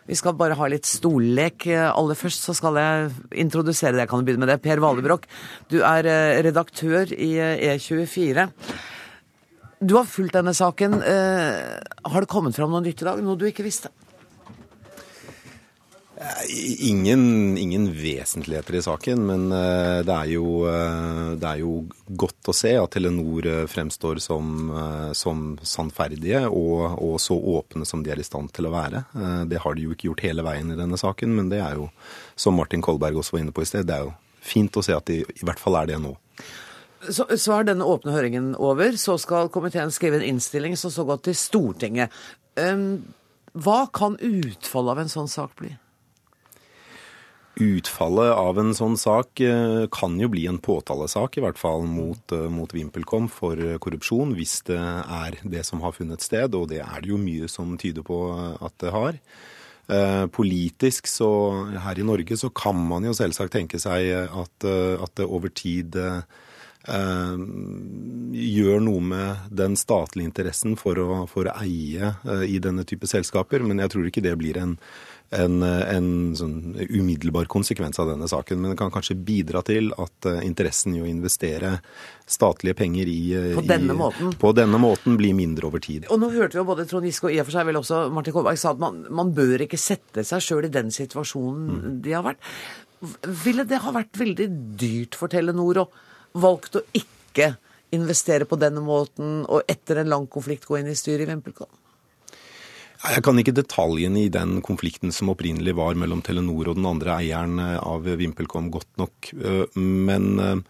Vi 0.07 0.15
skal 0.15 0.37
bare 0.39 0.55
ha 0.55 0.71
litt 0.71 0.87
stollek. 0.87 1.67
Aller 1.91 2.15
først 2.15 2.47
så 2.47 2.55
skal 2.55 2.79
jeg 2.79 3.11
introdusere 3.43 3.97
deg. 3.97 4.05
Jeg 4.05 4.13
kan 4.13 4.23
begynne 4.27 4.45
med 4.45 4.53
det. 4.53 4.61
Per 4.63 4.79
Valebrokk, 4.83 5.27
du 5.67 5.81
er 5.83 6.07
eh, 6.07 6.39
redaktør 6.47 7.11
i 7.11 7.33
E24. 7.75 8.47
Eh, 8.47 8.47
e 8.47 8.95
du 9.77 9.93
har 9.93 10.07
fulgt 10.09 10.33
denne 10.33 10.55
saken. 10.57 11.01
Eh, 11.05 11.77
har 12.07 12.23
det 12.23 12.31
kommet 12.31 12.55
fram 12.55 12.71
noe 12.73 12.81
nytt 12.81 13.03
i 13.03 13.09
dag? 13.11 13.19
Noe 13.21 13.37
du 13.37 13.45
ikke 13.49 13.67
visste? 13.67 13.91
Ingen, 16.79 17.57
ingen, 17.57 17.93
vesentligheter 17.93 18.75
i 18.75 18.81
saken, 18.81 19.25
men 19.25 19.51
eh, 19.51 19.99
det 20.01 20.13
er, 20.13 20.29
jo, 20.31 20.63
eh, 20.65 21.35
det 21.37 21.45
er, 21.45 21.59
jo, 21.61 21.73
godt 22.07 22.49
å 22.49 22.55
se 22.57 22.71
at 22.73 22.95
Telenor 22.95 23.45
eh, 23.45 23.65
fremstår 23.69 24.17
som, 24.23 24.71
som 25.13 25.43
sannferdige 25.61 26.41
og, 26.49 26.97
og, 26.97 27.19
så 27.21 27.37
åpne 27.37 27.85
som 27.85 28.01
de 28.01 28.15
er 28.15 28.23
i 28.23 28.25
stand 28.25 28.49
til 28.55 28.65
å 28.65 28.73
være. 28.73 29.03
Det 29.45 29.61
har 29.61 29.77
de 29.77 29.85
jo 29.85 29.93
ikke 29.93 30.09
gjort 30.09 30.25
hele 30.25 30.47
veien 30.47 30.73
i 30.73 30.79
denne 30.79 30.97
saken, 30.97 31.37
men 31.37 31.53
det 31.53 31.61
er 31.61 31.77
jo, 31.77 31.91
som 32.33 32.57
Martin 32.57 32.81
Kolberg 32.81 33.21
også 33.21 33.37
var 33.37 33.45
inne 33.45 33.53
på 33.53 33.65
i 33.65 33.69
sted, 33.69 33.85
det 33.85 33.99
er 33.99 34.09
jo 34.09 34.15
fint 34.41 34.73
å 34.79 34.85
se 34.85 34.97
at 34.97 35.05
de 35.11 35.21
i 35.21 35.45
hvert 35.45 35.61
fall 35.61 35.77
er 35.83 35.91
det 35.91 36.01
nå. 36.01 36.15
Så, 37.05 37.27
så 37.37 37.59
er 37.59 37.67
denne 37.67 37.85
åpne 37.85 38.15
høringen 38.15 38.55
over. 38.57 38.95
Så 38.97 39.19
skal 39.21 39.51
komiteen 39.53 39.93
skrive 39.93 40.17
en 40.17 40.29
innstilling 40.33 40.73
som 40.81 40.89
så 40.89 41.05
går 41.05 41.27
til 41.27 41.37
Stortinget. 41.37 42.15
Um, 42.57 43.03
hva 43.53 43.83
kan 43.93 44.17
utfallet 44.17 44.95
av 44.95 45.03
en 45.03 45.13
sånn 45.13 45.29
sak 45.29 45.53
bli? 45.61 45.77
Utfallet 47.57 48.35
av 48.37 48.59
en 48.61 48.73
sånn 48.77 48.97
sak 49.01 49.41
eh, 49.41 49.87
kan 49.93 50.17
jo 50.21 50.29
bli 50.29 50.45
en 50.49 50.59
påtalesak, 50.61 51.39
i 51.39 51.43
hvert 51.45 51.57
fall 51.57 51.87
mot, 51.89 52.21
eh, 52.35 52.47
mot 52.53 52.73
VimpelCom 52.73 53.29
for 53.33 53.57
korrupsjon, 53.81 54.35
hvis 54.37 54.59
det 54.69 54.77
er 54.77 55.39
det 55.41 55.63
som 55.65 55.81
har 55.81 55.95
funnet 55.95 56.21
sted, 56.21 56.53
og 56.53 56.69
det 56.73 56.83
er 56.85 57.01
det 57.01 57.09
jo 57.13 57.21
mye 57.21 57.49
som 57.49 57.73
tyder 57.81 58.05
på 58.05 58.19
at 58.61 58.77
det 58.83 58.93
har. 58.93 59.21
Eh, 59.87 60.25
politisk 60.35 61.07
så 61.09 61.29
her 61.81 61.97
i 61.97 62.05
Norge 62.05 62.37
så 62.37 62.51
kan 62.53 62.77
man 62.89 63.07
jo 63.07 63.15
selvsagt 63.15 63.55
tenke 63.55 63.79
seg 63.81 64.11
at, 64.27 64.67
at 64.67 65.13
det 65.15 65.25
over 65.25 65.49
tid 65.55 65.95
eh, 65.97 67.39
gjør 68.37 68.83
noe 68.83 69.03
med 69.03 69.49
den 69.51 69.75
statlige 69.79 70.29
interessen 70.29 70.77
for 70.79 70.99
å, 70.99 71.21
for 71.31 71.49
å 71.49 71.55
eie 71.63 72.13
eh, 72.15 72.45
i 72.47 72.59
denne 72.63 72.85
type 72.87 73.09
selskaper, 73.09 73.63
men 73.65 73.81
jeg 73.83 73.93
tror 73.93 74.07
ikke 74.09 74.23
det 74.25 74.35
blir 74.39 74.59
en 74.61 74.77
en, 75.35 75.63
en 75.63 76.09
sånn 76.37 76.77
umiddelbar 76.87 77.49
konsekvens 77.51 77.99
av 77.99 78.11
denne 78.11 78.29
saken. 78.31 78.61
Men 78.61 78.73
det 78.73 78.79
kan 78.79 78.93
kanskje 78.93 79.17
bidra 79.27 79.61
til 79.67 79.91
at 79.99 80.29
uh, 80.29 80.39
interessen 80.45 80.95
i 80.95 81.03
å 81.03 81.09
investere 81.09 81.77
statlige 82.27 82.77
penger 82.79 83.11
i, 83.11 83.19
uh, 83.35 83.51
på, 83.57 83.65
denne 83.67 83.95
i, 83.95 84.31
på, 84.39 84.53
denne 84.55 84.79
måten 84.81 85.19
blir 85.19 85.35
mindre 85.37 85.67
over 85.69 85.83
tid. 85.83 86.07
Og 86.13 86.21
nå 86.21 86.31
hørte 86.35 86.57
vi 86.57 86.61
jo 86.61 86.67
både 86.69 86.87
Trond 86.89 87.07
Giske 87.07 87.29
og 87.29 87.35
i 87.35 87.41
og 87.43 87.49
for 87.49 87.57
seg 87.57 87.69
vel 87.69 87.81
også 87.81 88.01
Martin 88.15 88.35
Kolberg 88.35 88.59
sa 88.61 88.73
at 88.75 88.83
man, 88.83 89.03
man 89.11 89.33
bør 89.35 89.67
ikke 89.67 89.79
sette 89.81 90.23
seg 90.27 90.43
sjøl 90.43 90.69
i 90.69 90.73
den 90.73 90.93
situasjonen 90.95 91.71
mm. 91.71 91.87
de 92.05 92.15
har 92.15 92.27
vært. 92.27 92.53
Ville 93.45 93.67
det 93.67 93.83
ha 93.83 93.93
vært 93.93 94.17
veldig 94.17 94.47
dyrt 94.79 95.17
for 95.19 95.31
Telenor 95.31 95.83
å 95.83 95.89
valgt 96.37 96.77
å 96.79 96.85
ikke 96.95 97.55
investere 97.95 98.47
på 98.47 98.57
denne 98.59 98.81
måten 98.83 99.43
og 99.45 99.67
etter 99.69 100.01
en 100.01 100.09
lang 100.11 100.25
konflikt 100.31 100.67
gå 100.67 100.79
inn 100.79 100.89
i 100.91 100.97
styret 100.97 101.27
i 101.27 101.29
VimpelCom? 101.29 101.69
Jeg 102.97 103.21
kan 103.25 103.37
ikke 103.37 103.53
detaljene 103.53 104.23
i 104.25 104.29
den 104.33 104.57
konflikten 104.65 105.13
som 105.13 105.29
opprinnelig 105.29 105.75
var 105.77 105.97
mellom 105.99 106.23
Telenor 106.25 106.71
og 106.71 106.79
den 106.79 106.87
andre 106.89 107.19
eieren 107.19 107.59
eh, 107.61 107.75
av 107.77 108.07
VimpelCom 108.07 108.71
godt 108.73 108.89
nok. 109.01 109.29
Eh, 109.37 109.77
men 109.77 110.25
eh, 110.41 110.63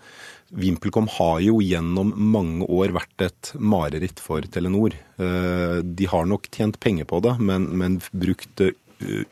VimpelCom 0.60 1.08
har 1.18 1.40
jo 1.46 1.62
gjennom 1.64 2.12
mange 2.34 2.68
år 2.68 2.92
vært 2.98 3.24
et 3.30 3.54
mareritt 3.60 4.20
for 4.24 4.44
Telenor. 4.48 4.96
De 5.18 6.08
har 6.08 6.30
nok 6.30 6.48
tjent 6.56 6.78
penger 6.80 7.04
på 7.10 7.20
det, 7.26 7.34
men, 7.44 7.66
men 7.76 7.98
brukt 8.16 8.64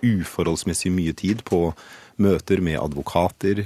uforholdsmessig 0.04 0.92
mye 0.92 1.14
tid 1.16 1.46
på 1.48 1.70
møter 2.22 2.62
med 2.64 2.80
advokater, 2.80 3.60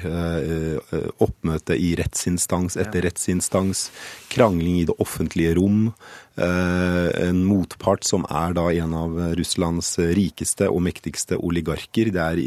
oppmøte 1.22 1.78
i 1.78 1.92
rettsinstans 2.00 2.80
etter 2.82 3.06
rettsinstans, 3.06 3.90
krangling 4.34 4.80
i 4.82 4.88
det 4.90 4.96
offentlige 5.02 5.56
rom. 5.60 5.92
Eh, 6.40 7.28
en 7.28 7.42
motpart 7.44 8.06
som 8.08 8.24
er 8.32 8.54
da 8.56 8.70
en 8.72 8.94
av 8.96 9.16
Russlands 9.36 9.90
rikeste 10.16 10.70
og 10.72 10.84
mektigste 10.86 11.36
oligarker. 11.36 12.12
Det 12.16 12.22
er 12.22 12.40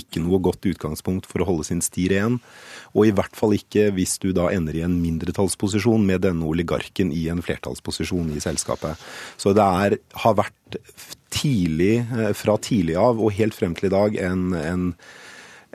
ikke 0.00 0.22
noe 0.24 0.40
godt 0.40 0.64
utgangspunkt 0.70 1.28
for 1.28 1.42
å 1.42 1.48
holde 1.50 1.66
sin 1.68 1.82
sti 1.84 2.08
ren. 2.14 2.38
Og 2.96 3.08
i 3.08 3.12
hvert 3.12 3.36
fall 3.36 3.52
ikke 3.58 3.90
hvis 3.96 4.16
du 4.22 4.30
da 4.36 4.48
ender 4.54 4.78
i 4.78 4.84
en 4.86 4.96
mindretallsposisjon 5.02 6.06
med 6.08 6.24
denne 6.24 6.48
oligarken 6.48 7.12
i 7.12 7.26
en 7.32 7.44
flertallsposisjon 7.44 8.32
i 8.32 8.40
selskapet. 8.44 8.96
Så 9.36 9.52
det 9.56 9.66
er, 9.84 9.98
har 10.24 10.38
vært 10.38 10.80
tidlig, 11.34 11.98
eh, 12.08 12.32
fra 12.38 12.56
tidlig 12.56 12.96
av 12.96 13.20
og 13.20 13.34
helt 13.36 13.56
frem 13.56 13.76
til 13.76 13.90
i 13.90 13.96
dag 13.98 14.22
en, 14.30 14.52
en 14.56 14.92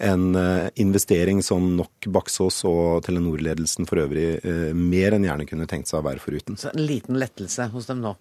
en 0.04 0.36
eh, 0.36 0.68
investering 0.84 1.44
som 1.44 1.74
nok 1.78 2.08
Baksås 2.14 2.64
og 2.70 3.04
Telenor-ledelsen 3.06 3.88
for 3.90 4.04
øvrig 4.04 4.28
eh, 4.44 4.70
mer 4.76 5.16
enn 5.16 5.26
gjerne 5.28 5.48
kunne 5.50 5.68
tenkt 5.70 5.92
seg 5.92 6.02
å 6.02 6.08
være 6.08 6.24
foruten. 6.24 6.60
Så 6.60 6.74
en 6.74 6.86
liten 6.86 7.20
lettelse 7.22 7.70
hos 7.74 7.90
dem 7.90 8.04
nå? 8.04 8.16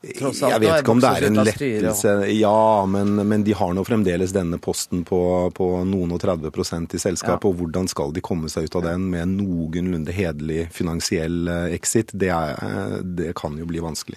jeg 0.00 0.60
vet 0.62 0.78
ikke 0.80 0.92
om 0.94 1.00
det 1.02 1.08
er 1.12 1.24
en 1.26 1.42
lettelse, 1.44 2.12
ja, 2.32 2.86
men, 2.88 3.18
men, 3.20 3.42
de 3.44 3.52
har 3.52 3.74
nå 3.76 3.82
fremdeles 3.84 4.32
denne 4.32 4.56
posten 4.56 5.02
på, 5.04 5.20
på 5.52 5.66
noen 5.84 6.14
og 6.16 6.22
30 6.22 6.48
i 6.96 7.02
selskapet. 7.02 7.44
Ja. 7.44 7.50
Og 7.50 7.58
hvordan 7.58 7.90
skal 7.90 8.14
de 8.16 8.22
komme 8.24 8.48
seg 8.48 8.70
ut 8.70 8.78
av 8.80 8.86
den 8.88 9.10
med 9.12 9.34
noenlunde 9.34 10.14
hederlig 10.16 10.70
finansiell 10.72 11.44
eh, 11.52 11.76
exit? 11.76 12.14
Det, 12.16 12.32
er, 12.32 13.02
det 13.04 13.34
kan 13.36 13.60
jo 13.60 13.68
bli 13.68 13.84
vanskelig. 13.84 14.16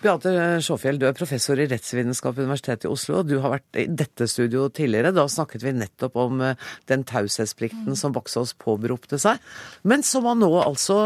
Beate 0.00 0.30
Sjåfjell, 0.64 0.96
du 0.96 1.04
er 1.04 1.16
professor 1.16 1.60
i 1.60 1.66
rettsvitenskap 1.68 2.38
ved 2.38 2.46
Universitetet 2.48 2.86
i 2.88 2.92
Oslo. 2.92 3.20
Du 3.20 3.36
har 3.44 3.52
vært 3.58 3.80
i 3.82 3.84
dette 3.84 4.24
studioet 4.32 4.78
tidligere. 4.78 5.12
Da 5.12 5.26
snakket 5.28 5.66
vi 5.66 5.74
nettopp 5.76 6.16
om 6.22 6.40
eh, 6.44 6.68
den 6.88 7.04
taushetsplikten 7.04 7.98
som 7.98 8.14
Baksås 8.16 8.54
påberopte 8.56 9.20
seg, 9.20 9.42
men 9.84 10.04
som 10.06 10.24
han 10.30 10.40
nå 10.40 10.54
altså 10.62 10.96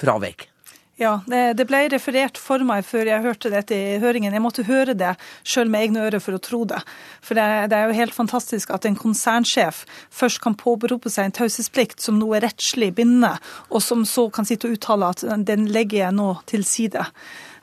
fravek. 0.00 0.50
Ja, 0.94 1.16
det 1.26 1.64
ble 1.66 1.80
referert 1.90 2.36
for 2.38 2.62
meg 2.62 2.84
før 2.86 3.08
jeg 3.08 3.24
hørte 3.24 3.50
dette 3.50 3.74
i 3.74 3.96
høringen. 3.98 4.30
Jeg 4.30 4.42
måtte 4.44 4.66
høre 4.68 4.94
det 4.94 5.16
sjøl 5.42 5.72
med 5.72 5.88
egne 5.88 6.04
ører 6.06 6.22
for 6.22 6.36
å 6.36 6.42
tro 6.42 6.60
det. 6.70 6.78
For 7.24 7.34
det, 7.34 7.74
er 7.74 7.88
jo 7.88 7.96
helt 7.98 8.14
fantastisk 8.14 8.70
at 8.70 8.86
en 8.86 8.98
konsernsjef 9.00 9.82
først 10.14 10.38
kan 10.44 10.54
påberope 10.54 11.10
seg 11.10 11.26
en 11.26 11.34
taushetsplikt 11.40 12.04
som 12.04 12.20
nå 12.20 12.28
er 12.38 12.46
rettslig 12.46 12.92
bindende, 12.94 13.32
og 13.74 13.82
som 13.82 14.06
så 14.06 14.28
kan 14.30 14.46
sitte 14.46 14.70
og 14.70 14.78
uttale 14.78 15.10
at 15.16 15.26
den 15.48 15.66
legger 15.74 16.04
jeg 16.04 16.18
nå 16.20 16.28
til 16.52 16.62
side. 16.68 17.08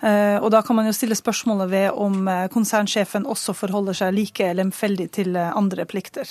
Eh, 0.01 0.37
og 0.41 0.49
da 0.53 0.63
kan 0.65 0.77
man 0.77 0.87
jo 0.89 0.95
stille 0.97 1.17
spørsmålet 1.17 1.69
ved 1.71 1.89
om 1.93 2.25
eh, 2.27 2.47
konsernsjefen 2.53 3.27
også 3.29 3.53
forholder 3.53 3.97
seg 3.97 4.15
like 4.17 4.47
lemfeldig 4.57 5.11
til 5.13 5.35
eh, 5.37 5.51
andre 5.57 5.85
plikter. 5.85 6.29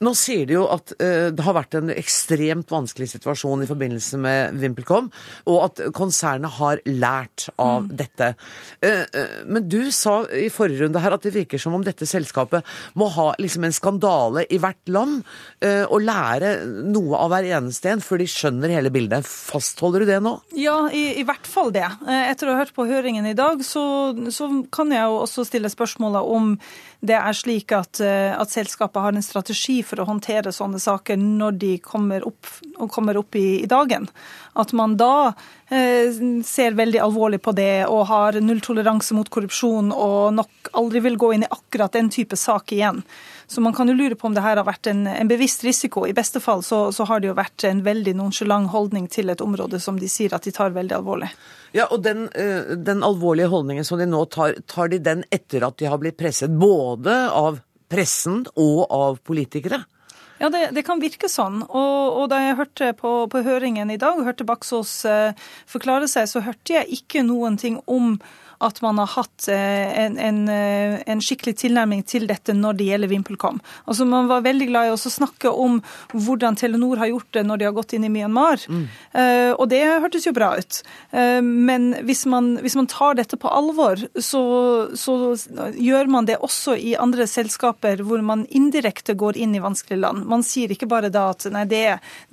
Nå 0.00 0.14
sier 0.16 0.46
de 0.48 0.54
jo 0.56 0.64
at 0.72 0.94
uh, 0.96 1.28
det 1.34 1.44
har 1.44 1.56
vært 1.56 1.76
en 1.76 1.92
ekstremt 1.92 2.70
vanskelig 2.72 3.10
situasjon 3.12 3.64
i 3.64 3.68
forbindelse 3.68 4.20
med 4.20 4.56
VimpelCom, 4.62 5.10
og 5.52 5.58
at 5.66 5.82
konsernet 5.96 6.56
har 6.56 6.80
lært 6.88 7.50
av 7.60 7.84
mm. 7.84 7.90
dette. 8.00 8.30
Uh, 8.80 9.04
uh, 9.04 9.34
men 9.44 9.68
du 9.68 9.90
sa 9.92 10.22
i 10.32 10.48
forrige 10.52 10.86
runde 10.86 11.02
her 11.04 11.16
at 11.16 11.26
det 11.26 11.34
virker 11.36 11.60
som 11.60 11.76
om 11.76 11.84
dette 11.84 12.08
selskapet 12.08 12.64
må 12.96 13.10
ha 13.12 13.28
liksom 13.40 13.66
en 13.68 13.76
skandale 13.76 14.46
i 14.48 14.58
hvert 14.60 14.88
land 14.90 15.20
og 15.60 16.02
lære 16.02 16.50
noe 16.88 17.18
av 17.18 17.30
hver 17.32 17.46
eneste 17.58 17.90
en 17.92 18.02
før 18.02 18.20
de 18.22 18.26
skjønner 18.30 18.72
hele 18.72 18.92
bildet. 18.92 19.26
Fastholder 19.26 20.04
du 20.04 20.08
det 20.08 20.18
nå? 20.24 20.32
Ja, 20.56 20.76
i, 20.94 21.20
i 21.20 21.24
hvert 21.26 21.48
fall 21.48 21.72
det. 21.74 21.86
Etter 22.06 22.48
å 22.48 22.54
ha 22.54 22.62
hørt 22.62 22.74
på 22.76 22.86
høringen 22.88 23.28
i 23.28 23.36
dag, 23.36 23.60
så, 23.66 23.82
så 24.32 24.48
kan 24.72 24.92
jeg 24.94 25.04
jo 25.04 25.20
også 25.24 25.44
stille 25.48 25.70
spørsmålet 25.72 26.32
om 26.36 26.54
det 27.00 27.16
er 27.16 27.36
slik 27.36 27.72
at, 27.72 28.00
at 28.04 28.52
selskapet 28.52 29.00
har 29.00 29.16
en 29.16 29.24
strategi 29.24 29.78
for 29.86 30.02
å 30.02 30.08
håndtere 30.10 30.52
sånne 30.52 30.80
saker 30.82 31.16
når 31.20 31.56
de 31.62 31.70
kommer 31.80 32.26
opp, 32.28 32.50
kommer 32.92 33.16
opp 33.16 33.38
i, 33.40 33.62
i, 33.62 33.68
dagen. 33.70 34.04
At 34.52 34.74
man 34.76 34.98
da 35.00 35.32
eh, 35.72 36.12
ser 36.44 36.76
veldig 36.76 37.00
alvorlig 37.00 37.40
på 37.40 37.54
det 37.56 37.86
og 37.88 38.04
har 38.10 38.40
nulltoleranse 38.44 39.16
mot 39.16 39.32
korrupsjon 39.32 39.94
og 39.96 40.36
nok 40.36 40.72
aldri 40.76 41.00
vil 41.08 41.16
gå 41.20 41.32
inn 41.34 41.46
i 41.46 41.52
akkurat 41.56 41.96
den 41.96 42.12
type 42.12 42.36
sak 42.36 42.76
igjen. 42.76 43.00
Så 43.50 43.60
man 43.60 43.74
kan 43.74 43.88
jo 43.88 43.94
lure 43.94 44.14
på 44.14 44.28
om 44.28 44.34
det 44.34 44.44
her 44.44 44.60
har 44.60 44.66
vært 44.66 44.86
en, 44.86 45.08
en 45.10 45.28
bevisst 45.28 45.64
risiko. 45.66 46.04
I 46.06 46.14
beste 46.14 46.38
fall 46.38 46.60
så, 46.62 46.92
så, 46.94 47.02
har 47.10 47.18
det 47.18 47.32
jo 47.32 47.34
vært 47.34 47.64
en 47.66 47.80
veldig 47.82 48.12
nonsjalant 48.20 48.70
holdning 48.70 49.08
til 49.10 49.32
et 49.32 49.42
område 49.42 49.80
som 49.82 49.96
de 49.98 50.06
sier 50.06 50.36
at 50.36 50.46
de 50.46 50.52
tar 50.54 50.70
veldig 50.76 50.94
alvorlig. 51.00 51.32
Ja, 51.74 51.88
og 51.90 52.04
den, 52.04 52.28
eh, 52.38 52.76
den 52.78 53.02
alvorlige 53.02 53.50
holdningen 53.50 53.86
som 53.86 53.98
de 53.98 54.06
nå 54.06 54.22
tar, 54.30 54.54
tar 54.70 54.92
de 54.92 55.00
den 55.02 55.24
etter 55.34 55.66
at 55.66 55.80
de 55.82 55.90
har 55.90 55.98
blitt 55.98 56.20
presset 56.20 56.54
både 56.62 57.16
av 57.34 57.58
pressen 57.90 58.44
og 58.54 58.84
av 58.86 59.18
politikere? 59.26 59.82
Ja, 60.38 60.46
det, 60.54 60.68
det, 60.78 60.86
kan 60.86 61.02
virke 61.02 61.26
sånn. 61.28 61.64
Og, 61.66 62.20
og 62.22 62.30
da 62.30 62.38
jeg 62.44 62.58
hørte 62.62 62.92
på, 63.02 63.16
på, 63.34 63.42
høringen 63.50 63.90
i 63.90 63.98
dag, 63.98 64.22
hørte 64.24 64.46
Baksås 64.46 64.94
eh, 65.10 65.34
forklare 65.68 66.06
seg, 66.08 66.30
så 66.30 66.46
hørte 66.46 66.78
jeg 66.78 67.02
ikke 67.02 67.26
noen 67.26 67.58
ting 67.58 67.82
om 67.90 68.14
at 68.60 68.80
man 68.84 68.98
har 69.00 69.08
hatt 69.14 69.48
eh, 69.48 70.04
en, 70.04 70.18
en, 70.20 70.40
eh, 70.52 71.00
en, 71.08 71.20
skikkelig 71.24 71.56
tilnærming 71.62 72.02
til 72.08 72.26
dette 72.28 72.52
når 72.56 72.76
det 72.76 72.88
gjelder 72.90 73.10
VimpelCom. 73.10 73.60
Altså 73.88 74.04
Man 74.08 74.28
var 74.28 74.44
veldig 74.44 74.68
glad 74.68 74.90
i 74.90 74.92
å 74.92 75.00
snakke 75.00 75.48
om 75.48 75.78
hvordan 76.12 76.58
Telenor 76.60 77.00
har 77.00 77.10
gjort 77.12 77.30
det 77.36 77.44
når 77.48 77.60
de 77.60 77.68
har 77.68 77.76
gått 77.76 77.94
inn 77.96 78.04
i 78.04 78.12
Myanmar. 78.12 78.60
Mm. 78.68 78.84
Uh, 79.14 79.52
og 79.54 79.68
det 79.72 79.80
hørtes 79.86 80.26
jo 80.26 80.34
bra 80.36 80.52
ut. 80.60 80.80
Uh, 81.14 81.40
men 81.40 81.92
hvis 82.06 82.26
man, 82.30 82.52
hvis 82.60 82.76
man, 82.76 82.88
tar 82.90 83.16
dette 83.16 83.38
på 83.40 83.48
alvor, 83.48 84.00
så, 84.18 84.42
så, 84.98 85.14
gjør 85.78 86.10
man 86.10 86.26
det 86.28 86.40
også 86.42 86.74
i 86.76 86.96
andre 86.98 87.26
selskaper 87.30 88.02
hvor 88.06 88.22
man 88.26 88.42
indirekte 88.50 89.14
går 89.18 89.38
inn 89.40 89.54
i 89.56 89.62
vanskelige 89.62 90.02
land. 90.02 90.26
Man 90.28 90.44
sier 90.46 90.72
ikke 90.74 90.88
bare 90.90 91.12
da 91.12 91.28
at 91.32 91.46
nei, 91.52 91.64
det, 91.70 91.84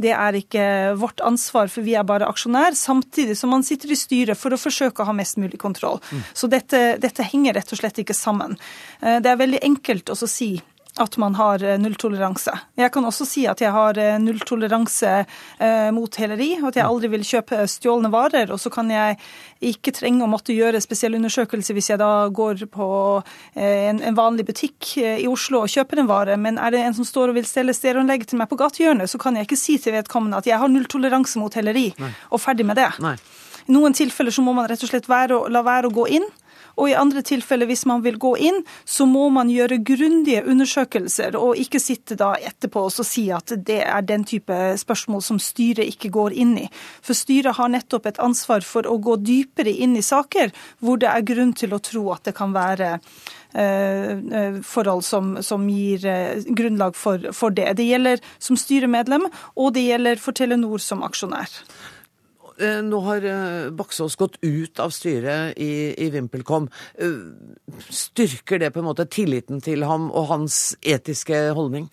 det 0.02 0.14
er 0.16 0.40
ikke 0.40 0.68
vårt 1.00 1.22
ansvar, 1.26 1.70
for 1.72 1.86
vi 1.86 1.96
er 2.00 2.08
bare 2.08 2.28
aksjonær, 2.28 2.76
samtidig 2.78 3.38
som 3.38 3.54
man 3.54 3.66
sitter 3.68 3.94
i 3.94 4.00
styret 4.00 4.40
for 4.40 4.56
å 4.56 4.62
forsøke 4.62 5.04
å 5.04 5.10
ha 5.12 5.16
mest 5.16 5.40
mulig 5.42 5.60
kontroll. 5.62 6.02
Så 6.34 6.50
dette, 6.52 6.98
dette, 7.02 7.26
henger 7.28 7.58
rett 7.58 7.72
og 7.72 7.82
slett 7.82 8.02
ikke 8.04 8.16
sammen. 8.18 8.58
Eh, 9.02 9.20
det 9.24 9.32
er 9.32 9.44
veldig 9.44 9.64
enkelt 9.68 10.14
å 10.14 10.18
si 10.28 10.56
at 10.98 11.14
man 11.22 11.36
har 11.38 11.62
eh, 11.62 11.76
nulltoleranse. 11.78 12.54
Jeg 12.80 12.90
kan 12.94 13.06
også 13.06 13.26
si 13.30 13.44
at 13.50 13.62
jeg 13.62 13.70
har 13.74 14.00
eh, 14.02 14.16
nulltoleranse 14.22 15.12
mot 15.94 16.16
heleri, 16.18 16.56
og 16.62 16.70
at 16.70 16.78
jeg 16.80 16.86
aldri 16.86 17.10
vil 17.12 17.26
kjøpe 17.26 17.60
stjålne 17.70 18.10
varer. 18.14 18.50
Og 18.54 18.60
så 18.62 18.72
kan 18.74 18.90
jeg 18.90 19.18
ikke 19.70 19.94
trenge 19.94 20.26
å 20.26 20.30
måtte 20.30 20.56
gjøre 20.56 20.82
spesiell 20.82 21.18
undersøkelse 21.18 21.76
hvis 21.78 21.92
jeg 21.92 22.02
da 22.02 22.28
går 22.34 22.66
på 22.74 22.88
en, 23.58 24.02
en, 24.02 24.18
vanlig 24.18 24.46
butikk 24.48 24.92
i 25.02 25.26
Oslo 25.30 25.64
og 25.64 25.74
kjøper 25.74 26.02
en 26.02 26.10
vare. 26.10 26.38
Men 26.42 26.60
er 26.62 26.74
det 26.74 26.84
en 26.86 26.98
som 26.98 27.08
står 27.08 27.34
og 27.34 27.40
vil 27.40 27.50
stelle 27.50 27.76
stereoanlegg 27.78 28.28
til 28.30 28.42
meg 28.42 28.52
på 28.52 28.60
gatehjørnet, 28.62 29.10
så 29.10 29.22
kan 29.22 29.38
jeg 29.38 29.50
ikke 29.50 29.60
si 29.60 29.80
til 29.82 29.98
vedkommende 29.98 30.42
at 30.42 30.50
jeg 30.50 30.62
har 30.62 30.72
nulltoleranse 30.72 31.42
mot 31.42 31.58
heleri, 31.58 31.90
Nei. 32.02 32.14
og 32.30 32.44
ferdig 32.44 32.68
med 32.70 32.78
det. 32.82 32.92
Nei. 33.04 33.18
I 33.68 33.76
noen 33.76 33.96
tilfeller 33.98 34.34
så 34.34 34.44
må 34.46 34.56
man 34.56 34.70
rett 34.70 34.84
og 34.84 34.92
slett 34.92 35.10
være, 35.12 35.46
la 35.52 35.64
være 35.66 35.92
å 35.92 35.96
gå 35.96 36.08
inn. 36.20 36.28
Og 36.78 36.92
i 36.92 36.96
andre 36.98 37.24
tilfeller, 37.26 37.66
hvis 37.70 37.88
man 37.90 38.04
vil 38.06 38.20
gå 38.22 38.36
inn, 38.50 38.60
så 38.86 39.08
må 39.10 39.28
man 39.34 39.50
gjøre 39.50 39.80
grundige 39.86 40.44
undersøkelser, 40.46 41.36
og 41.40 41.58
ikke 41.58 41.82
sitte 41.82 42.18
da 42.20 42.36
etterpå 42.38 42.84
og 42.86 42.94
si 43.08 43.28
at 43.34 43.56
det 43.66 43.80
er 43.82 44.06
den 44.06 44.26
type 44.30 44.54
spørsmål 44.78 45.24
som 45.26 45.42
styret 45.42 45.90
ikke 45.90 46.14
går 46.14 46.38
inn 46.38 46.54
i. 46.62 46.68
For 47.02 47.18
styret 47.18 47.58
har 47.58 47.74
nettopp 47.74 48.12
et 48.12 48.22
ansvar 48.22 48.66
for 48.66 48.86
å 48.86 49.00
gå 49.02 49.18
dypere 49.26 49.74
inn 49.74 49.98
i 49.98 50.06
saker 50.06 50.54
hvor 50.86 51.02
det 51.02 51.10
er 51.10 51.26
grunn 51.26 51.56
til 51.58 51.74
å 51.74 51.82
tro 51.82 52.06
at 52.14 52.30
det 52.30 52.38
kan 52.38 52.54
være 52.54 52.94
eh, 52.94 54.14
eh, 54.14 54.62
forhold 54.62 55.06
som, 55.08 55.36
som 55.42 55.66
gir 55.74 56.06
eh, 56.06 56.46
grunnlag 56.46 56.96
for, 56.96 57.32
for, 57.34 57.58
det. 57.58 57.72
Det 57.82 57.90
gjelder 57.90 58.22
som 58.38 58.60
styremedlem, 58.60 59.26
og 59.58 59.74
det 59.74 59.88
gjelder 59.90 60.22
for 60.22 60.38
Telenor 60.38 60.84
som 60.84 61.02
aksjonær. 61.08 61.50
Eh, 62.60 62.80
nå 62.82 63.00
har 63.06 63.26
eh, 63.26 63.70
Baksås 63.70 64.16
gått 64.18 64.38
ut 64.42 64.80
av 64.82 64.90
styret 64.90 65.58
i, 65.62 65.94
i 66.06 66.10
VimpelCom. 66.10 66.70
Eh, 66.98 67.20
styrker 67.90 68.60
det 68.60 68.72
på 68.74 68.82
en 68.82 68.90
måte 68.90 69.06
tilliten 69.06 69.62
til 69.62 69.86
ham 69.86 70.10
og 70.10 70.32
hans 70.32 70.76
etiske 70.82 71.52
holdning? 71.58 71.86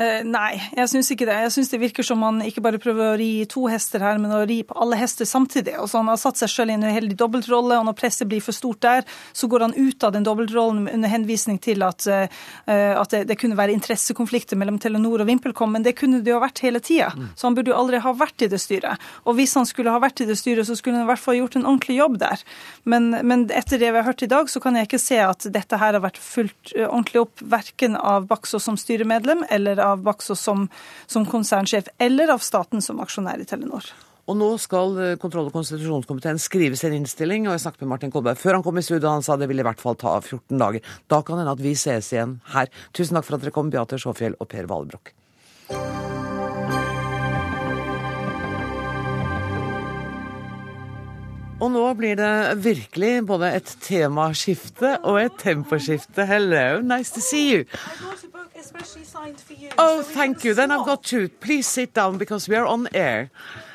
Eh, 0.00 0.22
nei, 0.24 0.56
jeg 0.72 0.88
syns 0.88 1.10
ikke 1.12 1.26
det. 1.28 1.34
Jeg 1.44 1.52
syns 1.52 1.70
det 1.72 1.80
virker 1.82 2.06
som 2.06 2.20
man 2.22 2.40
ikke 2.44 2.62
bare 2.64 2.80
prøver 2.80 3.10
å 3.10 3.16
ri 3.20 3.44
to 3.50 3.66
hester 3.68 4.00
her, 4.00 4.16
men 4.22 4.32
å 4.32 4.40
ri 4.48 4.62
på 4.64 4.76
alle 4.80 4.96
hester 4.96 5.28
samtidig. 5.28 5.76
Og 5.82 5.90
så 5.90 6.00
Han 6.00 6.08
har 6.08 6.20
satt 6.20 6.40
seg 6.40 6.50
selv 6.50 6.72
i 6.72 6.76
en 6.78 6.86
uheldig 6.88 7.16
dobbeltrolle, 7.20 7.76
og 7.78 7.86
når 7.86 7.98
presset 7.98 8.28
blir 8.28 8.40
for 8.40 8.56
stort 8.56 8.80
der, 8.80 9.04
så 9.32 9.48
går 9.48 9.66
han 9.68 9.76
ut 9.76 10.04
av 10.04 10.14
den 10.14 10.24
dobbeltrollen 10.24 10.88
under 10.88 11.12
henvisning 11.12 11.60
til 11.62 11.84
at, 11.86 12.06
uh, 12.08 12.26
at 12.66 13.12
det, 13.12 13.26
det, 13.28 13.36
kunne 13.38 13.58
være 13.58 13.76
interessekonflikter 13.76 14.58
mellom 14.58 14.80
Telenor 14.82 15.22
og 15.22 15.28
VimpelCom, 15.28 15.76
men 15.76 15.84
det 15.84 15.94
kunne 16.00 16.22
det 16.24 16.32
jo 16.32 16.40
ha 16.40 16.46
vært 16.46 16.64
hele 16.64 16.80
tida. 16.80 17.12
Mm. 17.14 17.28
Så 17.36 17.46
han 17.46 17.58
burde 17.58 17.70
jo 17.70 17.78
aldri 17.78 18.00
ha 18.02 18.14
vært 18.16 18.42
i 18.42 18.50
det 18.50 18.58
styret. 18.62 19.06
Og 19.28 19.36
hvis 19.38 19.54
han 19.60 19.68
skulle 19.68 19.92
ha 19.92 20.00
vært 20.02 20.24
i 20.24 20.26
det 20.26 20.38
styret, 20.40 20.66
så 20.66 20.74
skulle 20.78 20.98
han 20.98 21.06
i 21.06 21.10
hvert 21.12 21.22
fall 21.22 21.38
gjort 21.38 21.60
en 21.60 21.68
ordentlig 21.68 22.00
jobb 22.00 22.18
der. 22.24 22.42
Men, 22.82 23.12
men 23.22 23.46
etter 23.52 23.78
det 23.78 23.92
vi 23.92 24.00
har 24.00 24.08
hørt 24.08 24.24
i 24.24 24.30
dag, 24.32 24.50
så 24.50 24.62
kan 24.64 24.78
jeg 24.78 24.88
ikke 24.88 25.02
se 25.02 25.20
at 25.22 25.46
dette 25.52 25.78
her 25.78 25.98
har 25.98 26.02
vært 26.02 26.18
fulgt 26.22 26.74
ordentlig 26.74 27.26
opp, 27.26 27.46
verken 27.54 27.94
av 28.00 28.26
Baksås 28.30 28.66
som 28.66 28.80
styremedlem 28.80 29.46
eller 29.52 29.81
av 29.82 30.02
Baksås 30.06 30.40
som, 30.40 30.68
som 31.10 31.26
konsernsjef, 31.28 31.90
eller 31.98 32.32
av 32.34 32.42
staten 32.44 32.82
som 32.84 33.02
aksjonær 33.02 33.42
i 33.42 33.48
Telenor. 33.48 33.90
Og 34.30 34.38
nå 34.38 34.52
skal 34.62 34.98
eh, 35.02 35.16
kontroll- 35.20 35.48
og 35.50 35.56
konstitusjonskomiteen 35.56 36.38
skrive 36.40 36.78
sin 36.78 36.94
innstilling, 36.94 37.48
og 37.48 37.56
jeg 37.56 37.64
snakket 37.64 37.82
med 37.84 37.92
Martin 37.96 38.12
Kolberg 38.14 38.38
før 38.38 38.58
han 38.58 38.66
kom 38.66 38.78
i 38.78 38.84
studio, 38.86 39.10
han 39.10 39.26
sa 39.26 39.36
det 39.36 39.50
ville 39.50 39.64
i 39.64 39.66
hvert 39.66 39.82
fall 39.82 39.98
ta 39.98 40.14
14 40.20 40.62
dager. 40.62 40.94
Da 41.10 41.22
kan 41.26 41.42
hende 41.42 41.56
at 41.56 41.64
vi 41.64 41.74
ses 41.78 42.12
igjen 42.14 42.38
her. 42.54 42.70
Tusen 42.94 43.18
takk 43.18 43.26
for 43.26 43.38
at 43.38 43.44
dere 43.44 43.54
kom, 43.56 43.72
Beate 43.72 43.98
Sjåfjell 43.98 44.38
og 44.38 44.50
Per 44.52 44.70
Valbrokk. 44.70 45.16
Og 51.62 51.70
nå 51.70 51.82
blir 51.94 52.16
det 52.18 52.64
virkelig 52.64 53.26
både 53.26 53.52
et 53.54 53.76
temaskifte 53.80 54.96
og 55.06 55.20
et 55.22 55.36
temposkifte. 55.38 56.26
Hello, 56.26 56.80
nice 56.80 57.14
to 57.14 57.20
see 57.20 57.54
you. 57.54 57.64
you. 59.54 59.70
Oh, 59.78 60.02
thank 60.02 60.44
you. 60.44 60.54
Then 60.54 60.72
I've 60.72 60.84
got 60.84 61.04
to. 61.04 61.28
Please 61.40 61.68
sit 61.68 61.94
down 61.94 62.18
because 62.18 62.48
we 62.48 62.56
are 62.56 62.66
on 62.66 62.88
air. 62.94 63.30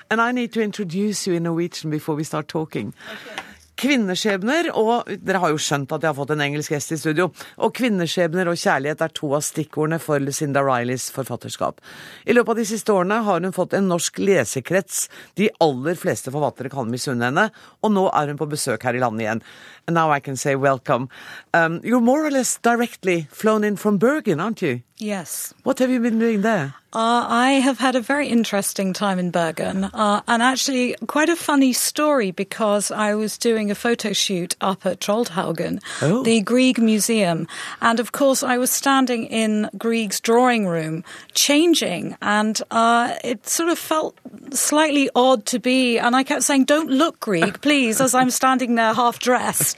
And 0.10 0.20
I 0.22 0.32
need 0.32 0.52
to 0.54 0.62
introduce 0.62 1.28
you 1.28 1.36
in 1.36 1.44
Norwegian 1.44 1.90
before 1.90 2.16
we 2.16 2.24
start 2.24 2.48
talking. 2.48 2.94
Okay. 3.08 3.47
Kvinneskjebner, 3.78 4.72
og 4.74 5.10
dere 5.22 5.42
har 5.44 5.52
jo 5.54 5.60
skjønt 5.62 5.92
at 5.94 6.02
jeg 6.02 6.10
har 6.10 6.18
fått 6.18 6.32
en 6.34 6.42
engelsk 6.42 6.74
gjest 6.74 6.96
i 6.96 6.98
studio. 6.98 7.28
Og 7.62 7.76
kvinneskjebner 7.78 8.50
og 8.50 8.58
kjærlighet 8.58 9.04
er 9.06 9.14
to 9.14 9.30
av 9.38 9.44
stikkordene 9.46 10.00
for 10.02 10.24
Lucinda 10.24 10.64
Rileys 10.66 11.12
forfatterskap. 11.14 11.84
I 12.26 12.34
løpet 12.34 12.56
av 12.56 12.62
de 12.62 12.68
siste 12.72 12.96
årene 12.96 13.22
har 13.28 13.46
hun 13.46 13.54
fått 13.54 13.78
en 13.78 13.90
norsk 13.92 14.18
lesekrets 14.24 15.06
de 15.38 15.52
aller 15.62 16.00
fleste 16.00 16.34
forfattere 16.34 16.74
kan 16.74 16.90
misunne 16.90 17.30
henne, 17.30 17.50
og 17.86 17.94
nå 17.94 18.08
er 18.10 18.34
hun 18.34 18.42
på 18.42 18.50
besøk 18.50 18.88
her 18.88 18.98
i 18.98 19.04
landet 19.04 19.28
igjen. 19.28 19.44
And 19.88 19.94
now 19.94 20.12
I 20.12 20.20
can 20.20 20.36
say 20.36 20.56
welcome. 20.56 21.08
Um, 21.54 21.80
you're 21.82 22.02
more 22.02 22.26
or 22.26 22.30
less 22.30 22.58
directly 22.58 23.28
flown 23.32 23.64
in 23.64 23.78
from 23.78 23.98
Bergen, 23.98 24.42
aren't 24.42 24.62
you? 24.62 24.82
Yes. 24.98 25.54
What 25.64 25.80
have 25.80 25.90
you 25.90 26.00
been 26.00 26.20
doing 26.20 26.42
there? 26.42 26.74
Uh, 26.94 27.28
I 27.30 27.52
have 27.62 27.78
had 27.78 27.96
a 27.96 28.02
very 28.02 28.28
interesting 28.28 28.94
time 28.94 29.20
in 29.20 29.30
Bergen, 29.30 29.84
uh, 29.84 30.22
and 30.28 30.42
actually 30.42 30.96
quite 31.06 31.30
a 31.30 31.36
funny 31.36 31.74
story 31.74 32.32
because 32.32 32.90
I 32.90 33.14
was 33.14 33.38
doing 33.38 33.70
a 33.70 33.76
photo 33.76 34.14
shoot 34.14 34.56
up 34.62 34.86
at 34.86 35.00
Troldhaugen, 35.00 35.80
oh. 36.02 36.24
the 36.24 36.42
Grieg 36.42 36.80
Museum, 36.82 37.46
and 37.82 38.00
of 38.00 38.14
course 38.14 38.42
I 38.42 38.58
was 38.58 38.72
standing 38.72 39.26
in 39.26 39.70
Grieg's 39.78 40.20
drawing 40.20 40.66
room, 40.66 41.04
changing, 41.34 42.16
and 42.22 42.60
uh, 42.72 43.16
it 43.24 43.46
sort 43.48 43.70
of 43.70 43.78
felt 43.78 44.18
slightly 44.52 45.10
odd 45.14 45.46
to 45.48 45.60
be, 45.60 46.00
and 46.00 46.16
I 46.16 46.24
kept 46.24 46.44
saying, 46.44 46.66
"Don't 46.66 46.90
look, 46.90 47.20
Grieg, 47.20 47.62
please," 47.62 48.02
as 48.02 48.16
I'm 48.16 48.32
standing 48.32 48.76
there 48.76 48.94
half 48.94 49.20
dressed. 49.20 49.77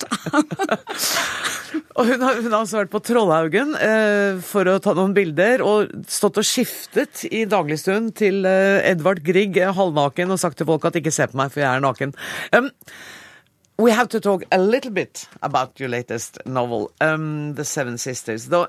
og 1.97 2.09
hun 2.09 2.23
har, 2.23 2.39
hun 2.39 2.49
har 2.51 2.57
altså 2.59 2.79
vært 2.81 2.91
på 2.93 3.01
Trollhaugen 3.09 3.75
eh, 3.75 4.39
for 4.45 4.69
å 4.69 4.79
ta 4.83 4.95
noen 4.97 5.15
bilder, 5.17 5.63
og 5.65 5.93
stått 6.09 6.41
og 6.41 6.47
skiftet 6.47 7.25
i 7.29 7.45
dagligstuen 7.49 8.11
til 8.17 8.47
eh, 8.49 8.79
Edvard 8.89 9.23
Grieg 9.25 9.57
eh, 9.59 9.73
halvnaken 9.75 10.35
og 10.35 10.41
sagt 10.41 10.59
til 10.61 10.69
folk 10.69 10.87
at 10.89 10.99
ikke 10.99 11.13
se 11.15 11.29
på 11.29 11.39
meg, 11.39 11.53
for 11.53 11.63
jeg 11.65 11.69
er 11.71 11.85
naken. 11.85 12.15
Um, 12.55 12.71
we 13.79 13.91
have 13.95 14.09
to 14.11 14.19
talk 14.19 14.43
a 14.51 14.59
little 14.59 14.91
bit 14.91 15.27
about 15.41 15.79
your 15.79 15.89
latest 15.89 16.39
novel, 16.45 16.89
um, 17.01 17.55
The 17.55 17.65
Seven 17.65 17.97
Sisters. 17.97 18.49
Though 18.49 18.67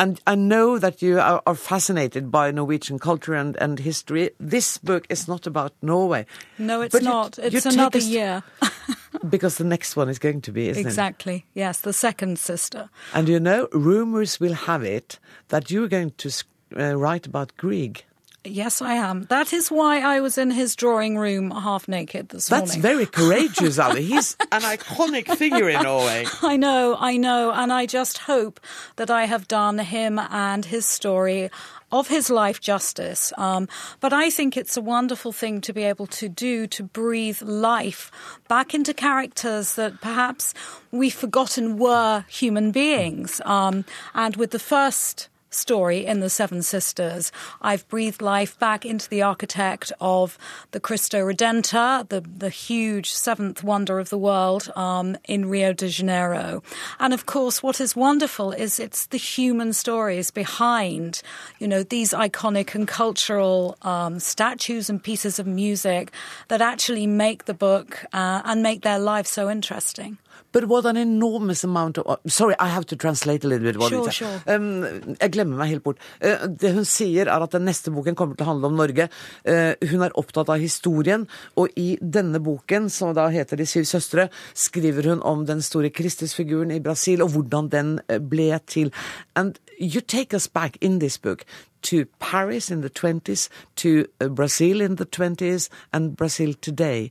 and 0.00 0.18
I 0.26 0.34
know 0.34 0.78
that 0.78 1.02
you 1.02 1.20
are, 1.20 1.42
are, 1.46 1.54
fascinated 1.54 2.30
by 2.30 2.50
Norwegian 2.50 2.98
culture 2.98 3.34
and, 3.34 3.54
and 3.60 3.78
history. 3.78 4.30
This 4.40 4.78
book 4.78 5.06
is 5.10 5.28
not 5.28 5.46
about 5.46 5.74
Norway. 5.82 6.24
No, 6.56 6.80
it's 6.80 7.02
not. 7.02 7.36
You, 7.36 7.44
it's 7.44 7.66
you 7.66 7.72
another 7.72 7.98
year. 7.98 8.42
because 9.28 9.58
the 9.58 9.64
next 9.64 9.96
one 9.96 10.08
is 10.08 10.18
going 10.18 10.40
to 10.40 10.52
be, 10.52 10.70
isn't 10.70 10.86
exactly. 10.86 11.32
it? 11.32 11.36
Exactly. 11.36 11.46
Yes, 11.52 11.80
the 11.80 11.92
second 11.92 12.38
sister. 12.38 12.88
And 13.12 13.28
you 13.28 13.38
know, 13.38 13.68
rumors 13.72 14.40
will 14.40 14.54
have 14.54 14.82
it 14.82 15.18
that 15.48 15.70
you're 15.70 15.88
going 15.88 16.12
to 16.16 16.30
uh, 16.78 16.96
write 16.96 17.26
about 17.26 17.54
Grieg. 17.58 18.04
Yes, 18.44 18.80
I 18.80 18.94
am. 18.94 19.24
That 19.24 19.52
is 19.52 19.70
why 19.70 20.00
I 20.00 20.20
was 20.20 20.38
in 20.38 20.50
his 20.50 20.74
drawing 20.74 21.18
room 21.18 21.50
half 21.50 21.86
naked 21.86 22.30
this 22.30 22.48
That's 22.48 22.76
morning. 22.76 22.82
That's 22.82 22.94
very 22.94 23.06
courageous, 23.38 23.78
Ali. 23.78 24.04
He's 24.04 24.34
an 24.52 24.62
iconic 24.62 25.36
figure 25.36 25.68
in 25.68 25.82
Norway. 25.82 26.24
I 26.40 26.56
know, 26.56 26.96
I 26.98 27.18
know, 27.18 27.52
and 27.52 27.70
I 27.70 27.84
just 27.84 28.18
hope 28.18 28.58
that 28.96 29.10
I 29.10 29.26
have 29.26 29.46
done 29.46 29.78
him 29.78 30.18
and 30.18 30.64
his 30.64 30.86
story 30.86 31.50
of 31.92 32.08
his 32.08 32.30
life 32.30 32.60
justice. 32.60 33.32
Um, 33.36 33.68
but 34.00 34.12
I 34.12 34.30
think 34.30 34.56
it's 34.56 34.76
a 34.76 34.80
wonderful 34.80 35.32
thing 35.32 35.60
to 35.62 35.72
be 35.72 35.82
able 35.82 36.06
to 36.06 36.28
do 36.28 36.66
to 36.68 36.82
breathe 36.82 37.42
life 37.42 38.10
back 38.48 38.74
into 38.74 38.94
characters 38.94 39.74
that 39.74 40.00
perhaps 40.00 40.54
we've 40.90 41.12
forgotten 41.12 41.78
were 41.78 42.24
human 42.28 42.70
beings. 42.70 43.42
Um, 43.44 43.84
and 44.14 44.36
with 44.36 44.52
the 44.52 44.58
first 44.58 45.28
story 45.50 46.06
in 46.06 46.20
The 46.20 46.30
Seven 46.30 46.62
Sisters. 46.62 47.32
I've 47.60 47.86
breathed 47.88 48.22
life 48.22 48.58
back 48.58 48.86
into 48.86 49.08
the 49.08 49.22
architect 49.22 49.92
of 50.00 50.38
the 50.70 50.80
Cristo 50.80 51.18
Redentor, 51.26 52.08
the, 52.08 52.20
the 52.20 52.48
huge 52.48 53.12
seventh 53.12 53.62
wonder 53.62 53.98
of 53.98 54.08
the 54.08 54.18
world 54.18 54.70
um, 54.76 55.16
in 55.24 55.48
Rio 55.48 55.72
de 55.72 55.88
Janeiro. 55.88 56.62
And 56.98 57.12
of 57.12 57.26
course, 57.26 57.62
what 57.62 57.80
is 57.80 57.96
wonderful 57.96 58.52
is 58.52 58.80
it's 58.80 59.06
the 59.06 59.18
human 59.18 59.72
stories 59.72 60.30
behind, 60.30 61.22
you 61.58 61.68
know, 61.68 61.82
these 61.82 62.12
iconic 62.12 62.74
and 62.74 62.86
cultural 62.86 63.76
um, 63.82 64.20
statues 64.20 64.88
and 64.88 65.02
pieces 65.02 65.38
of 65.38 65.46
music 65.46 66.12
that 66.48 66.60
actually 66.60 67.06
make 67.06 67.44
the 67.44 67.54
book 67.54 68.04
uh, 68.12 68.42
and 68.44 68.62
make 68.62 68.82
their 68.82 68.98
life 68.98 69.26
so 69.26 69.50
interesting. 69.50 70.18
But 70.52 70.66
what 70.66 70.84
an 70.84 70.96
enormous 70.96 71.64
amount 71.64 71.98
of 71.98 72.18
Sorry, 72.26 72.54
I 72.58 72.68
have 72.68 72.86
to 72.86 72.96
translate 72.96 73.44
a 73.44 73.48
little 73.48 73.66
bit. 73.66 73.76
what 73.76 73.90
Sure, 73.90 74.10
sure. 74.10 74.42
Um, 74.46 75.14
jeg 75.20 75.32
glemmer 75.32 75.56
meg 75.56 75.70
helt 75.70 75.84
bort. 75.84 75.98
Uh, 76.22 76.48
det 76.48 76.74
hun 76.74 76.84
sier, 76.84 77.28
er 77.30 77.44
at 77.44 77.54
den 77.54 77.66
neste 77.68 77.92
boken 77.94 78.18
kommer 78.18 78.34
til 78.34 78.46
å 78.46 78.50
handle 78.50 78.70
om 78.70 78.78
Norge. 78.80 79.08
Uh, 79.46 79.78
hun 79.90 80.02
er 80.02 80.16
opptatt 80.18 80.50
av 80.50 80.58
historien, 80.62 81.28
og 81.54 81.70
i 81.78 81.94
denne 82.02 82.42
boken, 82.42 82.90
som 82.90 83.14
da 83.14 83.28
heter 83.30 83.60
De 83.60 83.66
syv 83.66 83.86
søstre, 83.86 84.28
skriver 84.54 85.10
hun 85.12 85.22
om 85.22 85.46
den 85.46 85.62
store 85.62 85.92
Kristusfiguren 85.94 86.74
i 86.74 86.82
Brasil, 86.82 87.22
og 87.22 87.34
hvordan 87.36 87.70
den 87.70 87.98
uh, 88.10 88.18
ble 88.18 88.52
til. 88.66 88.90
And 89.36 89.58
you 89.78 90.00
take 90.00 90.34
us 90.34 90.48
back 90.48 90.76
in 90.80 90.98
this 90.98 91.18
book 91.18 91.44
to 91.82 92.06
Paris 92.18 92.70
in 92.70 92.82
the 92.82 92.90
20s, 92.90 93.48
to 93.76 94.06
Brazil 94.30 94.80
in 94.80 94.96
the 94.96 95.06
20s, 95.06 95.68
and 95.92 96.16
Brazil 96.16 96.54
today. 96.60 97.10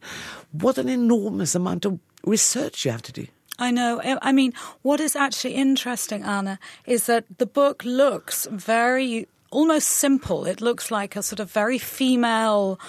What 0.51 0.77
an 0.77 0.89
enormous 0.89 1.55
amount 1.55 1.85
of 1.85 1.99
research 2.25 2.85
you 2.85 2.91
have 2.91 3.01
to 3.03 3.11
do. 3.11 3.27
I 3.57 3.71
know. 3.71 4.01
I 4.21 4.31
mean, 4.31 4.53
what 4.83 4.99
is 4.99 5.15
actually 5.15 5.55
interesting, 5.55 6.23
Anna, 6.23 6.59
is 6.85 7.07
that 7.07 7.25
the 7.39 7.45
book 7.45 7.83
looks 7.83 8.47
very 8.51 9.27
almost 9.51 9.89
simple. 9.89 10.45
It 10.45 10.61
looks 10.61 10.91
like 10.91 11.15
a 11.15 11.23
sort 11.23 11.39
of 11.39 11.51
very 11.51 11.77
female 11.77 12.79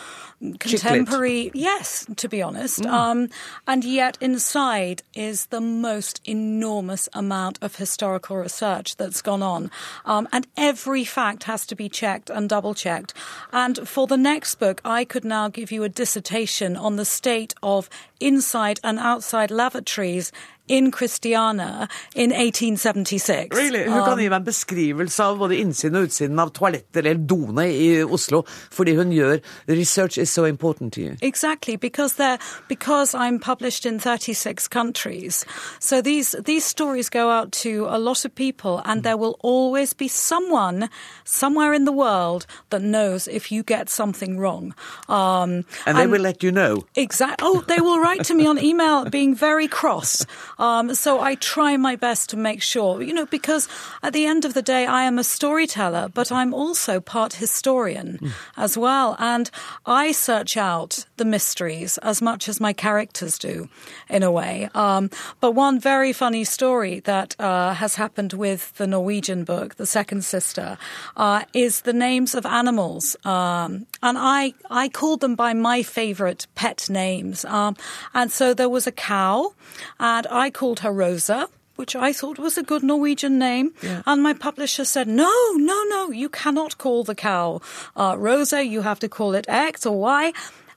contemporary. 0.58 1.50
Yes 1.54 2.06
to 2.16 2.28
be 2.28 2.40
honest. 2.42 2.84
Um, 2.86 3.28
and 3.66 3.84
yet 3.84 4.16
inside 4.20 5.02
is 5.14 5.46
the 5.46 5.60
most 5.60 6.20
enormous 6.24 7.08
amount 7.12 7.58
of 7.60 7.76
historical 7.76 8.36
research 8.36 8.96
that's 8.96 9.20
gone 9.20 9.42
on. 9.42 9.70
Um, 10.04 10.28
and 10.32 10.46
every 10.56 11.04
fact 11.04 11.44
has 11.44 11.66
to 11.66 11.74
be 11.74 11.88
checked 11.88 12.30
and 12.30 12.48
double 12.48 12.74
checked 12.74 13.14
and 13.52 13.88
for 13.88 14.06
the 14.06 14.16
next 14.16 14.56
book 14.56 14.80
i 14.84 15.04
could 15.04 15.24
now 15.24 15.48
give 15.48 15.70
you 15.70 15.82
a 15.84 15.88
dissertation 15.88 16.76
on 16.76 16.96
the 16.96 17.04
state 17.04 17.54
of 17.62 17.88
inside 18.18 18.80
and 18.82 18.98
outside 18.98 19.50
lavatories 19.50 20.32
in 20.70 20.90
Christiana 20.94 21.88
in 22.14 22.30
1876. 22.30 23.56
Really? 23.56 23.84
Hun 23.90 24.04
kan 24.06 24.18
gi 24.18 24.28
meg 24.30 24.40
en 24.40 24.46
beskrivelse 24.46 25.24
av 25.24 25.38
både 25.42 25.58
innsiden 25.58 25.98
og 25.98 26.08
utsiden 26.08 26.38
av 26.42 26.52
toaletter 26.54 27.02
eller 27.02 27.24
doene 27.30 27.66
i 27.74 27.88
Oslo, 28.06 28.44
fordi 28.70 28.94
hun 28.98 29.10
gjør 29.14 29.40
Research 29.68 30.18
is 30.18 30.30
so 30.30 30.44
important 30.44 30.92
to 30.94 31.00
you. 31.00 31.16
Exactly, 31.22 31.76
because 31.76 32.14
they're 32.14 32.38
because 32.68 33.14
I'm 33.14 33.38
published 33.38 33.84
in 33.86 33.98
36 33.98 34.68
countries. 34.68 35.44
So 35.80 36.00
these 36.00 36.36
these 36.44 36.64
stories 36.64 37.10
go 37.10 37.30
out 37.30 37.52
to 37.64 37.86
a 37.90 37.98
lot 37.98 38.24
of 38.24 38.34
people, 38.34 38.80
and 38.84 39.02
there 39.02 39.16
will 39.16 39.36
always 39.42 39.92
be 39.92 40.08
someone 40.08 40.88
somewhere 41.24 41.74
in 41.74 41.84
the 41.84 41.92
world 41.92 42.46
that 42.70 42.82
knows 42.82 43.26
if 43.28 43.50
you 43.50 43.62
get 43.62 43.88
something 43.90 44.38
wrong. 44.38 44.74
Um, 45.08 45.64
And 45.86 45.98
they 45.98 46.06
will 46.06 46.22
let 46.22 46.42
you 46.42 46.52
know. 46.52 46.84
Exactly. 46.94 47.46
Oh, 47.46 47.62
they 47.66 47.80
will 47.80 47.98
write 48.00 48.24
to 48.24 48.34
me 48.34 48.46
on 48.46 48.58
email 48.62 49.04
being 49.10 49.34
very 49.34 49.68
cross. 49.68 50.24
Um, 50.60 50.94
so 50.94 51.20
I 51.20 51.36
try 51.36 51.78
my 51.78 51.96
best 51.96 52.28
to 52.30 52.36
make 52.36 52.62
sure, 52.62 53.02
you 53.02 53.14
know, 53.14 53.24
because 53.24 53.66
at 54.02 54.12
the 54.12 54.26
end 54.26 54.44
of 54.44 54.52
the 54.52 54.62
day, 54.62 54.84
I 54.84 55.04
am 55.04 55.18
a 55.18 55.24
storyteller, 55.24 56.10
but 56.12 56.30
I'm 56.30 56.52
also 56.52 57.00
part 57.00 57.32
historian 57.34 58.32
as 58.58 58.76
well. 58.76 59.16
And 59.18 59.50
I 59.86 60.12
search 60.12 60.58
out 60.58 61.06
the 61.20 61.24
mysteries 61.26 61.98
as 61.98 62.22
much 62.22 62.48
as 62.48 62.60
my 62.60 62.72
characters 62.72 63.38
do, 63.38 63.68
in 64.08 64.22
a 64.24 64.32
way. 64.32 64.68
Um, 64.74 65.10
but 65.40 65.52
one 65.52 65.78
very 65.78 66.12
funny 66.12 66.44
story 66.44 67.00
that 67.00 67.36
uh, 67.38 67.74
has 67.74 67.96
happened 67.96 68.32
with 68.32 68.74
the 68.78 68.86
Norwegian 68.86 69.44
book, 69.44 69.76
The 69.76 69.84
Second 69.84 70.24
Sister, 70.24 70.78
uh, 71.16 71.44
is 71.52 71.82
the 71.82 71.92
names 71.92 72.34
of 72.34 72.46
animals. 72.46 73.16
Um, 73.24 73.86
and 74.00 74.16
I, 74.16 74.54
I 74.70 74.88
called 74.88 75.20
them 75.20 75.36
by 75.36 75.52
my 75.52 75.82
favorite 75.84 76.46
pet 76.54 76.88
names. 76.88 77.44
Um, 77.44 77.76
and 78.14 78.32
so 78.32 78.54
there 78.54 78.72
was 78.72 78.86
a 78.86 78.92
cow, 78.92 79.52
and 79.98 80.26
I 80.30 80.50
called 80.50 80.80
her 80.80 80.92
Rosa. 80.92 81.48
Which 81.76 81.96
I 81.96 82.12
thought 82.12 82.38
was 82.38 82.58
a 82.58 82.62
good 82.62 82.82
Norwegian 82.82 83.38
name. 83.38 83.72
And 84.04 84.22
my 84.22 84.34
publisher 84.34 84.84
said, 84.84 85.08
no, 85.08 85.32
no, 85.56 85.78
no, 85.88 86.10
you 86.12 86.28
cannot 86.28 86.76
call 86.76 87.04
the 87.04 87.14
cow 87.14 87.62
uh, 87.96 88.16
Rosa. 88.18 88.60
You 88.62 88.82
have 88.82 89.00
to 89.00 89.08
call 89.08 89.34
it 89.34 89.46
X 89.48 89.86
or 89.86 89.98
Y. 89.98 90.34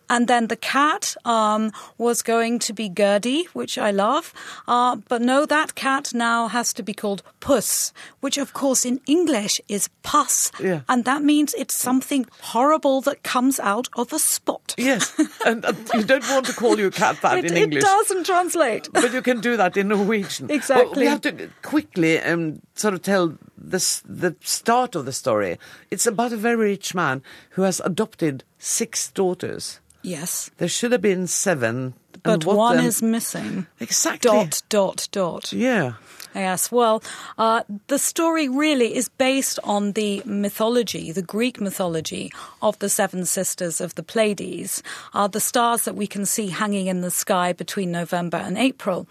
And 0.10 0.28
then 0.28 0.47
the 0.47 0.56
cat 0.56 1.16
um, 1.26 1.72
was 1.97 2.22
going 2.22 2.60
to 2.60 2.74
be 2.74 2.89
Gertie, 2.89 3.47
which 3.54 3.78
I 3.78 3.91
love. 3.91 4.34
Uh, 4.68 4.97
but 5.08 5.22
no, 5.22 5.45
that 5.45 5.76
cat 5.76 6.14
now 6.14 6.47
has 6.47 6.74
to 6.74 6.84
be 6.84 6.93
called 6.93 7.24
Puss, 7.39 7.93
which 8.20 8.38
of 8.38 8.54
course 8.54 8.86
in 8.86 8.99
English 9.08 9.60
is 9.68 9.89
pus. 10.04 10.51
Yeah. 10.60 10.82
And 10.88 11.06
that 11.06 11.24
means 11.24 11.54
it's 11.56 11.74
something 11.74 12.26
horrible 12.41 13.01
that 13.01 13.24
comes 13.24 13.60
out 13.60 13.89
of 13.95 14.14
a 14.14 14.20
spot. 14.20 14.76
Yes, 14.78 15.14
and 15.45 15.66
uh, 15.66 15.74
you 15.93 16.04
don't 16.04 16.28
want 16.30 16.45
to 16.47 16.54
call 16.54 16.80
your 16.80 16.91
cat 16.91 17.18
that 17.22 17.38
It, 17.43 17.45
in 17.51 17.58
English. 17.58 17.84
it 17.84 17.86
doesn't 17.86 18.26
translate. 18.26 18.89
But 18.93 19.14
you 19.14 19.22
can 19.22 19.39
do 19.41 19.58
that 19.58 19.78
in 19.78 19.88
Norwegian. 19.89 20.49
Exactly. 20.51 20.86
Well, 20.86 20.99
we 20.99 21.06
have 21.08 21.22
to 21.22 21.49
quickly 21.62 22.20
um, 22.20 22.62
sort 22.76 22.93
of 22.93 23.01
tell 23.01 23.38
the, 23.57 24.01
the 24.05 24.36
start 24.41 24.95
of 24.95 25.05
the 25.05 25.13
story. 25.13 25.57
It's 25.91 26.05
about 26.05 26.34
a 26.34 26.38
very 26.38 26.55
rich 26.55 26.95
man 26.95 27.21
who 27.51 27.63
has 27.63 27.80
adopted 27.82 28.43
six 28.57 29.11
daughters. 29.11 29.80
Yes. 30.01 30.51
There 30.57 30.67
should 30.67 30.91
have 30.91 31.01
been 31.01 31.28
seven. 31.28 31.93
But 32.24 32.45
one 32.45 32.78
then- 32.78 32.86
is 32.86 33.01
missing. 33.01 33.67
Exactly. 33.80 34.30
Dot, 34.30 34.61
dot, 34.69 35.07
dot. 35.11 35.53
Yeah. 35.53 35.93
Yes, 36.36 36.71
well, 36.71 37.03
uh, 37.38 37.61
the 37.88 37.99
story 37.99 38.49
really 38.49 38.95
is 38.95 39.07
based 39.07 39.59
on 39.63 39.91
the 39.91 40.24
mythology, 40.26 41.11
the 41.11 41.21
Greek 41.21 41.61
mythology 41.61 42.32
of 42.61 42.80
the 42.80 42.89
seven 42.89 43.26
sisters 43.26 43.80
of 43.80 43.93
the 43.93 44.01
Pleiades, 44.01 44.82
uh, 45.13 45.28
the 45.28 45.39
stars 45.39 45.84
that 45.84 45.95
we 45.95 46.07
can 46.07 46.26
see 46.26 46.47
hanging 46.47 46.88
in 46.88 47.01
the 47.01 47.11
sky 47.11 47.53
between 47.53 47.91
November 47.91 48.38
and 48.38 48.57
April. 48.57 49.07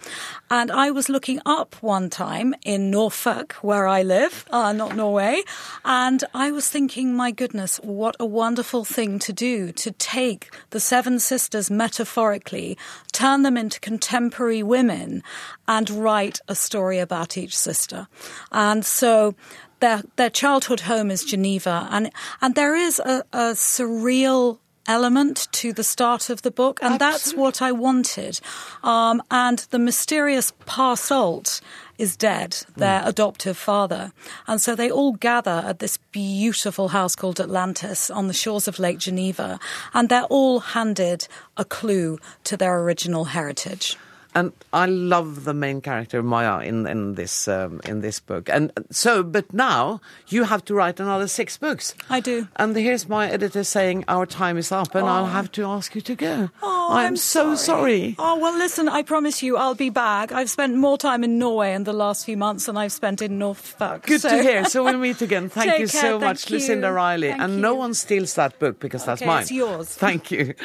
And 0.53 0.71
I 0.71 0.91
was 0.91 1.09
looking 1.09 1.41
up 1.47 1.77
one 1.77 2.11
time 2.11 2.55
in 2.63 2.91
Norfolk, 2.91 3.55
where 3.63 3.87
I 3.89 4.03
live, 4.03 4.45
uh, 4.51 4.75
not 4.75 4.95
Norway, 4.95 5.41
and 5.83 6.23
I 6.35 6.51
was 6.51 6.69
thinking, 6.69 7.15
my 7.15 7.31
goodness, 7.31 7.79
what 7.79 8.17
a 8.21 8.27
wonderful 8.27 8.85
thing 8.85 9.19
to 9.21 9.33
do 9.33 9.73
to 9.73 9.93
take 9.93 10.51
the 10.69 10.79
seven 10.79 11.21
sisters 11.21 11.71
metaphorically, 11.71 12.77
turn 13.13 13.45
them 13.45 13.57
into 13.57 13.81
contemporary 13.81 14.63
women, 14.63 15.23
and 15.67 15.89
write 15.89 16.39
a 16.49 16.55
story 16.55 16.99
about 16.99 17.39
each 17.39 17.57
sister. 17.57 18.07
And 18.51 18.85
so 18.85 19.35
their 19.81 20.03
their 20.17 20.29
childhood 20.29 20.81
home 20.81 21.11
is 21.11 21.25
Geneva, 21.25 21.89
and 21.91 22.11
and 22.43 22.55
there 22.55 22.77
is 22.77 22.99
a, 22.99 23.25
a 23.33 23.55
surreal 23.55 24.59
element 24.87 25.49
to 25.53 25.73
the 25.73 25.85
start 25.85 26.31
of 26.31 26.43
the 26.43 26.51
book, 26.51 26.79
and 26.83 26.99
that's 26.99 27.35
what 27.35 27.63
I 27.63 27.73
wanted. 27.73 28.41
Um, 28.83 29.23
and 29.31 29.59
the 29.71 29.79
mysterious 29.79 30.53
Parsolt 30.67 31.61
is 31.99 32.17
dead, 32.17 32.65
their 32.77 33.03
adoptive 33.05 33.57
father. 33.57 34.13
And 34.47 34.61
so 34.61 34.75
they 34.75 34.91
all 34.91 35.13
gather 35.13 35.63
at 35.65 35.79
this 35.79 35.99
beautiful 36.11 36.89
house 36.89 37.15
called 37.15 37.41
Atlantis 37.41 38.11
on 38.11 38.27
the 38.27 38.35
shores 38.35 38.67
of 38.67 38.79
Lake 38.79 38.99
Geneva, 38.99 39.61
and 39.95 40.09
they're 40.09 40.25
all 40.25 40.61
handed 40.61 41.29
a 41.57 41.65
clue 41.65 42.19
to 42.45 42.57
their 42.57 42.81
original 42.81 43.27
heritage. 43.27 43.97
And 44.35 44.53
I 44.73 44.87
love 44.87 45.45
the 45.45 45.53
main 45.53 45.81
character 45.81 46.23
Maya 46.23 46.61
in 46.61 46.87
in 46.87 47.15
this 47.15 47.49
um, 47.49 47.81
in 47.85 48.01
this 48.01 48.21
book. 48.21 48.49
And 48.49 48.73
so, 48.91 49.23
but 49.23 49.53
now 49.53 50.01
you 50.29 50.45
have 50.45 50.65
to 50.65 50.75
write 50.75 51.01
another 51.01 51.29
six 51.29 51.59
books. 51.59 51.95
I 52.09 52.21
do. 52.21 52.49
And 52.57 52.75
here's 52.75 53.09
my 53.09 53.29
editor 53.29 53.63
saying 53.63 54.05
our 54.09 54.25
time 54.27 54.57
is 54.57 54.73
up, 54.73 54.95
and 54.95 55.07
I'll 55.07 55.27
have 55.27 55.53
to 55.53 55.65
ask 55.65 55.95
you 55.95 56.01
to 56.01 56.15
go. 56.15 56.51
Oh, 56.63 56.89
I'm, 56.93 57.17
so 57.17 57.55
sorry. 57.55 58.17
Oh, 58.19 58.39
well, 58.39 58.57
listen, 58.57 58.89
I 58.89 59.03
promise 59.03 59.43
you 59.43 59.57
I'll 59.57 59.75
be 59.75 59.91
back. 59.91 60.33
I've 60.33 60.51
spent 60.51 60.77
more 60.77 60.97
time 60.97 61.25
in 61.25 61.39
Norway 61.39 61.75
in 61.75 61.85
the 61.85 61.93
last 61.93 62.25
few 62.25 62.37
months 62.37 62.67
than 62.67 62.77
I've 62.77 62.93
spent 62.93 63.21
in 63.21 63.39
Norfolk. 63.39 64.07
Good 64.07 64.23
so- 64.23 64.31
to 64.31 64.43
hear. 64.43 64.65
So 64.65 64.85
we'll 64.85 64.99
meet 65.09 65.21
again. 65.21 65.49
Thank 65.51 65.79
you 65.79 65.87
so 65.87 66.19
much, 66.19 66.49
you. 66.51 66.57
Lucinda 66.57 66.91
Riley. 66.91 67.29
Thank 67.29 67.43
and 67.43 67.61
no 67.61 67.75
one 67.75 67.93
steals 67.95 68.35
that 68.35 68.59
book 68.59 68.81
because 68.81 69.05
that's 69.05 69.23
mine. 69.23 69.43
it's 69.43 69.53
yours. 69.53 69.89
Thank 69.89 70.31
you. 70.31 70.55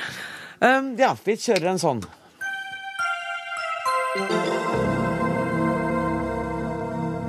Um, 0.59 0.95
ja, 0.97 1.11
vi 1.23 1.35
kjører 1.37 1.67
en 1.69 1.77
sånn. 1.77 1.99
Thank 4.17 4.87
you. 4.91 4.96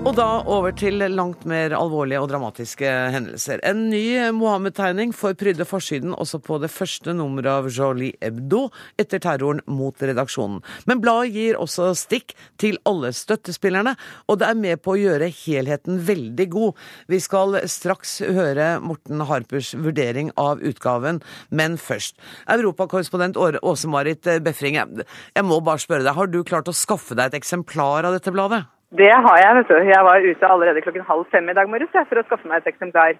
Og 0.09 0.15
da 0.17 0.39
over 0.49 0.73
til 0.73 1.03
langt 1.13 1.43
mer 1.45 1.75
alvorlige 1.77 2.23
og 2.23 2.31
dramatiske 2.31 2.89
hendelser. 3.13 3.61
En 3.69 3.91
ny 3.91 4.31
Mohammed-tegning 4.33 5.11
får 5.13 5.35
prydde 5.37 5.67
forsiden 5.69 6.15
også 6.17 6.39
på 6.47 6.57
det 6.63 6.71
første 6.73 7.13
nummeret 7.13 7.51
av 7.53 7.69
Jolie 7.69 8.17
Hebdo 8.23 8.63
etter 8.97 9.21
terroren 9.21 9.61
mot 9.69 10.01
redaksjonen. 10.01 10.63
Men 10.89 11.03
bladet 11.05 11.35
gir 11.35 11.59
også 11.61 11.91
stikk 11.93 12.33
til 12.57 12.79
alle 12.89 13.11
støttespillerne, 13.13 13.93
og 14.33 14.41
det 14.41 14.49
er 14.49 14.57
med 14.63 14.81
på 14.81 14.95
å 14.95 14.97
gjøre 14.97 15.29
helheten 15.43 16.01
veldig 16.09 16.49
god. 16.57 16.81
Vi 17.13 17.21
skal 17.21 17.59
straks 17.69 18.17
høre 18.25 18.71
Morten 18.81 19.27
Harpers 19.29 19.75
vurdering 19.77 20.33
av 20.41 20.65
utgaven, 20.65 21.21
men 21.53 21.77
først. 21.77 22.17
Europakorrespondent 22.57 23.37
Åse-Marit 23.37 24.33
Befringe, 24.41 24.89
jeg 25.05 25.45
må 25.45 25.61
bare 25.61 25.85
spørre 25.85 26.09
deg, 26.09 26.17
har 26.17 26.33
du 26.33 26.41
klart 26.49 26.73
å 26.73 26.77
skaffe 26.81 27.13
deg 27.13 27.29
et 27.29 27.41
eksemplar 27.43 28.09
av 28.09 28.17
dette 28.17 28.33
bladet? 28.33 28.65
Det 28.97 29.11
har 29.13 29.41
jeg, 29.43 29.57
vet 29.59 29.69
du. 29.69 29.77
Jeg 29.91 30.05
var 30.07 30.25
ute 30.25 30.49
allerede 30.49 30.83
klokken 30.85 31.05
halv 31.05 31.27
fem 31.33 31.49
i 31.51 31.57
dag 31.57 31.69
morges 31.69 31.93
for 31.93 32.21
å 32.21 32.25
skaffe 32.25 32.49
meg 32.49 32.63
et 32.63 32.71
eksemplar. 32.73 33.19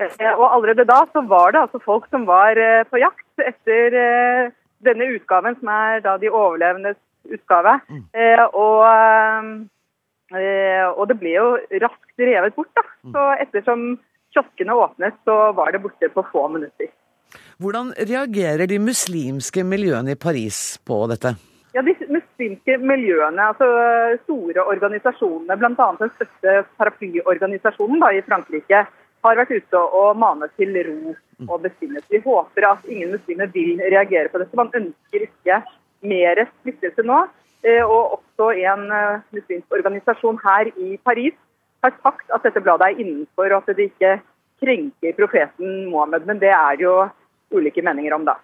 Eh, 0.00 0.32
Og 0.32 0.46
allerede 0.48 0.86
da 0.88 1.02
så 1.12 1.22
var 1.28 1.52
det 1.52 1.60
altså 1.60 1.80
folk 1.84 2.06
som 2.08 2.24
var 2.28 2.56
eh, 2.56 2.86
på 2.88 3.00
jakt 3.02 3.44
etter 3.44 3.96
eh, 4.00 4.52
denne 4.80 5.10
utgaven, 5.12 5.58
som 5.60 5.68
er 5.74 6.00
da 6.04 6.16
de 6.16 6.30
overlevendes 6.32 6.96
utgave. 7.28 7.76
Mm. 7.92 8.06
Og, 8.56 8.80
og 10.96 11.02
det 11.10 11.16
ble 11.20 11.34
jo 11.34 11.50
raskt 11.82 12.22
revet 12.24 12.56
bort, 12.56 12.70
da. 12.78 12.86
Så 13.12 13.26
ettersom 13.44 13.82
kioskene 14.32 14.72
åpnet, 14.72 15.18
så 15.28 15.50
var 15.52 15.74
det 15.74 15.82
borte 15.84 16.08
på 16.14 16.24
få 16.32 16.46
minutter. 16.54 16.88
Hvordan 17.60 17.92
reagerer 18.08 18.64
de 18.70 18.80
muslimske 18.80 19.66
miljøene 19.68 20.16
i 20.16 20.18
Paris 20.18 20.80
på 20.80 21.02
dette? 21.12 21.34
Ja, 21.74 21.82
De 21.86 21.94
muslimske 22.10 22.78
miljøene, 22.82 23.44
altså 23.52 23.66
store 24.24 24.64
organisasjonene, 24.72 25.56
bl.a. 25.60 25.90
den 26.00 26.10
største 26.16 26.54
paraplyorganisasjonen 26.80 28.02
da, 28.02 28.08
i 28.10 28.24
Frankrike, 28.26 28.80
har 29.20 29.36
vært 29.36 29.52
ute 29.52 29.82
og 30.00 30.16
manet 30.18 30.50
til 30.58 30.74
ro 30.86 31.14
og 31.46 31.60
besinnelse. 31.62 32.08
Vi 32.10 32.22
håper 32.24 32.66
at 32.70 32.88
ingen 32.88 33.12
muslimer 33.14 33.50
vil 33.54 33.78
reagere 33.84 34.32
på 34.32 34.40
dette. 34.40 34.56
Man 34.56 34.72
ønsker 34.74 35.26
ikke 35.26 35.60
mer 36.10 36.42
splittelse 36.48 37.04
nå. 37.06 37.20
Eh, 37.62 37.84
Og 37.84 38.16
også 38.18 38.50
en 38.56 38.86
eh, 38.96 39.20
muslimsk 39.36 39.76
organisasjon 39.76 40.40
her 40.44 40.72
i 40.76 40.96
Paris 41.04 41.36
har 41.84 41.92
sagt 42.02 42.32
at 42.32 42.42
dette 42.44 42.62
bladet 42.64 42.88
er 42.88 43.02
innenfor, 43.04 43.52
og 43.52 43.62
at 43.62 43.76
det 43.76 43.90
ikke 43.90 44.16
krenker 44.60 45.16
profeten 45.16 45.90
Mohammed. 45.92 46.26
Men 46.26 46.40
det 46.40 46.52
er 46.56 46.80
jo 46.80 46.94
ulike 47.52 47.84
meninger 47.84 48.16
om, 48.16 48.24
da. 48.24 48.38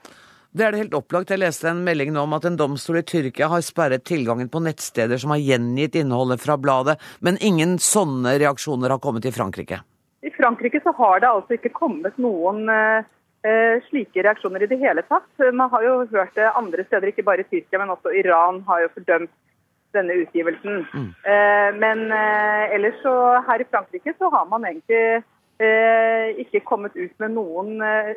Det 0.56 0.64
er 0.64 0.72
det 0.72 0.78
helt 0.80 0.94
opplagt. 0.96 1.28
Jeg 1.28 1.42
leste 1.42 1.68
en 1.68 1.82
melding 1.84 2.14
nå 2.14 2.22
om 2.24 2.32
at 2.32 2.46
en 2.48 2.54
domstol 2.56 3.02
i 3.02 3.04
Tyrkia 3.04 3.50
har 3.52 3.64
sperret 3.64 4.06
tilgangen 4.08 4.48
på 4.48 4.62
nettsteder 4.64 5.20
som 5.20 5.34
har 5.34 5.42
gjengitt 5.42 5.98
innholdet 6.00 6.40
fra 6.40 6.56
bladet, 6.56 6.94
men 7.20 7.36
ingen 7.44 7.74
sånne 7.82 8.38
reaksjoner 8.40 8.94
har 8.94 9.02
kommet 9.04 9.28
i 9.28 9.34
Frankrike. 9.36 9.82
I 10.24 10.32
Frankrike 10.32 10.80
så 10.80 10.94
har 10.96 11.20
det 11.20 11.28
altså 11.28 11.58
ikke 11.58 11.74
kommet 11.76 12.16
noen 12.16 12.72
eh, 12.72 13.04
eh, 13.44 13.84
slike 13.90 14.24
reaksjoner 14.24 14.64
i 14.64 14.70
det 14.72 14.80
hele 14.80 15.04
tatt. 15.10 15.28
Man 15.52 15.68
har 15.76 15.84
jo 15.84 15.98
hørt 16.14 16.32
det 16.40 16.48
andre 16.48 16.88
steder, 16.88 17.12
ikke 17.12 17.28
bare 17.28 17.44
i 17.44 17.50
Tyrkia, 17.52 17.82
men 17.82 17.92
også 17.92 18.16
Iran 18.16 18.64
har 18.70 18.86
jo 18.86 18.94
fordømt 18.96 19.34
denne 19.92 20.16
utgivelsen. 20.24 20.86
Eh, 20.96 21.70
men 21.76 22.06
eh, 22.08 22.76
ellers 22.78 22.96
så 23.04 23.16
her 23.44 23.60
i 23.60 23.68
Frankrike 23.68 24.16
så 24.16 24.32
har 24.32 24.48
man 24.48 24.64
egentlig 24.64 25.20
eh, 25.60 26.32
ikke 26.46 26.64
kommet 26.64 26.96
ut 26.96 27.12
med 27.20 27.36
noen 27.36 27.82
eh, 27.84 28.14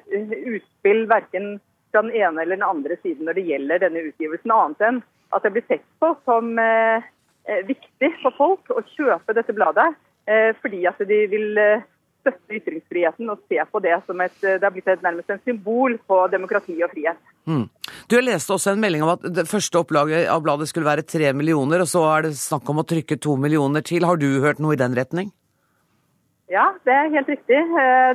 utspill, 0.56 1.10
verken 1.12 1.58
fra 1.92 2.04
den 2.06 2.16
ene 2.16 2.42
eller 2.44 2.58
den 2.58 2.68
andre 2.68 2.98
siden 3.04 3.28
når 3.28 3.40
det 3.40 3.48
gjelder 3.50 3.86
denne 3.86 4.04
utgivelsen, 4.10 4.54
annet 4.54 4.86
enn 4.90 5.02
at 5.36 5.46
det 5.46 5.54
blir 5.54 5.66
sett 5.70 5.86
på 6.02 6.12
som 6.26 6.52
eh, 6.60 7.08
eh, 7.46 7.64
viktig 7.68 8.12
for 8.24 8.36
folk 8.38 8.74
å 8.74 8.82
kjøpe 8.96 9.36
dette 9.38 9.56
bladet, 9.56 9.88
eh, 10.30 10.52
fordi 10.62 10.84
at 10.90 11.02
de 11.10 11.20
vil 11.32 11.60
eh, 11.62 11.86
støtte 12.20 12.58
ytringsfriheten 12.58 13.30
og 13.32 13.44
se 13.50 13.62
på 13.72 13.82
det 13.84 13.96
som 14.08 14.22
et, 14.26 14.38
eh, 14.44 14.58
det 14.58 14.66
har 14.66 14.74
blitt 14.74 14.90
et, 14.90 15.04
nærmest 15.06 15.34
en 15.34 15.42
symbol 15.46 16.00
på 16.10 16.22
demokrati 16.34 16.80
og 16.84 16.94
frihet. 16.94 17.20
Mm. 17.50 17.66
Du 18.10 18.18
leste 18.22 18.54
også 18.54 18.74
en 18.74 18.82
melding 18.82 19.06
om 19.06 19.14
at 19.16 19.26
det 19.34 19.48
første 19.50 19.82
opplaget 19.82 20.30
av 20.30 20.42
bladet 20.46 20.70
skulle 20.70 20.90
være 20.90 21.06
tre 21.08 21.32
millioner, 21.34 21.86
og 21.86 21.90
så 21.90 22.06
er 22.14 22.28
det 22.28 22.38
snakk 22.42 22.70
om 22.70 22.82
å 22.82 22.88
trykke 22.90 23.20
to 23.22 23.38
millioner 23.38 23.86
til. 23.86 24.06
Har 24.06 24.18
du 24.22 24.28
hørt 24.44 24.62
noe 24.62 24.76
i 24.76 24.82
den 24.82 24.98
retning? 24.98 25.32
Ja, 26.50 26.72
det 26.86 26.94
er 26.94 27.12
helt 27.14 27.28
riktig. 27.30 27.60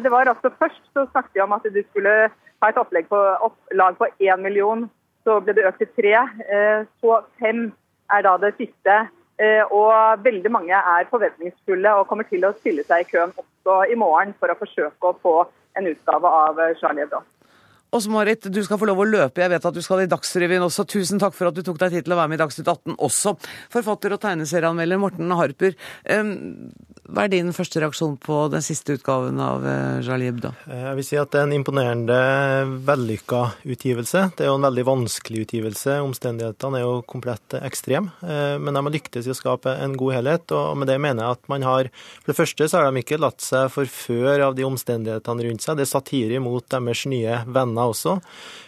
Det 0.02 0.10
var 0.10 0.26
altså 0.26 0.50
Først 0.58 0.80
så 0.90 1.04
snakket 1.12 1.36
vi 1.36 1.42
om 1.44 1.52
at 1.54 1.68
du 1.70 1.78
skulle 1.86 2.14
ha 2.62 2.70
et 2.70 2.78
opplegg 2.80 3.08
på, 3.08 3.18
opplag 3.48 3.98
på 3.98 4.08
én 4.20 4.42
million. 4.42 4.86
Så 5.24 5.38
ble 5.44 5.54
det 5.56 5.64
økt 5.66 5.78
til 5.82 5.90
tre. 5.96 6.14
Eh, 6.48 6.86
Så 7.00 7.20
fem 7.40 7.72
er 8.12 8.22
da 8.22 8.36
det 8.38 8.54
siste. 8.58 9.08
Eh, 9.38 9.62
Og 9.72 10.22
veldig 10.22 10.50
mange 10.52 10.74
er 10.76 11.08
forventningsfulle 11.10 11.94
og 11.98 12.06
kommer 12.08 12.24
til 12.28 12.44
å 12.44 12.54
stille 12.60 12.84
seg 12.84 13.00
i 13.06 13.10
køen 13.10 13.32
også 13.34 13.80
i 13.90 13.96
morgen 13.98 14.34
for 14.38 14.48
å 14.52 14.58
forsøke 14.58 15.10
å 15.10 15.16
få 15.22 15.46
en 15.76 15.86
utgave 15.90 16.28
av 16.28 16.58
eh, 16.60 16.76
Charlie 16.80 17.02
Hebdo. 17.02 17.22
Åse 17.94 18.10
Marit, 18.10 18.46
du 18.50 18.62
skal 18.66 18.78
få 18.78 18.86
lov 18.90 18.98
å 18.98 19.06
løpe. 19.06 19.38
Jeg 19.38 19.50
vet 19.52 19.66
at 19.68 19.74
du 19.74 19.80
skal 19.82 20.00
i 20.02 20.08
Dagsrevyen 20.10 20.64
også. 20.66 20.82
Tusen 20.90 21.20
takk 21.22 21.34
for 21.36 21.46
at 21.46 21.54
du 21.54 21.62
tok 21.62 21.78
deg 21.78 21.92
tid 21.94 22.04
til 22.06 22.14
å 22.14 22.18
være 22.18 22.32
med 22.32 22.40
i 22.40 22.42
Dagsnytt 22.42 22.66
18 22.66 22.96
også. 22.98 23.36
Forfatter 23.70 24.16
og 24.16 24.20
tegneserieanmelder 24.24 24.98
Morten 24.98 25.30
Harper. 25.30 25.76
Hva 27.04 27.26
er 27.26 27.32
din 27.34 27.50
første 27.52 27.82
reaksjon 27.82 28.14
på 28.22 28.36
den 28.52 28.62
siste 28.64 28.94
utgaven 28.96 29.36
av 29.44 29.64
Jalib, 30.06 30.38
da? 30.40 30.54
Eh, 30.70 30.84
Jeg 30.88 30.96
vil 30.96 31.04
si 31.04 31.16
at 31.20 31.30
det 31.34 31.40
er 31.42 31.44
en 31.48 31.52
imponerende 31.52 32.16
vellykka 32.86 33.40
utgivelse. 33.68 34.22
Det 34.38 34.46
er 34.46 34.48
jo 34.48 34.56
en 34.56 34.64
veldig 34.64 34.84
vanskelig 34.88 35.42
utgivelse. 35.44 35.98
Omstendighetene 36.00 36.80
er 36.80 36.86
jo 36.86 37.02
komplett 37.02 37.58
ekstreme. 37.60 38.08
Eh, 38.24 38.56
Men 38.58 38.72
de 38.74 38.82
har 38.86 38.94
lyktes 38.96 39.26
i 39.28 39.34
å 39.34 39.36
skape 39.36 39.74
en 39.84 39.92
god 40.00 40.14
helhet, 40.14 40.50
og 40.56 40.78
med 40.80 40.88
det 40.88 40.98
mener 41.00 41.22
jeg 41.24 41.36
at 41.36 41.48
man 41.48 41.62
har 41.62 41.90
For 42.24 42.32
det 42.32 42.36
første 42.40 42.68
så 42.70 42.80
har 42.80 42.90
de 42.90 43.02
ikke 43.02 43.20
latt 43.20 43.40
seg 43.44 43.68
forføre 43.70 44.40
av 44.48 44.54
de 44.56 44.64
omstendighetene 44.64 45.44
rundt 45.44 45.60
seg. 45.60 45.76
Det 45.76 45.84
er 45.84 45.92
satire 45.92 46.40
mot 46.40 46.64
deres 46.68 47.04
nye 47.06 47.44
venner 47.44 47.92
også. 47.92 48.20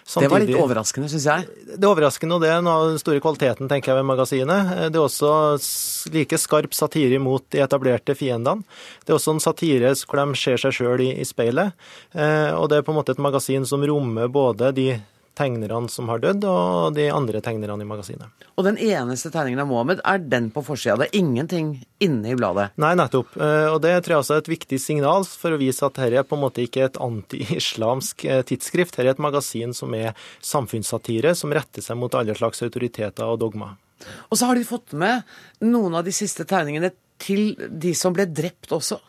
Det 0.06 0.28
var 0.30 0.38
litt 0.38 0.54
overraskende, 0.54 1.08
syns 1.10 1.24
jeg. 1.26 1.48
det 1.74 1.82
er 1.82 1.88
overraskende, 1.90 2.34
og 2.36 2.40
det 2.44 2.50
er 2.52 2.60
noe 2.62 2.74
av 2.78 2.90
den 2.92 2.98
store 3.02 3.18
kvaliteten 3.20 3.66
tenker 3.66 3.90
jeg, 3.90 3.96
ved 3.96 4.06
magasinet. 4.12 4.76
Eh, 4.76 4.88
Det 4.90 5.00
er 5.00 5.08
også 5.08 6.12
like 6.12 6.36
skarp 6.38 6.72
satire 6.74 7.18
mot 7.18 7.42
de 7.50 7.58
etablerte 7.64 8.12
fiendene. 8.14 8.25
Det 8.26 9.12
er 9.12 9.16
også 9.18 9.36
en 9.36 9.42
satire 9.44 9.94
hvor 10.06 10.22
de 10.22 10.38
ser 10.38 10.56
seg 10.60 10.72
sjøl 10.76 11.00
i, 11.06 11.10
i 11.20 11.24
speilet. 11.28 11.72
Eh, 12.14 12.52
Og 12.56 12.68
det 12.70 12.78
er 12.80 12.86
på 12.86 12.92
en 12.94 12.98
måte 13.00 13.14
et 13.16 13.22
magasin 13.22 13.66
som 13.68 13.84
rommer 13.86 14.28
både 14.32 14.72
de 14.76 14.88
tegnerne 15.36 15.90
som 15.92 16.08
har 16.08 16.16
dødd, 16.22 16.44
og 16.48 16.94
de 16.96 17.10
andre 17.12 17.42
tegnerne 17.44 17.84
i 17.84 17.88
magasinet. 17.88 18.30
Og 18.56 18.64
den 18.64 18.78
eneste 18.80 19.28
tegningen 19.28 19.60
av 19.60 19.66
Mohammed 19.68 20.00
er 20.00 20.22
den 20.32 20.46
på 20.50 20.62
forsida. 20.64 20.94
Det 20.96 21.10
er 21.10 21.18
ingenting 21.20 21.74
inne 22.00 22.30
i 22.32 22.36
bladet. 22.38 22.70
Nei, 22.80 22.94
nettopp. 22.96 23.34
Eh, 23.36 23.66
Og 23.74 23.82
det 23.84 23.92
tror 24.00 24.14
jeg 24.14 24.22
også 24.22 24.34
er 24.38 24.44
et 24.46 24.48
viktig 24.54 24.78
signal 24.80 25.26
for 25.28 25.52
å 25.52 25.60
vise 25.60 25.84
at 25.84 25.92
dette 26.00 26.22
er 26.22 26.24
på 26.24 26.38
en 26.38 26.44
måte 26.46 26.64
ikke 26.64 26.86
et 26.88 26.96
anti-islamsk 26.96 28.24
eh, 28.24 28.42
tidsskrift. 28.48 28.96
Dette 28.96 29.04
er 29.04 29.12
et 29.12 29.20
magasin 29.20 29.74
som 29.76 29.92
er 29.94 30.14
samfunnssatire, 30.40 31.34
som 31.36 31.52
retter 31.52 31.84
seg 31.84 32.00
mot 32.00 32.14
alle 32.16 32.34
slags 32.36 32.62
autoriteter 32.64 33.28
og 33.28 33.40
dogmer. 33.44 33.76
Og 34.30 34.36
så 34.40 34.48
har 34.48 34.56
de 34.56 34.64
fått 34.64 34.92
med 34.96 35.20
noen 35.64 35.94
av 35.96 36.04
de 36.04 36.12
siste 36.16 36.44
tegningene 36.48 36.92
til 37.22 37.54
de 37.56 37.94
som 37.96 38.14
ble 38.16 38.26
drept 38.28 38.72
også. 38.76 39.00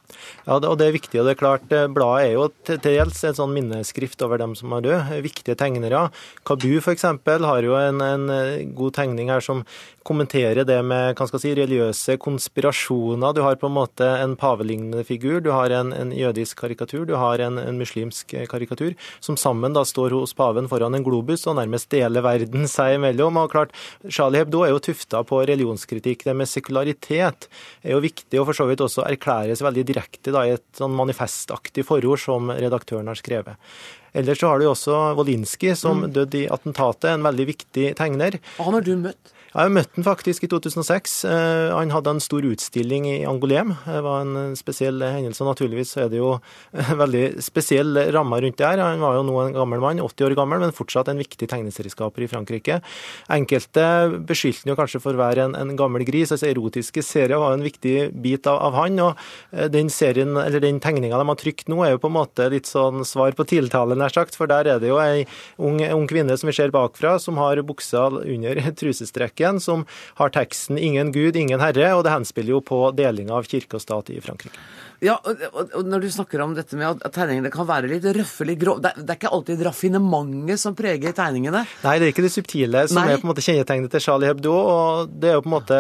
Ja, 0.48 0.56
og 0.56 0.78
det 0.80 0.88
er 0.88 0.96
viktig. 0.96 1.20
og 1.20 1.28
det 1.28 1.36
er 1.36 1.42
klart, 1.42 1.72
eh, 1.76 1.90
Bladet 1.92 2.30
er 2.30 2.34
jo 2.38 2.48
til 2.64 2.80
dels 2.80 3.20
en 3.28 3.36
sånn 3.36 3.54
minneskrift 3.54 4.22
over 4.24 4.40
dem 4.40 4.56
som 4.56 4.72
er 4.74 4.86
døde. 4.86 5.22
Viktige 5.26 5.58
tegnere. 5.60 6.08
Kabu 6.48 6.80
f.eks. 6.80 7.04
har 7.04 7.64
jo 7.64 7.76
en, 7.76 8.02
en 8.02 8.30
eh, 8.32 8.64
god 8.72 8.96
tegning 8.96 9.30
her 9.30 9.44
som 9.44 9.66
kommenterer 10.08 10.64
det 10.64 10.78
med 10.88 11.18
hva 11.20 11.28
skal 11.28 11.42
si, 11.44 11.52
religiøse 11.58 12.16
konspirasjoner. 12.24 13.36
Du 13.36 13.42
har 13.44 13.60
på 13.60 13.68
en 13.68 13.76
måte 13.76 14.08
en 14.08 14.38
pavelignende 14.40 15.04
figur, 15.04 15.42
du 15.44 15.52
har 15.52 15.74
en, 15.76 15.92
en 15.92 16.14
jødisk 16.16 16.62
karikatur, 16.62 17.04
du 17.06 17.18
har 17.20 17.44
en, 17.44 17.60
en 17.60 17.82
muslimsk 17.82 18.32
eh, 18.34 18.48
karikatur, 18.48 18.96
som 19.20 19.36
sammen 19.36 19.76
da 19.76 19.84
står 19.84 20.16
hos 20.16 20.32
paven 20.38 20.72
foran 20.72 20.96
en 20.96 21.04
globus 21.04 21.44
og 21.44 21.60
nærmest 21.60 21.92
deler 21.92 22.24
verden 22.24 22.70
seg 22.78 22.96
imellom. 23.02 23.42
Og 23.44 23.52
klart, 23.52 23.76
Charlie 24.08 24.46
Hebdo 24.46 24.64
er 24.64 24.72
jo 24.72 24.80
tufta 24.88 25.26
på 25.28 25.44
religionskritikk. 25.44 26.24
Det 26.24 26.40
med 26.40 26.48
sekularitet 26.48 27.52
er 27.84 27.98
jo 27.98 28.04
viktig, 28.08 28.40
og 28.40 28.48
for 28.48 28.64
så 28.64 28.72
vidt 28.72 28.88
også 28.88 29.04
erklæres 29.12 29.66
veldig 29.66 29.84
direkte 29.84 29.97
da, 30.36 30.44
i 30.46 30.56
et 30.58 30.66
sånn 30.78 30.96
manifestaktig 30.98 31.86
forord 31.88 32.22
som 32.22 32.52
redaktøren 32.52 33.10
har 33.12 33.20
skrevet. 33.20 33.58
Ellers 34.18 34.42
så 34.42 34.52
har 34.52 34.62
du 34.62 34.68
også 34.70 34.98
Wolinski, 35.18 35.74
som 35.78 36.06
døde 36.10 36.44
i 36.44 36.48
attentatet, 36.50 37.12
en 37.12 37.26
veldig 37.28 37.48
viktig 37.52 37.90
tegner. 38.00 38.40
Og 38.58 38.70
han 38.70 38.80
har 38.80 38.88
du 38.88 38.96
møtt? 39.02 39.34
Jeg 39.48 39.64
har 39.64 39.72
møtt 39.72 39.96
han 39.96 40.04
faktisk 40.04 40.44
i 40.44 40.50
2006. 40.52 41.14
Eh, 41.26 41.72
han 41.72 41.92
hadde 41.94 42.12
en 42.12 42.20
stor 42.22 42.44
utstilling 42.44 43.06
i 43.08 43.16
Angolem. 43.26 43.72
Det 43.86 44.02
var 44.04 44.26
en 44.26 44.56
spesiell 44.60 45.00
hendelse. 45.00 45.46
Naturligvis 45.48 45.94
er 46.04 46.10
det 46.12 46.20
jo 46.20 46.34
veldig 47.02 47.40
spesiell 47.44 47.96
ramme 48.14 48.42
rundt 48.44 48.60
det 48.60 48.68
her. 48.68 48.84
Han 48.84 49.02
var 49.02 49.16
jo 49.16 49.24
nå 49.26 49.38
en 49.46 49.56
gammel 49.56 49.80
mann, 49.84 50.02
80 50.04 50.28
år 50.28 50.36
gammel, 50.38 50.60
men 50.62 50.76
fortsatt 50.76 51.08
en 51.14 51.22
viktig 51.22 51.48
tegneserieskaper 51.48 52.26
i 52.26 52.28
Frankrike. 52.30 52.82
Enkelte 53.32 53.86
beskyldte 54.28 54.68
han 54.68 54.74
jo 54.74 54.78
kanskje 54.82 55.02
for 55.06 55.16
å 55.16 55.22
være 55.24 55.48
en, 55.48 55.56
en, 55.56 55.74
gammel 55.80 56.04
gris. 56.04 56.36
altså 56.36 56.50
Erotiske 56.52 57.06
serier 57.06 57.40
var 57.40 57.56
en 57.56 57.66
viktig 57.66 57.96
bit 58.20 58.52
av, 58.52 58.60
av 58.68 58.78
han. 58.82 59.00
og 59.00 59.24
eh, 59.56 59.72
Den 59.72 59.90
serien, 59.94 60.36
eller 60.44 60.64
den 60.64 60.84
tegninga 60.84 61.18
de 61.18 61.30
har 61.32 61.40
trykt 61.40 61.72
nå, 61.72 61.80
er 61.86 61.96
jo 61.96 62.04
på 62.04 62.12
en 62.12 62.18
måte 62.20 62.50
litt 62.52 62.68
sånn 62.68 63.08
svar 63.08 63.32
på 63.38 63.48
tiltale, 63.48 63.96
nær 63.96 64.12
sagt. 64.12 64.36
For 64.36 64.52
der 64.52 64.74
er 64.76 64.84
det 64.84 64.92
jo 64.92 65.00
ei 65.00 65.24
ung, 65.56 65.80
ung 65.88 66.06
kvinne 66.12 66.36
som 66.36 66.52
vi 66.52 66.58
ser 66.60 66.76
bakfra, 66.76 67.16
som 67.24 67.40
har 67.40 67.64
buksa 67.64 68.10
under 68.20 68.62
trusestrekket 68.84 69.47
Kirken, 69.48 69.60
som 69.60 69.86
har 70.16 70.30
teksten 70.30 70.78
'Ingen 70.78 71.12
Gud, 71.12 71.36
ingen 71.36 71.60
Herre', 71.60 71.96
og 71.96 72.04
det 72.04 72.12
henspiller 72.12 72.50
jo 72.58 72.62
på 72.62 72.92
delinga 72.96 73.34
av 73.34 73.48
kirke 73.48 73.76
og 73.76 73.82
stat 73.82 74.10
i 74.10 74.20
Frankrike. 74.20 74.58
Ja, 75.00 75.20
og, 75.22 75.86
når 75.86 76.02
du 76.02 76.10
snakker 76.10 76.42
om 76.42 76.56
dette 76.58 76.76
med 76.76 77.04
at 77.06 77.14
tegningene 77.14 77.52
kan 77.54 77.68
være 77.68 77.86
litt 77.86 78.04
røffe, 78.04 78.48
litt 78.50 78.58
grå 78.58 78.80
det, 78.82 78.96
det, 78.98 79.12
er 79.12 79.20
ikke 79.20 79.30
alltid 79.30 79.62
raffinementet 79.62 80.58
som 80.58 80.74
preger 80.74 81.14
tegningene? 81.14 81.62
Nei, 81.84 82.00
det 82.00 82.08
er 82.08 82.14
ikke 82.16 82.26
det 82.26 82.34
subtile 82.34 82.82
som 82.90 83.04
Nei. 83.04 83.14
er 83.14 83.22
på 83.22 83.28
en 83.28 83.32
måte 83.32 83.46
kjennetegnet 83.46 83.94
til 83.94 84.02
Charlie 84.02 84.32
Hebdo. 84.32 84.56
og 84.58 85.14
Det 85.14 85.30
er 85.30 85.38
jo 85.38 85.46
på 85.46 85.52
en 85.52 85.54
måte 85.54 85.80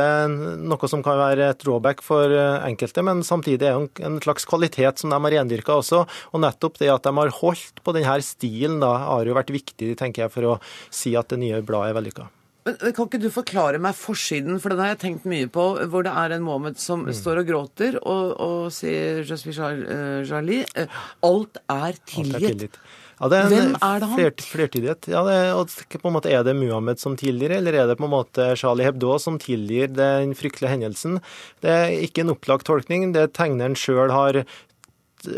noe 0.69 0.91
som 0.91 1.01
kan 1.01 1.17
være 1.17 1.49
et 1.49 1.65
drawback 1.65 2.05
for 2.05 2.29
eh, 2.29 2.69
enkelte, 2.69 3.01
men 3.01 3.25
samtidig 3.25 3.65
er 3.65 3.81
det 3.81 4.05
en 4.05 4.21
slags 4.21 4.45
kvalitet 4.45 5.01
som 5.01 5.09
de 5.09 5.17
har 5.17 5.37
rendyrka 5.39 5.79
også. 5.81 6.05
Og 6.37 6.45
nettopp 6.45 6.77
det 6.77 6.93
at 6.93 7.09
de 7.09 7.17
har 7.17 7.37
holdt 7.41 7.81
på 7.81 7.97
denne 7.97 8.21
stilen, 8.21 8.77
da, 8.85 8.93
har 9.09 9.25
jo 9.25 9.37
vært 9.39 9.55
viktig 9.55 9.95
tenker 9.97 10.27
jeg, 10.27 10.35
for 10.37 10.53
å 10.53 10.57
si 10.93 11.17
at 11.17 11.33
det 11.33 11.41
nye 11.41 11.65
bladet 11.65 11.95
er 11.95 12.03
vellykka. 12.03 12.29
Men 12.67 12.93
Kan 12.97 13.07
ikke 13.07 13.21
du 13.23 13.29
forklare 13.33 13.81
meg 13.81 13.95
forsiden, 13.97 14.59
for 14.59 14.73
den 14.73 14.83
har 14.83 14.93
jeg 14.93 15.01
tenkt 15.05 15.27
mye 15.29 15.47
på, 15.51 15.69
hvor 15.87 16.03
det 16.03 16.11
er 16.11 16.35
en 16.35 16.45
Mohammed 16.45 16.79
som 16.81 17.05
mm. 17.07 17.15
står 17.15 17.43
og 17.43 17.49
gråter 17.51 17.99
og, 18.03 18.35
og 18.43 18.69
sier 18.75 19.23
suis 19.27 19.57
Charlie. 19.57 20.65
Eh, 20.75 21.01
alt 21.25 21.61
er 21.71 21.99
tilgitt. 22.09 22.79
Ja, 23.17 23.29
er 23.33 23.47
Hvem 23.49 23.71
er 23.81 24.01
det 24.01 24.07
han? 24.11 24.17
Flert, 24.19 24.43
flertidighet. 24.45 25.07
Ja, 25.09 25.23
det, 25.25 25.37
og 25.57 25.71
på 25.73 26.09
en 26.09 26.13
måte 26.13 26.29
Er 26.29 26.43
det 26.45 26.53
Muhammed 26.53 27.01
som 27.01 27.15
tilgir, 27.17 27.55
eller 27.55 27.73
er 27.73 27.87
det 27.89 27.97
på 27.97 28.05
en 28.05 28.13
måte 28.13 28.51
Charlie 28.59 28.85
Hebdo 28.85 29.15
som 29.17 29.39
tilgir 29.41 29.89
den 29.89 30.35
fryktelige 30.37 30.75
hendelsen? 30.75 31.17
Det 31.65 31.71
er 31.73 31.95
ikke 32.05 32.21
en 32.21 32.35
opplagt 32.35 32.67
tolkning. 32.69 33.09
Det 33.15 33.31
tegneren 33.33 33.77
sjøl 33.79 34.13
har 34.13 34.43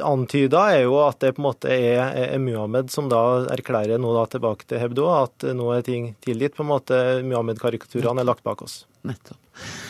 antyda, 0.05 0.63
er 0.73 0.83
jo 0.85 0.97
at 1.03 1.19
det 1.23 1.33
på 1.35 1.41
en 1.43 1.47
måte 1.49 1.73
er, 1.73 2.35
Muhammed 2.41 2.91
som 2.93 3.09
da 3.11 3.21
erklærer 3.53 4.01
nå 4.01 4.13
da 4.15 4.25
tilbake 4.29 4.67
til 4.69 4.81
Hebdo 4.81 5.07
at 5.13 5.47
nå 5.55 5.71
er 5.75 5.85
ting 5.85 6.13
tilgitt. 6.25 6.55
på 6.57 6.65
en 6.65 6.71
måte 6.71 6.99
Muhammed-karikaturene 7.25 8.23
er 8.23 8.29
lagt 8.29 8.45
bak 8.45 8.61
oss. 8.65 8.83
Nettopp. 9.07 9.39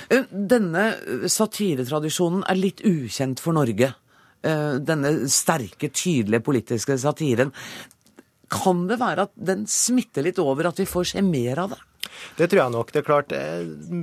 Eh, 0.09 0.25
denne 0.29 0.85
satiretradisjonen 1.29 2.45
er 2.49 2.59
litt 2.59 2.83
ukjent 2.85 3.41
for 3.43 3.57
Norge. 3.57 3.93
Eh, 4.41 4.73
denne 4.79 5.13
sterke, 5.27 5.89
tydelige 5.91 6.45
politiske 6.45 6.97
satiren. 6.97 7.53
Kan 8.49 8.87
det 8.89 8.99
være 9.01 9.27
at 9.27 9.35
den 9.35 9.67
smitter 9.69 10.25
litt 10.25 10.39
over, 10.41 10.71
at 10.71 10.79
vi 10.79 10.87
får 10.89 11.13
se 11.13 11.23
mer 11.25 11.65
av 11.65 11.75
det? 11.75 11.81
Det 12.39 12.47
tror 12.49 12.61
jeg 12.63 12.73
nok. 12.73 12.91
Det 12.93 13.01
er 13.01 13.07
klart, 13.07 13.33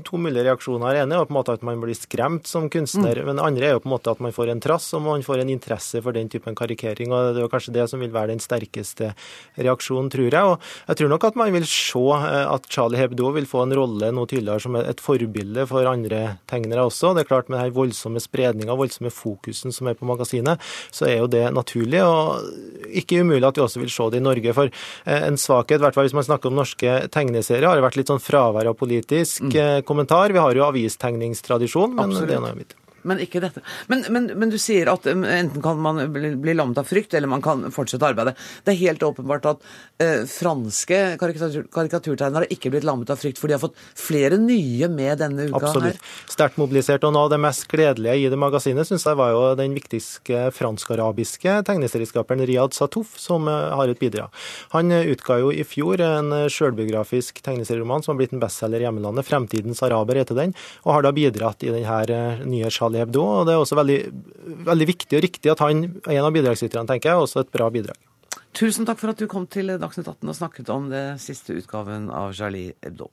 To 0.07 0.19
mulige 0.21 0.45
reaksjoner. 0.47 0.97
Den 0.97 1.07
ene 1.07 1.21
er 1.21 1.29
på 1.29 1.33
en 1.33 1.39
måte 1.39 1.55
at 1.57 1.65
man 1.67 1.81
blir 1.83 1.97
skremt 1.97 2.49
som 2.49 2.69
kunstner. 2.73 3.21
Mm. 3.21 3.29
Men 3.29 3.39
det 3.39 3.47
andre 3.47 3.69
er 3.69 3.77
jo 3.77 3.83
på 3.85 3.91
en 3.91 3.95
måte 3.95 4.13
at 4.13 4.23
man 4.23 4.35
får 4.35 4.53
en 4.53 4.63
trass 4.63 4.89
og 4.97 5.05
man 5.07 5.25
får 5.27 5.43
en 5.43 5.53
interesse 5.53 6.03
for 6.05 6.17
den 6.17 6.31
typen 6.33 6.57
karikering. 6.59 7.13
og 7.13 7.35
Det 7.35 7.41
er 7.41 7.47
jo 7.47 7.53
kanskje 7.53 7.75
det 7.77 7.87
som 7.91 8.03
vil 8.03 8.13
være 8.15 8.33
den 8.35 8.43
sterkeste 8.43 9.13
reaksjonen, 9.57 10.11
tror 10.13 10.29
jeg. 10.29 10.53
Og 10.53 10.61
jeg 10.91 11.01
tror 11.01 11.13
nok 11.13 11.29
at 11.31 11.39
man 11.41 11.53
vil 11.55 11.67
se 11.71 12.05
eh, 12.19 12.55
at 12.55 12.69
Charlie 12.73 13.01
Hebdo 13.01 13.33
vil 13.37 13.49
få 13.49 13.65
en 13.65 13.77
rolle 13.79 14.13
noe 14.15 14.31
tydeligere 14.31 14.67
som 14.67 14.79
et 14.81 15.03
forbilde 15.03 15.67
for 15.71 15.89
andre 15.91 16.23
tegnere 16.51 16.87
også. 16.87 17.15
Det 17.15 17.25
er 17.25 17.31
klart 17.33 17.49
Med 17.49 17.61
den 17.63 17.75
voldsomme 17.77 18.21
spredninga, 18.21 18.75
voldsomme 18.75 19.13
fokusen 19.15 19.73
som 19.73 19.87
er 19.87 19.95
på 19.95 20.07
magasinet, 20.09 20.61
så 20.91 21.07
er 21.07 21.21
jo 21.21 21.31
det 21.31 21.45
naturlig. 21.55 22.03
Og 22.03 22.91
ikke 22.91 23.23
umulig 23.23 23.47
at 23.47 23.57
vi 23.57 23.65
også 23.65 23.83
vil 23.83 23.93
se 23.93 24.11
det 24.13 24.21
i 24.21 24.27
Norge. 24.27 24.55
For 24.57 24.71
eh, 24.71 25.27
en 25.27 25.39
svakhet, 25.41 25.79
i 25.79 25.85
hvert 25.85 25.95
fall 25.95 26.09
hvis 26.09 26.17
man 26.17 26.27
snakker 26.27 26.51
om 26.51 26.59
norske 26.59 26.97
tegneserier, 27.15 27.69
har 27.69 27.86
vært 27.87 28.01
litt 28.01 28.13
sånn 28.13 28.23
fravær 28.23 28.73
av 28.73 28.79
politisk 28.79 29.47
mm. 29.49 29.55
Eh, 29.57 29.79
kommentar. 29.87 30.35
Vi 30.35 30.43
har 30.43 30.59
jo 30.59 30.67
avistegningstradisjon, 30.67 31.95
men 31.97 32.11
Absolutt. 32.11 32.29
det 32.29 32.37
er 32.37 32.45
noe 32.45 32.59
mitt 32.59 32.77
men 33.07 33.23
ikke 33.23 33.43
dette. 33.45 33.63
Men, 33.93 34.05
men, 34.13 34.29
men, 34.35 34.53
du 34.53 34.59
sier 34.61 34.91
at 34.93 35.07
um, 35.11 35.25
enten 35.25 35.63
kan 35.65 35.81
man 35.83 36.01
bli, 36.13 36.35
bli 36.41 36.55
lammet 36.57 36.79
av 36.81 36.89
frykt, 36.89 37.15
eller 37.15 37.31
man 37.31 37.45
kan 37.45 37.67
fortsette 37.75 38.07
arbeidet. 38.09 38.37
Det 38.67 38.75
er 38.75 38.81
helt 38.83 39.05
åpenbart 39.07 39.49
at 39.53 39.65
eh, 40.03 40.25
franske 40.31 41.01
karikatur, 41.21 41.67
karikaturtegnere 41.73 42.45
har 42.45 42.53
ikke 42.53 42.73
blitt 42.75 42.87
lammet 42.87 43.11
av 43.13 43.21
frykt, 43.21 43.41
for 43.41 43.51
de 43.51 43.57
har 43.57 43.63
fått 43.63 43.79
flere 43.99 44.39
nye 44.41 44.89
med 44.93 45.21
denne 45.23 45.49
uka 45.51 45.63
Absolutt. 45.63 46.01
her. 46.01 46.15
Sterkt 46.33 46.61
mobilisert. 46.61 47.05
Og 47.07 47.15
noe 47.15 47.27
av 47.29 47.35
det 47.35 47.41
mest 47.43 47.67
gledelige 47.71 48.17
i 48.27 48.31
det 48.33 48.41
magasinet 48.41 48.89
syns 48.89 49.07
jeg 49.07 49.19
var 49.19 49.33
jo 49.35 49.43
den 49.59 49.77
viktigste 49.77 50.49
fransk-arabiske 50.57 51.61
tegneserieskaperen 51.69 52.45
Riyad 52.47 52.77
Satouf, 52.77 53.17
som 53.21 53.49
uh, 53.51 53.77
har 53.79 53.93
et 53.93 54.01
bidrag. 54.03 54.35
Han 54.75 54.93
uh, 54.95 55.03
utga 55.13 55.41
jo 55.43 55.53
i 55.55 55.65
fjor 55.67 56.03
en 56.05 56.33
uh, 56.35 56.47
sjølbiografisk 56.53 57.43
tegneserieroman 57.45 58.05
som 58.05 58.15
har 58.15 58.23
blitt 58.23 58.37
en 58.37 58.43
bestselger 58.43 58.83
i 58.83 58.89
hjemlandet. 58.89 59.27
'Fremtidens 59.27 59.83
araber' 59.87 60.21
heter 60.21 60.39
den, 60.39 60.55
og 60.85 60.97
har 60.97 61.07
da 61.07 61.15
bidratt 61.17 61.65
i 61.67 61.73
denne 61.73 62.47
nye 62.47 62.71
Charlie 62.73 62.96
Charlie 62.97 63.05
Hebdo. 63.05 63.23
og 63.23 63.47
Det 63.47 63.53
er 63.55 63.61
også 63.61 63.77
veldig, 63.77 63.99
veldig 64.65 64.87
viktig 64.87 65.19
og 65.19 65.23
riktig 65.23 65.51
at 65.53 65.61
han 65.61 65.85
er 66.07 66.19
en 66.19 66.25
av 66.25 66.33
bidragsyterne, 66.33 66.87
tenker 66.89 67.11
jeg. 67.11 67.19
Også 67.19 67.41
et 67.41 67.53
bra 67.53 67.71
bidrag. 67.71 67.97
Tusen 68.57 68.87
takk 68.87 68.99
for 68.99 69.13
at 69.13 69.19
du 69.21 69.27
kom 69.29 69.47
til 69.47 69.69
Dagsnytt 69.79 70.09
18 70.09 70.29
og 70.29 70.37
snakket 70.37 70.71
om 70.73 70.89
det 70.89 71.21
siste 71.21 71.53
utgaven 71.57 72.09
av 72.11 72.33
Charlie 72.33 72.73
Hebdo. 72.83 73.11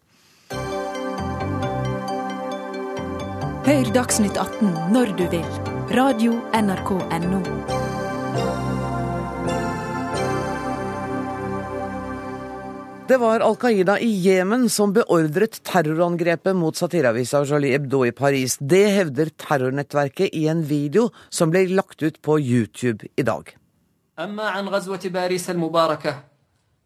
Hør 3.64 3.94
Dagsnytt 3.96 4.38
18 4.38 4.94
når 4.94 5.16
du 5.20 5.28
vil. 5.32 5.48
Radio 5.94 6.40
NRK 6.56 6.96
Radio.nrk.no. 7.12 8.73
Det 13.14 13.20
var 13.22 13.44
Al 13.46 13.56
Qaida 13.62 14.00
i 14.02 14.08
Jemen 14.26 14.64
som 14.74 14.94
beordret 14.94 15.60
terrorangrepet 15.70 16.56
mot 16.58 16.74
satireavisa 16.74 17.44
Jolie 17.46 17.76
Hebdo 17.76 18.00
i 18.08 18.12
Paris. 18.12 18.56
Det 18.58 18.88
hevder 18.90 19.30
terrornettverket 19.44 20.34
i 20.34 20.48
en 20.50 20.64
video 20.66 21.12
som 21.30 21.52
ble 21.54 21.62
lagt 21.70 22.02
ut 22.02 22.18
på 22.22 22.40
YouTube 22.40 23.06
i 23.16 23.24
dag. 23.24 23.54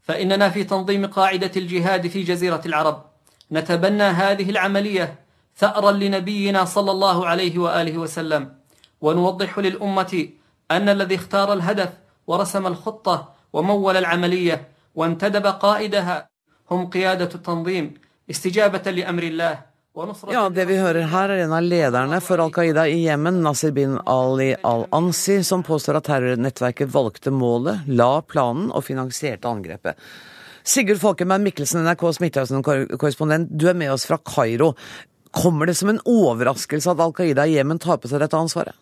فإننا 0.08 0.50
في 0.50 0.64
تنظيم 0.64 1.06
قاعدة 1.06 1.52
الجهاد 1.58 2.08
في 2.08 2.24
جزيرة 2.24 2.62
العرب 2.66 3.04
نتبنى 3.52 4.04
هذه 4.04 4.50
العملية 4.50 5.16
ثأرا 5.58 5.92
لنبينا 5.92 6.66
صلى 6.66 6.92
الله 6.92 7.28
عليه 7.28 7.60
وآله 7.60 7.98
وسلم 7.98 8.54
ونوضح 9.02 9.60
للأمة 9.60 10.30
أن 10.72 10.90
الذي 10.90 11.16
اختار 11.16 11.54
الهدف 11.54 11.90
ورسم 12.28 12.68
الخطة 12.68 13.34
ومول 13.54 13.98
العملية 13.98 14.77
وانتدب 14.97 15.47
قائدها 15.47 16.29
هم 16.71 16.87
قيادة 16.87 17.31
التنظيم 17.35 17.95
استجابة 18.31 18.91
لأمر 18.91 19.23
الله 19.23 19.73
Ja, 20.33 20.49
Det 20.49 20.65
vi 20.65 20.77
hører 20.81 21.05
her, 21.05 21.29
er 21.29 21.43
en 21.45 21.53
av 21.53 21.63
lederne 21.63 22.17
for 22.25 22.41
Al 22.41 22.49
Qaida 22.51 22.87
i 22.89 23.03
Jemen, 23.05 23.43
Nasir 23.45 23.75
bin 23.77 23.99
Ali 24.09 24.55
al-Ansi, 24.65 25.43
som 25.45 25.61
påstår 25.63 25.99
at 25.99 26.07
terrornettverket 26.09 26.89
valgte 26.89 27.29
målet, 27.29 27.85
la 27.87 28.23
planen 28.25 28.71
og 28.73 28.87
finansierte 28.87 29.51
angrepet. 29.51 30.01
Sigurd 30.65 31.03
Falkenberg 31.03 31.45
Mikkelsen, 31.45 31.85
NRKs 31.85 32.23
Midtøsten-korrespondent, 32.25 33.53
du 33.53 33.69
er 33.69 33.77
med 33.77 33.93
oss 33.93 34.09
fra 34.09 34.17
Kairo. 34.17 34.73
Kommer 35.31 35.69
det 35.69 35.77
som 35.77 35.93
en 35.93 36.01
overraskelse 36.09 36.95
at 36.95 37.05
Al 37.05 37.13
Qaida 37.13 37.45
i 37.45 37.59
Jemen 37.59 37.83
tar 37.83 38.01
på 38.01 38.09
seg 38.09 38.25
dette 38.25 38.41
ansvaret? 38.41 38.79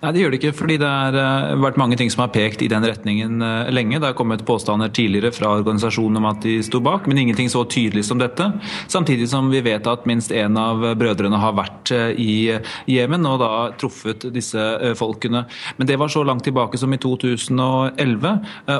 Nei, 0.00 0.12
det 0.14 0.22
gjør 0.22 0.32
det 0.32 0.38
ikke. 0.40 0.52
fordi 0.56 0.76
det 0.80 0.88
har 0.88 1.16
uh, 1.16 1.54
vært 1.60 1.78
mange 1.80 1.96
ting 2.00 2.10
som 2.12 2.24
har 2.24 2.32
pekt 2.34 2.62
i 2.64 2.70
den 2.72 2.84
retningen 2.86 3.42
uh, 3.44 3.70
lenge. 3.72 3.98
Det 4.00 4.08
har 4.08 4.16
kommet 4.18 4.44
påstander 4.48 4.92
tidligere 4.96 5.32
fra 5.34 5.52
organisasjonen 5.58 6.20
om 6.20 6.28
at 6.30 6.42
de 6.44 6.56
sto 6.64 6.80
bak, 6.84 7.06
men 7.08 7.20
ingenting 7.22 7.50
så 7.52 7.66
tydelig 7.68 8.06
som 8.08 8.20
dette. 8.20 8.46
Samtidig 8.90 9.28
som 9.30 9.50
vi 9.52 9.62
vet 9.64 9.86
at 9.90 10.06
minst 10.08 10.32
én 10.32 10.56
av 10.60 10.82
brødrene 11.00 11.40
har 11.40 11.56
vært 11.58 11.92
uh, 11.94 12.10
i 12.16 12.58
Jemen 12.90 13.28
og 13.28 13.40
da 13.42 13.50
truffet 13.80 14.26
disse 14.34 14.60
folkene. 14.98 15.44
Men 15.78 15.88
det 15.88 15.98
var 16.00 16.10
så 16.12 16.24
langt 16.26 16.44
tilbake 16.46 16.78
som 16.80 16.92
i 16.94 16.98
2011, 17.00 18.30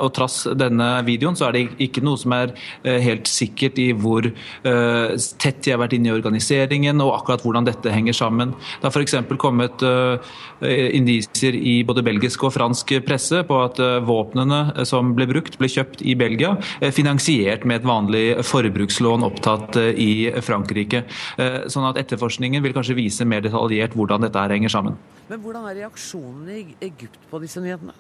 og 0.01 0.09
trass 0.16 0.43
denne 0.59 0.88
videoen 1.07 1.36
så 1.38 1.49
er 1.49 1.57
det 1.57 1.62
ikke 1.82 2.03
noe 2.05 2.18
som 2.20 2.32
er 2.34 2.53
helt 2.82 3.28
sikkert 3.30 3.78
i 3.80 3.91
hvor 3.97 4.26
tett 4.64 5.61
de 5.64 5.72
har 5.72 5.80
vært 5.82 5.95
inne 5.97 6.11
i 6.11 6.14
organiseringen 6.14 7.03
og 7.05 7.12
akkurat 7.18 7.45
hvordan 7.45 7.68
dette 7.68 7.93
henger 7.93 8.16
sammen. 8.16 8.55
Det 8.80 8.88
har 8.88 8.97
f.eks. 8.97 9.16
kommet 9.41 9.84
indisier 10.97 11.57
i 11.57 11.81
både 11.87 12.05
belgisk 12.07 12.45
og 12.49 12.55
fransk 12.57 12.95
presse 13.07 13.43
på 13.47 13.61
at 13.64 13.81
eh, 13.83 13.99
våpnene 14.07 14.61
eh, 14.74 14.87
som 14.89 15.14
ble 15.16 15.28
brukt, 15.31 15.59
ble 15.61 15.70
kjøpt 15.70 16.05
i 16.05 16.16
Belgia, 16.18 16.57
eh, 16.81 16.93
finansiert 16.95 17.66
med 17.68 17.81
et 17.81 17.89
vanlig 17.89 18.24
forbrukslån 18.47 19.24
opptatt 19.26 19.78
i 19.81 20.31
Frankrike. 20.45 21.05
Sånn 21.70 21.87
at 21.89 21.99
etterforskningen 22.01 22.62
vil 22.64 22.74
kanskje 22.76 22.97
vise 22.99 23.26
mer 23.28 23.43
detaljert 23.45 23.95
hvordan 23.97 24.26
dette 24.26 24.47
henger 24.53 24.72
sammen. 24.72 24.99
Men 25.31 25.43
hvordan 25.43 25.66
er 25.70 25.83
reaksjonen 25.85 26.49
i 26.51 26.62
Egypt 26.91 27.20
på 27.31 27.43
disse 27.43 27.62
nyhetene? 27.62 27.95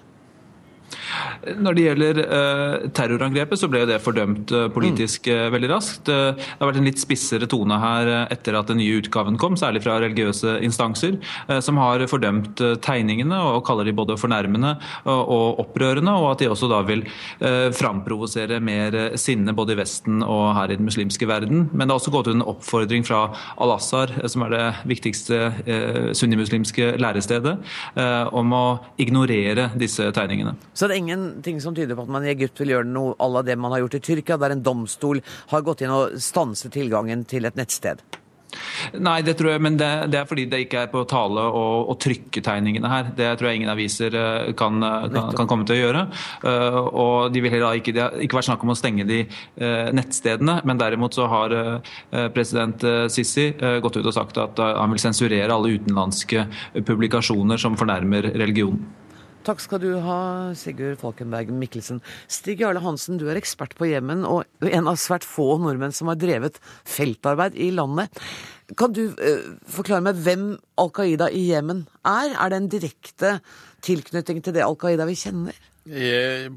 Når 1.60 1.76
det 1.76 1.84
gjelder 1.84 2.20
uh, 2.20 2.88
terrorangrepet, 2.96 3.60
så 3.60 3.68
ble 3.70 3.82
det 3.88 4.00
fordømt 4.04 4.52
uh, 4.54 4.66
politisk 4.72 5.28
mm. 5.30 5.52
veldig 5.54 5.70
raskt. 5.72 6.08
det 6.08 6.16
har 6.60 6.68
vært 6.68 6.80
en 6.80 6.88
litt 6.88 7.00
spissere 7.00 7.48
tone 7.50 7.76
her 7.80 8.10
etter 8.32 8.56
at 8.58 8.70
den 8.70 8.80
nye 8.80 8.98
utgaven 9.00 9.38
kom, 9.40 9.56
særlig 9.58 9.82
fra 9.84 9.98
religiøse 10.02 10.58
instanser, 10.64 11.16
som 11.64 11.78
har 11.80 12.02
fordømt 12.10 12.60
tegningene 12.84 13.36
og 13.50 13.62
kaller 13.66 13.88
de 13.88 13.94
både 13.96 14.16
fornærmende 14.20 14.72
og 15.08 15.60
opprørende, 15.62 16.12
og 16.16 16.30
at 16.32 16.42
de 16.42 16.50
også 16.50 16.68
da 16.70 16.80
vil 16.86 17.04
framprovosere 17.76 18.60
mer 18.64 18.96
sinne 19.20 19.54
både 19.56 19.74
i 19.74 19.80
Vesten 19.80 20.24
og 20.26 20.54
her 20.56 20.72
i 20.72 20.78
den 20.78 20.88
muslimske 20.88 21.28
verden. 21.30 21.68
Men 21.72 21.86
det 21.86 21.94
har 21.94 22.00
også 22.00 22.14
gått 22.14 22.30
ut 22.30 22.36
en 22.36 22.46
oppfordring 22.52 23.06
fra 23.06 23.22
Al-Azhar, 23.60 24.14
som 24.30 24.46
er 24.46 24.54
det 24.54 24.66
viktigste 24.90 25.40
sunnimuslimske 26.18 26.94
lærestedet, 27.00 27.56
om 28.36 28.56
å 28.56 28.64
ignorere 29.00 29.70
disse 29.80 30.10
tegningene. 30.16 30.56
Så 30.80 30.88
det 30.88 30.96
er 30.96 31.02
ingenting 31.02 31.58
som 31.60 31.74
tyder 31.76 31.92
på 31.92 32.06
at 32.06 32.12
man 32.14 32.24
i 32.24 32.30
Egypt 32.32 32.62
vil 32.62 32.72
gjøre 32.72 32.88
noe 32.88 33.12
à 33.20 33.28
la 33.28 33.42
det 33.44 33.58
man 33.60 33.74
har 33.74 33.82
gjort 33.82 33.98
i 33.98 34.04
Tyrkia, 34.06 34.38
der 34.40 34.54
en 34.54 34.64
domstol 34.64 35.20
har 35.52 35.66
gått 35.66 35.84
inn 35.84 35.92
og 35.92 36.16
stanset 36.16 36.72
tilgangen 36.72 37.26
til 37.28 37.44
et 37.44 37.58
nettsted? 37.60 38.00
Nei, 38.96 39.20
det 39.22 39.36
tror 39.38 39.52
jeg, 39.52 39.62
men 39.62 39.76
det, 39.78 39.88
det, 40.10 40.22
er 40.22 40.26
fordi 40.26 40.46
det 40.50 40.62
ikke 40.64 40.84
er 40.86 40.88
på 40.90 41.02
tale 41.08 41.42
å, 41.44 41.92
trykke 42.00 42.40
tegningene 42.42 42.88
her. 42.90 43.10
Det 43.16 43.28
tror 43.38 43.50
jeg 43.50 43.60
ingen 43.60 43.72
aviser 43.74 44.16
eh, 44.16 44.52
kan, 44.58 44.80
eh, 44.82 45.04
kan, 45.12 45.28
kan 45.36 45.50
komme 45.50 45.66
til 45.68 45.76
å 45.76 45.80
gjøre. 45.82 46.04
Uh, 46.42 46.78
og 46.88 47.34
de 47.34 47.42
vil 47.44 47.52
heller 47.52 47.76
ikke, 47.76 47.92
Det 47.94 48.02
har 48.02 48.16
ikke 48.24 48.38
vært 48.38 48.48
snakk 48.48 48.64
om 48.64 48.72
å 48.72 48.78
stenge 48.78 49.04
de 49.06 49.20
uh, 49.28 49.92
nettstedene, 49.94 50.56
men 50.66 50.80
derimot 50.80 51.14
så 51.14 51.28
har 51.30 51.54
uh, 51.54 51.92
president 52.32 52.88
Sisi 53.12 53.50
gått 53.84 54.00
ut 54.00 54.08
og 54.08 54.16
sagt 54.16 54.40
at 54.40 54.58
han 54.58 54.90
vil 54.94 55.02
sensurere 55.02 55.52
alle 55.52 55.76
utenlandske 55.76 56.46
publikasjoner 56.88 57.60
som 57.60 57.76
fornærmer 57.78 58.32
religionen. 58.40 58.88
Takk 59.40 59.62
skal 59.64 59.80
du 59.80 59.88
ha, 60.04 60.18
Sigurd 60.58 60.98
Falkenberg 61.00 61.48
Mikkelsen. 61.56 62.02
Stig 62.28 62.60
Jarle 62.60 62.82
Hansen, 62.84 63.16
du 63.16 63.24
er 63.32 63.38
ekspert 63.40 63.72
på 63.78 63.88
Jemen 63.88 64.26
og 64.28 64.44
en 64.60 64.90
av 64.90 64.98
svært 65.00 65.24
få 65.24 65.54
nordmenn 65.62 65.94
som 65.96 66.10
har 66.12 66.18
drevet 66.20 66.58
feltarbeid 66.84 67.56
i 67.56 67.70
landet. 67.72 68.12
Kan 68.76 68.92
du 68.92 69.06
uh, 69.16 69.48
forklare 69.64 70.04
meg 70.04 70.20
hvem 70.26 70.44
Al 70.80 70.92
Qaida 70.92 71.30
i 71.32 71.46
Jemen 71.48 71.86
er? 72.04 72.36
Er 72.36 72.52
det 72.52 72.60
en 72.60 72.70
direkte 72.76 73.32
tilknytning 73.86 74.44
til 74.44 74.58
det 74.58 74.66
Al 74.66 74.76
Qaida 74.80 75.08
vi 75.08 75.16
kjenner? 75.18 75.56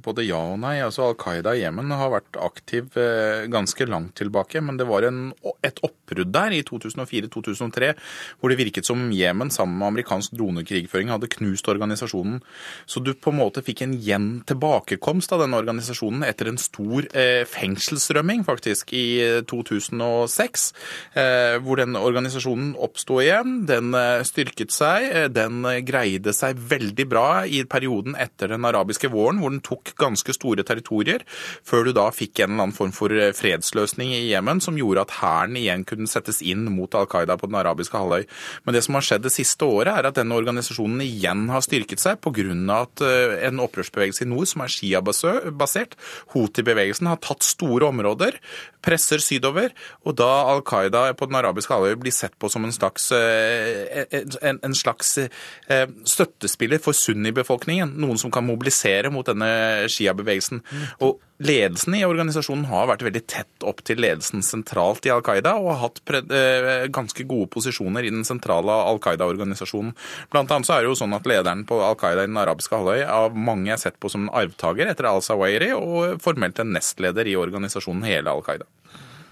Både 0.03 0.25
ja 0.25 0.39
og 0.53 0.59
nei. 0.61 0.75
Altså 0.83 1.07
Al 1.07 1.17
Qaida 1.19 1.55
i 1.55 1.63
Jemen 1.63 1.91
har 1.95 2.11
vært 2.13 2.37
aktiv 2.41 2.97
eh, 2.99 3.45
ganske 3.51 3.87
langt 3.89 4.15
tilbake. 4.19 4.61
Men 4.61 4.77
det 4.79 4.87
var 4.89 5.07
en, 5.07 5.31
et 5.65 5.81
oppbrudd 5.85 6.33
der 6.33 6.55
i 6.55 6.63
2004-2003 6.67 7.93
hvor 8.39 8.51
det 8.51 8.59
virket 8.59 8.87
som 8.87 9.07
Jemen 9.13 9.51
sammen 9.53 9.79
med 9.79 9.91
amerikansk 9.93 10.35
dronekrigføring 10.37 11.11
hadde 11.13 11.31
knust 11.33 11.69
organisasjonen. 11.71 12.41
Så 12.85 13.01
du 13.03 13.13
på 13.13 13.33
en 13.33 13.39
måte 13.39 13.63
fikk 13.65 13.83
en 13.85 13.95
gjen 14.03 14.29
tilbakekomst 14.49 15.33
av 15.35 15.43
denne 15.43 15.59
organisasjonen 15.61 16.25
etter 16.27 16.51
en 16.51 16.61
stor 16.61 17.07
eh, 17.17 17.43
fengselsrømming 17.49 18.45
faktisk 18.47 18.93
i 18.97 19.05
2006. 19.49 20.67
Eh, 21.13 21.57
hvor 21.63 21.79
den 21.79 21.97
organisasjonen 21.99 22.73
oppsto 22.81 23.19
igjen. 23.23 23.63
Den 23.69 23.93
eh, 23.97 24.23
styrket 24.27 24.73
seg. 24.73 25.07
Eh, 25.09 25.27
den 25.33 25.63
greide 25.87 26.33
seg 26.35 26.59
veldig 26.59 27.07
bra 27.09 27.27
i 27.45 27.63
perioden 27.69 28.17
etter 28.19 28.51
den 28.53 28.65
arabiske 28.67 29.09
våren, 29.13 29.22
hvor 29.31 29.53
den 29.53 29.63
tok 29.63 29.93
ganske 29.99 30.35
store 30.35 30.65
territorier, 30.67 31.23
før 31.63 31.87
du 31.87 31.93
da 31.95 32.09
fikk 32.13 32.41
en 32.43 32.53
eller 32.53 32.67
annen 32.67 32.75
form 32.75 32.93
for 32.95 33.13
eh, 33.13 33.33
fredsløsning 33.35 34.13
i 34.15 34.21
Jemen 34.31 34.61
som 34.63 34.77
gjorde 34.79 35.05
at 35.05 35.15
hæren 35.19 35.57
igjen 35.59 35.85
kunne 35.87 36.09
settes 36.09 36.41
inn 36.45 36.65
mot 36.73 36.93
Al 36.97 37.07
Qaida 37.11 37.37
på 37.39 37.49
den 37.49 37.59
arabiske 37.59 37.99
halvøy. 37.99 38.27
Men 38.65 38.77
det 38.77 38.83
som 38.85 38.97
har 38.97 39.05
skjedd 39.05 39.25
det 39.25 39.33
siste 39.35 39.67
året, 39.67 39.93
er 39.93 40.09
at 40.09 40.19
denne 40.19 40.37
organisasjonen 40.37 41.03
igjen 41.05 41.47
har 41.53 41.63
styrket 41.65 42.03
seg 42.03 42.21
pga. 42.23 42.33
at 42.79 43.03
eh, 43.05 43.47
en 43.47 43.61
opprørsbevegelse 43.63 44.25
i 44.25 44.29
nord 44.29 44.49
som 44.49 44.63
er 44.65 44.73
Shia-basert, 44.73 45.97
Houthi-bevegelsen, 46.33 47.09
har 47.09 47.21
tatt 47.23 47.45
store 47.45 47.89
områder, 47.91 48.39
presser 48.83 49.21
sydover, 49.23 49.71
og 50.03 50.17
da 50.19 50.29
Al 50.51 50.63
Qaida 50.67 51.05
på 51.17 51.29
den 51.29 51.39
arabiske 51.39 51.73
halvøy 51.73 51.95
blir 52.01 52.15
sett 52.15 52.35
på 52.39 52.49
som 52.51 52.65
en 52.65 52.75
slags, 52.75 53.11
eh, 53.15 54.05
en, 54.41 54.59
en 54.63 54.75
slags 54.75 55.15
støttespiller 56.09 56.81
for 56.83 56.95
sunni-befolkningen, 56.97 57.95
noen 58.01 58.19
som 58.19 58.31
kan 58.33 58.45
mobilisere 58.45 59.02
protestere 59.03 59.11
mot 59.11 59.25
denne 59.25 59.87
Shia-bevegelsen. 59.89 60.63
Og 61.01 61.21
Ledelsen 61.43 61.95
i 61.97 62.05
organisasjonen 62.05 62.69
har 62.69 62.87
vært 62.87 63.03
veldig 63.03 63.21
tett 63.27 63.63
opp 63.67 63.81
til 63.83 63.99
ledelsen 63.99 64.41
sentralt 64.45 65.03
i 65.03 65.11
Al 65.11 65.23
Qaida 65.25 65.57
og 65.59 65.73
har 65.73 65.79
hatt 65.81 65.99
eh, 66.31 66.85
ganske 66.87 67.25
gode 67.27 67.49
posisjoner 67.51 68.05
i 68.05 68.13
den 68.13 68.23
sentrale 68.23 68.71
Al 68.71 69.01
Qaida-organisasjonen. 69.03 69.91
Blant 70.31 70.53
annet 70.53 70.69
så 70.69 70.77
er 70.77 70.85
det 70.85 70.93
jo 70.93 70.99
sånn 71.01 71.17
at 71.17 71.27
lederen 71.27 71.65
på 71.67 71.81
Al 71.83 71.97
Qaida 71.99 72.23
i 72.23 72.29
den 72.29 72.39
arabiske 72.39 72.77
halvøy 72.77 73.03
av 73.03 73.35
mange 73.35 73.73
er 73.73 73.81
sett 73.81 73.99
på 73.99 74.13
som 74.13 74.27
en 74.29 74.31
arvtaker 74.31 74.87
etter 74.87 75.09
al-Sawairi, 75.09 75.73
og 75.75 76.21
formelt 76.23 76.61
en 76.63 76.71
nestleder 76.77 77.27
i 77.27 77.35
organisasjonen 77.35 78.07
hele 78.07 78.31
Al 78.31 78.45
Qaida. 78.45 78.69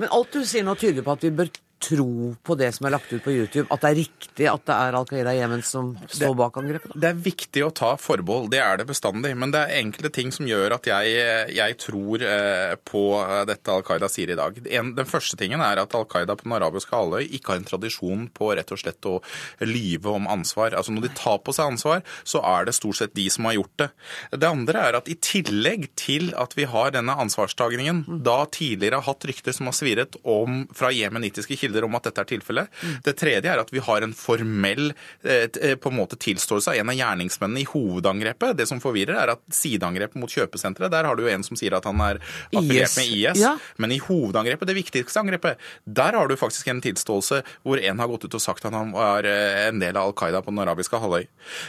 Men 0.01 0.11
alt 0.11 0.33
du 0.33 0.41
sier 0.43 0.65
nå 0.67 0.75
tyder 0.81 1.05
på 1.05 1.15
at 1.15 1.23
vi 1.23 1.31
bør 1.37 1.53
tro 1.81 2.35
på 2.43 2.55
det 2.59 2.69
som 2.75 2.87
er 2.87 2.95
lagt 2.95 3.11
ut 3.11 3.23
på 3.23 3.33
YouTube? 3.33 3.67
At 3.73 3.83
det 3.83 3.91
er 3.91 3.99
riktig 4.01 4.47
at 4.51 4.65
det 4.69 4.77
er 4.77 4.97
Al 4.97 5.07
Qaida 5.09 5.33
i 5.33 5.39
Jemen 5.41 5.63
som 5.65 5.93
står 6.05 6.35
bak 6.39 6.59
angrepet? 6.61 6.93
Det 6.95 7.09
er 7.11 7.23
viktig 7.27 7.65
å 7.65 7.71
ta 7.75 7.93
forbehold, 7.99 8.51
det 8.53 8.61
er 8.63 8.81
det 8.81 8.87
bestandig. 8.89 9.33
Men 9.37 9.53
det 9.53 9.63
er 9.63 9.81
enkelte 9.81 10.13
ting 10.13 10.31
som 10.35 10.47
gjør 10.49 10.77
at 10.77 10.89
jeg, 10.91 11.15
jeg 11.57 11.77
tror 11.81 12.25
eh, 12.27 12.75
på 12.87 13.03
dette 13.49 13.73
Al 13.73 13.85
Qaida 13.87 14.09
sier 14.11 14.33
i 14.33 14.39
dag. 14.39 14.59
En, 14.71 14.93
den 14.97 15.09
første 15.09 15.39
tingen 15.39 15.63
er 15.63 15.81
at 15.81 15.95
Al 15.97 16.07
Qaida 16.09 16.37
på 16.37 16.47
den 16.47 16.57
arabiske 16.57 16.95
halvøy 16.95 17.25
ikke 17.27 17.55
har 17.55 17.61
en 17.61 17.69
tradisjon 17.69 18.27
på 18.35 18.51
rett 18.57 18.73
og 18.73 18.81
slett 18.81 19.09
å 19.09 19.17
lyve 19.65 20.13
om 20.13 20.29
ansvar. 20.31 20.75
Altså 20.77 20.95
Når 20.95 21.07
de 21.07 21.13
tar 21.17 21.41
på 21.43 21.55
seg 21.55 21.73
ansvar, 21.73 22.05
så 22.23 22.43
er 22.45 22.67
det 22.67 22.77
stort 22.77 23.01
sett 23.01 23.15
de 23.17 23.27
som 23.33 23.47
har 23.49 23.57
gjort 23.57 23.75
det. 23.81 23.89
Det 24.37 24.49
andre 24.49 24.85
er 24.89 24.99
at 25.01 25.09
i 25.11 25.17
tillegg 25.21 25.89
til 25.99 26.31
at 26.39 26.55
vi 26.57 26.67
har 26.69 26.93
denne 26.95 27.15
ansvarstagningen, 27.25 28.03
mm. 28.07 28.21
da 28.25 28.43
tidligere 28.51 29.01
har 29.01 29.09
hatt 29.11 29.27
rykter 29.29 29.55
som 29.55 29.69
har 29.69 29.77
svirret 29.77 30.17
om 30.27 30.65
fra 30.75 30.91
jemenittiske 30.93 31.57
kilder 31.59 31.70
kilder 31.71 31.87
om 31.87 31.95
at 31.95 32.07
dette 32.09 32.21
er 32.21 32.29
tilfellet. 32.29 32.71
Mm. 32.81 32.95
Det 33.05 33.13
tredje 33.17 33.51
er 33.51 33.61
at 33.61 33.71
vi 33.71 33.81
har 33.83 34.01
en 34.03 34.13
formell 34.13 34.91
eh, 35.23 35.47
eh, 35.47 35.75
på 35.79 35.91
en 35.91 35.97
måte 35.97 36.17
tilståelse 36.19 36.71
av 36.71 36.79
en 36.81 36.91
av 36.91 36.97
gjerningsmennene 36.97 37.61
i 37.61 37.67
hovedangrepet. 37.69 38.57
Det 38.57 38.67
som 38.67 38.81
forvirrer, 38.83 39.15
er 39.15 39.33
at 39.35 39.41
sideangrepet 39.55 40.19
mot 40.19 40.31
kjøpesenteret, 40.31 40.91
der 40.91 41.07
har 41.07 41.15
du 41.15 41.23
jo 41.25 41.31
en 41.31 41.45
som 41.45 41.59
sier 41.59 41.75
at 41.77 41.87
han 41.87 42.01
er 42.03 42.21
affiliert 42.51 42.95
med 42.97 43.11
IS. 43.11 43.41
Ja. 43.41 43.55
Men 43.81 43.95
i 43.95 43.99
hovedangrepet, 44.01 44.67
det 44.67 44.77
viktigste 44.77 45.21
angrepet, 45.21 45.61
der 45.85 46.17
har 46.17 46.27
du 46.27 46.37
faktisk 46.39 46.71
en 46.71 46.81
tilståelse 46.83 47.41
hvor 47.65 47.81
en 47.81 48.01
har 48.01 48.11
gått 48.11 48.27
ut 48.27 48.37
og 48.37 48.43
sagt 48.43 48.67
at 48.67 48.75
han 48.75 48.93
var 48.95 49.27
eh, 49.27 49.67
en 49.69 49.81
del 49.81 49.97
av 49.97 50.11
Al 50.11 50.17
Qaida 50.17 50.43
på 50.43 50.53
den 50.53 50.63
arabiske 50.63 50.99
halvøy. 51.01 51.27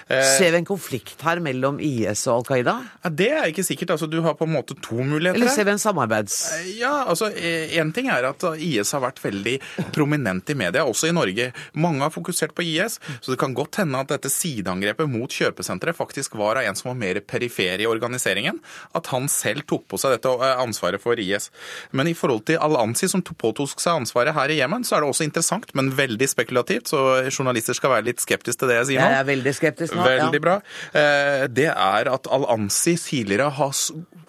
Ser 0.09 0.53
vi 0.53 0.63
en 0.63 0.69
konflikt 0.69 1.23
her 1.25 1.43
mellom 1.45 1.81
IS 1.83 2.27
og 2.29 2.43
Al 2.43 2.49
Qaida? 2.51 2.77
Ja, 3.03 3.13
det 3.23 3.31
er 3.33 3.51
ikke 3.53 3.67
sikkert. 3.67 3.95
Altså, 3.97 4.09
du 4.11 4.21
har 4.25 4.37
på 4.39 4.49
en 4.49 4.55
måte 4.55 4.77
to 4.83 4.99
muligheter. 4.99 5.39
Eller 5.39 5.53
ser 5.53 5.69
vi 5.69 5.75
en 5.77 5.83
samarbeids... 5.83 6.41
Ja, 6.73 7.05
altså 7.11 7.29
Én 7.33 7.91
ting 7.95 8.09
er 8.13 8.25
at 8.29 8.45
IS 8.63 8.93
har 8.95 9.03
vært 9.05 9.21
veldig 9.23 9.59
prominent 9.95 10.51
i 10.51 10.57
media, 10.59 10.85
også 10.89 11.11
i 11.11 11.15
Norge. 11.17 11.51
Mange 11.73 12.05
har 12.05 12.15
fokusert 12.15 12.55
på 12.57 12.65
IS, 12.67 12.99
så 13.21 13.33
det 13.33 13.39
kan 13.41 13.55
godt 13.57 13.81
hende 13.83 14.01
at 14.01 14.13
dette 14.13 14.31
sideangrepet 14.33 15.11
mot 15.11 15.33
kjøpesenteret 15.33 15.99
faktisk 15.99 16.37
var 16.41 16.61
av 16.61 16.69
en 16.69 16.79
som 16.79 16.93
var 16.93 17.01
mer 17.01 17.21
perifer 17.27 17.83
i 17.83 17.89
organiseringen. 17.89 18.61
At 18.97 19.11
han 19.13 19.29
selv 19.33 19.67
tok 19.69 19.87
på 19.91 20.01
seg 20.01 20.17
dette 20.17 20.33
eh, 20.33 20.63
ansvaret 20.63 21.03
for 21.03 21.19
IS. 21.21 21.51
Men 21.93 22.11
i 22.11 22.17
forhold 22.19 22.47
til 22.49 22.61
Al-Ansi, 22.63 23.11
som 23.11 23.25
påtok 23.25 23.77
seg 23.77 24.03
ansvaret 24.03 24.37
her 24.37 24.53
i 24.53 24.59
Jemen, 24.61 24.87
så 24.87 24.97
er 24.97 25.05
det 25.05 25.13
også 25.13 25.27
interessant, 25.27 25.73
men 25.79 25.93
veldig 25.97 26.29
spekulativt. 26.31 26.91
Så 26.93 27.03
journalister 27.31 27.77
skal 27.77 27.97
være 27.97 28.11
litt 28.11 28.23
skeptiske 28.23 28.63
til 28.63 28.71
det 28.71 28.81
jeg 28.81 28.91
sier 28.93 29.03
nå. 29.03 29.11
Jeg 29.11 29.23
er 29.23 29.29
veldig 29.29 29.55
skeptisk 29.59 29.97
nå. 29.99 30.07
Veldig 30.07 30.43
bra. 30.43 30.59
Eh, 30.97 31.47
det 31.53 31.71
er 31.73 32.13
at 32.13 32.29
Al-Ansi 32.33 32.97
tidligere 33.01 33.51
har 33.59 33.75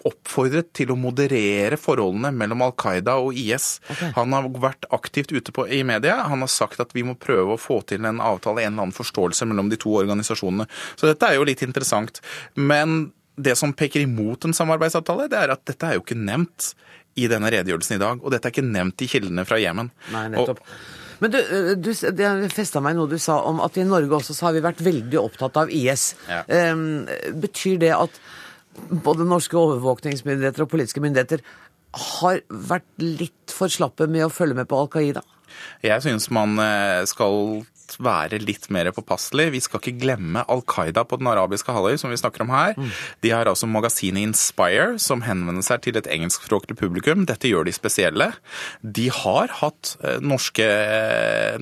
oppfordret 0.04 0.70
til 0.76 0.92
å 0.92 0.98
moderere 1.00 1.78
forholdene 1.80 2.32
mellom 2.36 2.64
Al 2.66 2.74
Qaida 2.80 3.16
og 3.22 3.36
IS. 3.38 3.78
Okay. 3.88 4.12
Han 4.18 4.34
har 4.36 4.48
vært 4.60 4.88
aktivt 4.92 5.32
ute 5.32 5.53
på, 5.54 5.66
i 5.68 5.82
media. 5.86 6.20
Han 6.30 6.44
har 6.44 6.50
sagt 6.52 6.82
at 6.82 6.94
vi 6.96 7.04
må 7.06 7.16
prøve 7.20 7.54
å 7.54 7.60
få 7.60 7.80
til 7.88 8.06
en 8.06 8.22
avtale, 8.22 8.64
en 8.64 8.72
eller 8.74 8.88
annen 8.88 8.96
forståelse 8.96 9.48
mellom 9.50 9.70
de 9.72 9.78
to 9.80 9.94
organisasjonene. 10.00 10.66
Så 10.94 11.10
dette 11.10 11.30
er 11.30 11.38
jo 11.38 11.46
litt 11.48 11.62
interessant. 11.66 12.20
Men 12.54 13.12
det 13.34 13.56
som 13.58 13.74
peker 13.74 14.04
imot 14.04 14.46
en 14.46 14.56
samarbeidsavtale, 14.56 15.28
det 15.30 15.40
er 15.40 15.54
at 15.54 15.64
dette 15.66 15.88
er 15.88 15.98
jo 15.98 16.04
ikke 16.04 16.18
nevnt 16.18 16.74
i 17.18 17.28
denne 17.30 17.50
redegjørelsen 17.54 17.96
i 17.96 18.02
dag. 18.02 18.20
Og 18.22 18.34
dette 18.34 18.50
er 18.50 18.54
ikke 18.54 18.66
nevnt 18.66 19.02
i 19.02 19.10
kildene 19.10 19.46
fra 19.48 19.58
Jemen. 19.62 19.90
Nei, 20.14 20.28
nettopp. 20.34 20.62
Og, 20.62 21.02
men 21.22 21.32
du, 21.32 21.38
du 21.78 21.90
det 21.94 22.30
festa 22.52 22.82
meg 22.84 22.96
noe 22.98 23.10
du 23.10 23.18
sa 23.22 23.38
om 23.48 23.60
at 23.64 23.78
i 23.78 23.86
Norge 23.86 24.18
også 24.18 24.34
så 24.36 24.48
har 24.48 24.56
vi 24.56 24.64
vært 24.64 24.82
veldig 24.84 25.20
opptatt 25.22 25.60
av 25.62 25.70
IS. 25.72 26.12
Ja. 26.28 26.42
Um, 26.74 27.04
betyr 27.40 27.78
det 27.82 27.94
at 27.96 28.18
både 29.04 29.26
norske 29.28 29.56
overvåkningsmyndigheter 29.58 30.64
og 30.64 30.72
politiske 30.72 31.02
myndigheter 31.02 31.44
har 31.94 32.40
vært 32.48 32.88
litt 32.98 33.54
for 33.54 33.70
slappe 33.70 34.08
med 34.10 34.26
å 34.26 34.32
følge 34.32 34.58
med 34.58 34.68
på 34.70 34.78
Al 34.78 34.90
Qaida? 34.90 35.22
Jeg 35.82 36.02
syns 36.02 36.30
man 36.30 36.58
eh, 36.58 37.06
skal 37.06 37.64
være 38.02 38.40
litt 38.42 38.68
mer 38.74 38.90
påpasselig. 38.94 39.50
Vi 39.54 39.62
skal 39.64 39.80
ikke 39.82 40.00
glemme 40.02 40.44
Al 40.50 40.64
Qaida 40.68 41.04
på 41.08 41.18
den 41.20 41.28
arabiske 41.30 41.72
halvøy, 41.74 41.96
som 42.00 42.12
vi 42.12 42.18
snakker 42.20 42.44
om 42.44 42.52
her. 42.54 42.76
De 43.24 43.32
har 43.34 43.48
altså 43.50 43.68
magasinet 43.70 44.24
Inspire, 44.24 44.98
som 45.02 45.24
henvender 45.26 45.64
seg 45.66 45.82
til 45.84 45.98
et 46.00 46.08
engelskspråklig 46.10 46.76
publikum. 46.80 47.26
Dette 47.28 47.50
gjør 47.50 47.68
de 47.68 47.74
spesielle. 47.76 48.30
De 48.82 49.08
har 49.12 49.52
hatt 49.60 49.94
eh, 50.04 50.20
norske, 50.24 50.66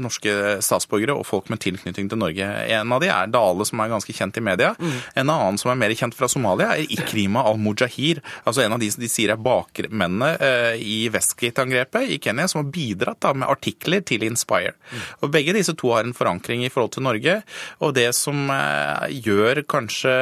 norske 0.01 0.35
statsborgere 0.65 1.17
og 1.19 1.27
folk 1.29 1.51
med 1.53 1.63
tilknytning 1.65 2.11
til 2.11 2.21
Norge. 2.21 2.49
En 2.77 2.95
av 2.95 3.03
de 3.03 3.11
er 3.13 3.33
Dale, 3.33 3.67
som 3.69 3.83
er 3.83 3.93
ganske 3.93 4.15
kjent 4.17 4.39
i 4.39 4.45
media. 4.45 4.73
En 5.19 5.31
annen 5.33 5.59
som 5.61 5.73
er 5.73 5.81
mer 5.81 5.95
kjent 5.97 6.17
fra 6.17 6.29
Somalia, 6.31 6.73
er 6.77 6.91
Ikrima 6.93 7.45
al-Mujahir. 7.51 8.23
Altså 8.45 8.65
en 8.65 8.77
av 8.77 8.83
de 8.83 8.91
som 8.93 9.03
de 9.03 9.11
sier 9.11 9.33
er 9.33 9.41
bakmennene 9.43 10.33
eh, 10.39 10.83
i 10.83 10.99
Westgate-angrepet 11.13 12.15
i 12.15 12.21
Kenya, 12.23 12.49
som 12.51 12.63
har 12.63 12.73
bidratt 12.75 13.23
da, 13.25 13.35
med 13.37 13.51
artikler 13.51 14.05
til 14.07 14.25
Inspire. 14.27 14.75
Og 15.23 15.33
Begge 15.33 15.55
disse 15.57 15.75
to 15.79 15.93
har 15.95 16.07
en 16.07 16.12
forankring 16.17 16.65
i 16.67 16.71
forhold 16.73 16.95
til 16.97 17.07
Norge. 17.07 17.39
Og 17.83 17.95
det 17.97 18.09
som 18.17 18.51
eh, 18.53 19.13
gjør 19.25 19.63
kanskje 19.71 20.13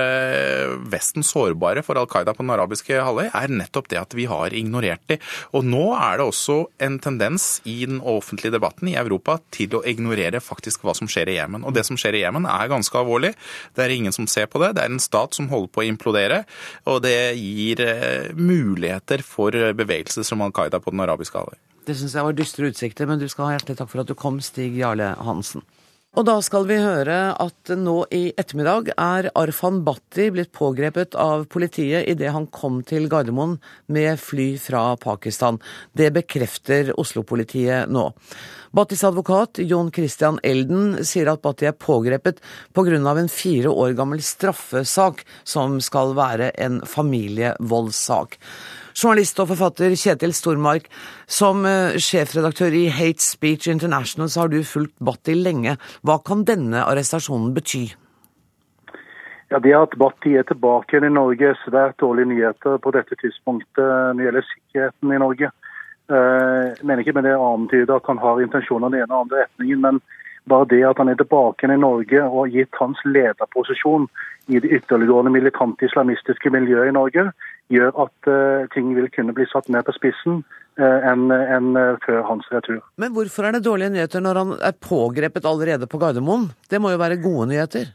Vesten 0.90 1.24
sårbare 1.26 1.84
for 1.86 1.98
Al 2.00 2.08
Qaida 2.10 2.34
på 2.36 2.44
den 2.44 2.54
arabiske 2.54 3.00
halvøy, 3.00 3.28
er 3.28 3.52
nettopp 3.52 3.90
det 3.92 4.00
at 4.00 4.16
vi 4.16 4.26
har 4.30 4.54
ignorert 4.56 5.02
de. 5.10 5.18
Og 5.56 5.66
nå 5.66 5.84
er 5.96 6.20
det 6.20 6.26
også 6.28 6.58
en 6.82 6.98
tendens 7.02 7.48
i 7.68 7.80
den 7.86 8.00
offentlige 8.00 8.54
debatten 8.56 8.90
i 8.90 8.98
Europa 9.00 9.38
til 9.54 9.78
å 9.78 9.84
ignorere 9.88 10.42
faktisk 10.44 10.84
hva 10.86 10.94
som 10.96 11.10
skjer 11.10 11.32
i 11.32 11.38
Jemen. 11.38 11.64
Og 11.66 11.74
det 11.76 11.86
som 11.88 11.98
skjer 12.00 12.18
i 12.18 12.24
Jemen 12.24 12.48
er 12.50 12.70
ganske 12.70 13.00
alvorlig. 13.00 13.34
Det 13.76 13.84
er 13.84 13.96
ingen 13.96 14.14
som 14.14 14.28
ser 14.30 14.50
på 14.50 14.62
det. 14.62 14.74
Det 14.76 14.84
er 14.84 14.92
en 14.92 15.02
stat 15.02 15.36
som 15.36 15.50
holder 15.52 15.72
på 15.74 15.84
å 15.84 15.88
implodere, 15.88 16.44
og 16.90 17.02
det 17.06 17.34
gir 17.38 17.82
eh, 17.84 18.30
muligheter 18.36 19.24
for 19.26 19.54
bevegelser 19.76 20.26
som 20.26 20.42
Al 20.44 20.54
Qaida 20.56 20.80
på 20.82 20.94
den 20.94 21.04
arabiske 21.04 21.38
halvøy. 21.38 21.58
Det 21.86 21.96
syns 21.96 22.14
jeg 22.14 22.26
var 22.26 22.36
dystre 22.36 22.68
utsikter, 22.70 23.08
men 23.08 23.20
du 23.20 23.26
skal 23.30 23.48
ha 23.48 23.56
hjertelig 23.56 23.80
takk 23.80 23.90
for 23.90 24.02
at 24.02 24.10
du 24.10 24.16
kom, 24.18 24.40
Stig 24.44 24.76
Jarle 24.78 25.14
Hansen. 25.24 25.64
Og 26.18 26.24
da 26.26 26.32
skal 26.42 26.64
vi 26.66 26.74
høre 26.82 27.36
at 27.38 27.70
nå 27.78 28.00
i 28.10 28.32
ettermiddag 28.34 28.88
er 28.98 29.28
Arfan 29.38 29.76
Bhatti 29.86 30.24
blitt 30.34 30.50
pågrepet 30.50 31.14
av 31.14 31.44
politiet 31.52 32.08
idet 32.10 32.32
han 32.34 32.48
kom 32.50 32.80
til 32.82 33.06
Gardermoen 33.12 33.60
med 33.86 34.18
fly 34.18 34.48
fra 34.58 34.96
Pakistan. 34.98 35.60
Det 35.94 36.08
bekrefter 36.16 36.90
Oslo-politiet 36.98 37.86
nå. 37.94 38.08
Bhattis 38.74 39.06
advokat 39.06 39.62
Jon 39.62 39.92
Christian 39.94 40.42
Elden 40.42 40.98
sier 41.06 41.30
at 41.30 41.44
Bhatti 41.46 41.70
er 41.70 41.78
pågrepet 41.78 42.42
pga. 42.74 42.98
en 42.98 43.30
fire 43.30 43.70
år 43.70 43.94
gammel 43.94 44.18
straffesak 44.18 45.22
som 45.44 45.78
skal 45.78 46.16
være 46.18 46.50
en 46.58 46.82
familievoldssak. 46.82 48.34
Journalist 48.94 49.38
og 49.42 49.50
forfatter 49.52 49.94
Kjetil 49.94 50.34
Stormark, 50.36 50.88
som 51.30 51.64
eh, 51.68 51.96
sjefredaktør 52.00 52.74
i 52.74 52.88
Hate 52.92 53.22
Speech 53.22 53.70
International 53.70 54.30
så 54.30 54.44
har 54.44 54.52
du 54.52 54.60
fulgt 54.66 54.96
Bhatti 54.98 55.36
lenge. 55.38 55.76
Hva 56.02 56.20
kan 56.26 56.44
denne 56.48 56.84
arrestasjonen 56.84 57.54
bety? 57.56 57.88
Ja, 59.50 59.58
Det 59.58 59.74
at 59.74 59.96
Bhatti 59.98 60.36
er 60.38 60.46
tilbake 60.46 60.94
igjen 60.94 61.08
i 61.08 61.14
Norge 61.14 61.50
er 61.50 61.58
svært 61.64 61.98
dårlige 61.98 62.30
nyheter 62.30 62.78
på 62.78 62.92
dette 62.94 63.18
tidspunktet 63.18 63.82
når 63.82 64.18
det 64.18 64.28
gjelder 64.28 64.48
sikkerheten 64.52 65.14
i 65.14 65.22
Norge. 65.24 65.50
Eh, 66.10 66.62
Jeg 66.78 66.86
mener 66.86 67.02
ikke 67.02 67.16
med 67.18 67.26
det 67.26 67.34
antyder 67.34 67.96
at 67.96 68.06
han 68.06 68.18
har 68.18 68.42
intensjoner 68.42 68.88
i 68.88 68.92
den 68.92 69.02
ene 69.02 69.14
og 69.14 69.26
andre 69.26 69.44
retningen, 69.44 69.80
men 69.80 70.02
bare 70.48 70.68
det 70.70 70.82
at 70.86 70.98
han 70.98 71.08
er 71.08 71.18
tilbake 71.20 71.68
i 71.68 71.76
Norge 71.76 72.22
og 72.24 72.38
har 72.44 72.52
gitt 72.54 72.80
hans 72.80 73.00
lederposisjon 73.04 74.08
i 74.50 74.60
det 74.62 74.70
ytterliggående 74.80 75.32
militante 75.32 75.86
islamistiske 75.86 76.50
miljøet 76.50 76.90
i 76.90 76.96
Norge, 76.96 77.28
gjør 77.70 77.92
at 78.06 78.30
uh, 78.30 78.66
ting 78.74 78.94
vil 78.96 79.06
kunne 79.14 79.34
bli 79.36 79.46
satt 79.50 79.68
mer 79.70 79.84
på 79.86 79.94
spissen 79.94 80.40
uh, 80.80 80.98
enn 81.06 81.30
en, 81.30 81.70
uh, 81.78 82.00
før 82.02 82.24
hans 82.26 82.48
retur. 82.50 82.80
Men 82.98 83.14
hvorfor 83.14 83.46
er 83.46 83.56
det 83.56 83.64
dårlige 83.66 83.94
nyheter 83.94 84.24
når 84.24 84.42
han 84.42 84.52
er 84.58 84.76
pågrepet 84.82 85.46
allerede 85.46 85.86
på 85.90 86.00
Gardermoen? 86.02 86.50
Det 86.70 86.82
må 86.82 86.90
jo 86.94 87.02
være 87.02 87.20
gode 87.22 87.50
nyheter? 87.52 87.92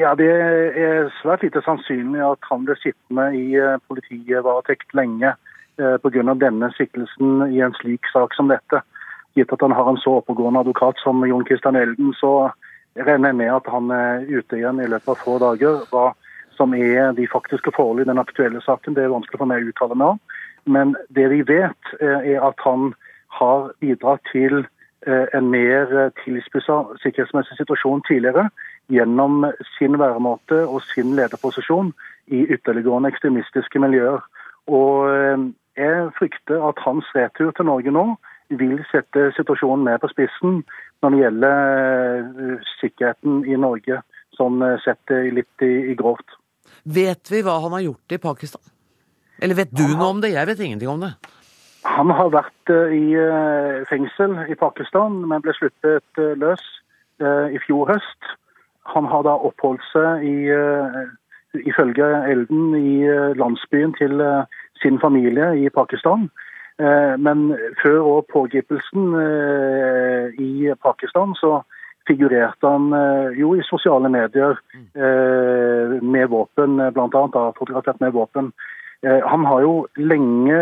Ja, 0.00 0.14
Det 0.18 0.26
er 0.26 1.10
svært 1.20 1.44
lite 1.44 1.60
sannsynlig 1.62 2.22
at 2.24 2.42
han 2.48 2.64
blir 2.64 2.78
sittende 2.80 3.28
i 3.36 3.52
politivaretekt 3.86 4.94
lenge 4.96 5.34
pga. 5.76 6.34
denne 6.40 6.70
siktelsen 6.72 7.44
i 7.52 7.60
en 7.60 7.74
slik 7.76 8.08
sak 8.10 8.32
som 8.34 8.48
dette. 8.48 8.80
Gitt 9.34 9.52
at 9.52 9.62
han 9.64 9.74
har 9.74 9.88
en 9.90 9.98
så 9.98 10.18
oppegående 10.20 10.60
advokat 10.62 11.00
som 11.02 11.24
Jon 11.26 11.46
Christian 11.46 11.76
Elden, 11.76 12.12
så 12.14 12.50
regner 12.94 13.32
jeg 13.32 13.38
med 13.40 13.50
at 13.50 13.70
han 13.70 13.90
er 13.90 14.26
ute 14.30 14.60
igjen 14.60 14.82
i 14.82 14.90
løpet 14.90 15.10
av 15.10 15.22
få 15.24 15.38
dager. 15.42 15.80
Hva 15.90 16.12
som 16.54 16.74
er 16.78 17.12
de 17.16 17.26
faktiske 17.26 17.72
forhold 17.74 18.04
i 18.04 18.06
den 18.10 18.22
aktuelle 18.22 18.62
saken, 18.62 18.94
det 18.94 19.04
er 19.04 19.14
vanskelig 19.14 19.40
for 19.40 19.50
meg 19.50 19.64
å 19.64 19.72
uttale 19.72 19.98
meg 19.98 20.14
om. 20.14 20.20
Men 20.70 20.94
det 21.10 21.26
vi 21.32 21.40
vet, 21.48 21.90
er 22.00 22.38
at 22.46 22.62
han 22.62 22.92
har 23.34 23.72
bidratt 23.82 24.22
til 24.30 24.62
en 25.04 25.50
mer 25.52 25.90
tilspissa 26.22 26.78
sikkerhetsmessig 27.02 27.58
situasjon 27.58 28.04
tidligere 28.08 28.46
gjennom 28.92 29.44
sin 29.74 29.98
væremåte 30.00 30.62
og 30.64 30.80
sin 30.94 31.12
lederposisjon 31.18 31.90
i 32.32 32.44
ytterliggående 32.54 33.10
ekstremistiske 33.12 33.82
miljøer. 33.82 34.22
Og 34.70 35.10
jeg 35.76 36.06
frykter 36.16 36.62
at 36.70 36.80
hans 36.86 37.10
retur 37.16 37.50
til 37.52 37.68
Norge 37.68 37.92
nå 37.92 38.06
vil 38.60 38.78
sette 38.90 39.30
situasjonen 39.36 39.84
mer 39.86 40.00
på 40.02 40.10
spissen 40.12 40.62
når 41.02 41.14
det 41.14 41.20
gjelder 41.20 42.64
sikkerheten 42.78 43.42
i 43.48 43.58
Norge, 43.60 44.00
som 44.34 44.62
setter 44.84 45.28
litt 45.34 45.64
i, 45.64 45.92
i 45.92 45.96
grovt. 45.98 46.38
Vet 46.84 47.30
vi 47.30 47.42
hva 47.44 47.58
han 47.62 47.76
har 47.76 47.84
gjort 47.84 48.16
i 48.16 48.20
Pakistan? 48.22 48.62
Eller 49.42 49.58
vet 49.58 49.72
du 49.74 49.84
noe 49.84 50.12
om 50.14 50.22
det? 50.22 50.34
Jeg 50.34 50.48
vet 50.50 50.62
ingenting 50.64 50.90
om 50.90 51.04
det. 51.04 51.12
Han 51.84 52.10
har 52.16 52.30
vært 52.32 52.72
i 52.96 53.12
fengsel 53.90 54.38
i 54.48 54.56
Pakistan, 54.56 55.20
men 55.28 55.42
ble 55.44 55.52
sluppet 55.56 56.22
løs 56.40 56.62
i 57.20 57.60
fjor 57.66 57.92
høst. 57.92 58.30
Han 58.94 59.08
har 59.08 59.26
da 59.26 59.34
oppholdt 59.48 59.84
seg 59.90 60.24
i, 60.24 60.36
ifølge 61.68 62.08
Elden 62.32 62.72
i 62.78 62.94
landsbyen 63.36 63.92
til 64.00 64.24
sin 64.80 64.98
familie 65.02 65.52
i 65.60 65.68
Pakistan. 65.72 66.30
Men 66.78 67.42
før 67.82 67.98
og 68.02 68.26
pågripelsen 68.32 69.12
i 70.42 70.72
Pakistan 70.82 71.36
så 71.38 71.60
figurerte 72.08 72.66
han 72.68 72.88
jo 73.38 73.52
i 73.54 73.62
sosiale 73.62 74.10
medier 74.10 74.58
med 76.02 76.26
våpen, 76.32 76.82
bl.a. 76.96 77.44
fotografert 77.58 78.00
med 78.02 78.12
våpen. 78.16 78.50
Han 79.04 79.46
har 79.46 79.60
jo 79.62 79.86
lenge 79.96 80.58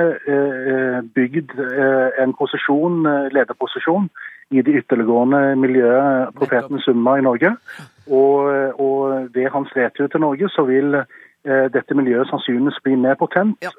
bygd 1.16 1.56
en 2.20 2.36
posisjon, 2.36 3.02
lederposisjon 3.32 4.10
i 4.52 4.62
det 4.62 4.82
ytterliggående 4.82 5.40
miljøet 5.56 6.34
Profeten 6.36 6.80
Summa 6.84 7.16
i 7.18 7.24
Norge. 7.24 7.54
Og, 8.10 8.48
og 8.82 9.28
ved 9.34 9.48
hans 9.54 9.70
retur 9.76 10.10
til 10.10 10.24
Norge 10.24 10.48
så 10.52 10.66
vil 10.68 10.98
dette 11.45 11.97
miljøet 11.99 12.30
sannsynligvis 12.30 12.82
blir 12.84 13.01
mer 13.03 13.16
potent. 13.18 13.57
Ja 13.64 13.72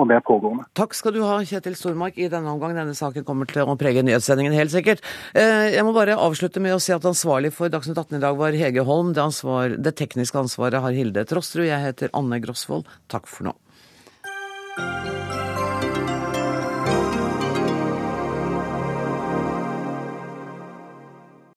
og 0.00 0.08
mer 0.08 0.22
pågående. 0.24 0.64
Takk 0.78 0.94
skal 0.96 1.14
du 1.14 1.20
ha, 1.26 1.38
Kjetil 1.44 1.76
Stormark. 1.76 2.16
I 2.16 2.30
denne 2.32 2.48
omgang 2.54 2.72
denne 2.76 2.96
saken 2.96 3.26
kommer 3.26 3.48
til 3.50 3.68
å 3.68 3.76
prege 3.80 4.00
nyhetssendingen, 4.06 4.56
helt 4.56 4.72
sikkert. 4.72 5.04
Jeg 5.36 5.84
må 5.84 5.92
bare 5.96 6.16
avslutte 6.16 6.62
med 6.64 6.72
å 6.72 6.80
si 6.82 6.94
at 6.94 7.04
ansvarlig 7.04 7.52
for 7.52 7.72
Dagsnytt 7.72 8.00
18 8.00 8.16
i 8.16 8.22
dag 8.22 8.38
var 8.40 8.56
Hege 8.56 8.84
Holm. 8.88 9.12
Det, 9.16 9.24
ansvar, 9.24 9.76
det 9.76 9.92
tekniske 10.00 10.40
ansvaret 10.40 10.80
har 10.80 10.96
Hilde 10.96 11.26
Trosterud. 11.28 11.68
Jeg 11.68 11.84
heter 11.84 12.14
Anne 12.16 12.40
Grosvold. 12.40 12.88
Takk 13.12 13.28
for 13.28 13.50
nå. 13.50 13.56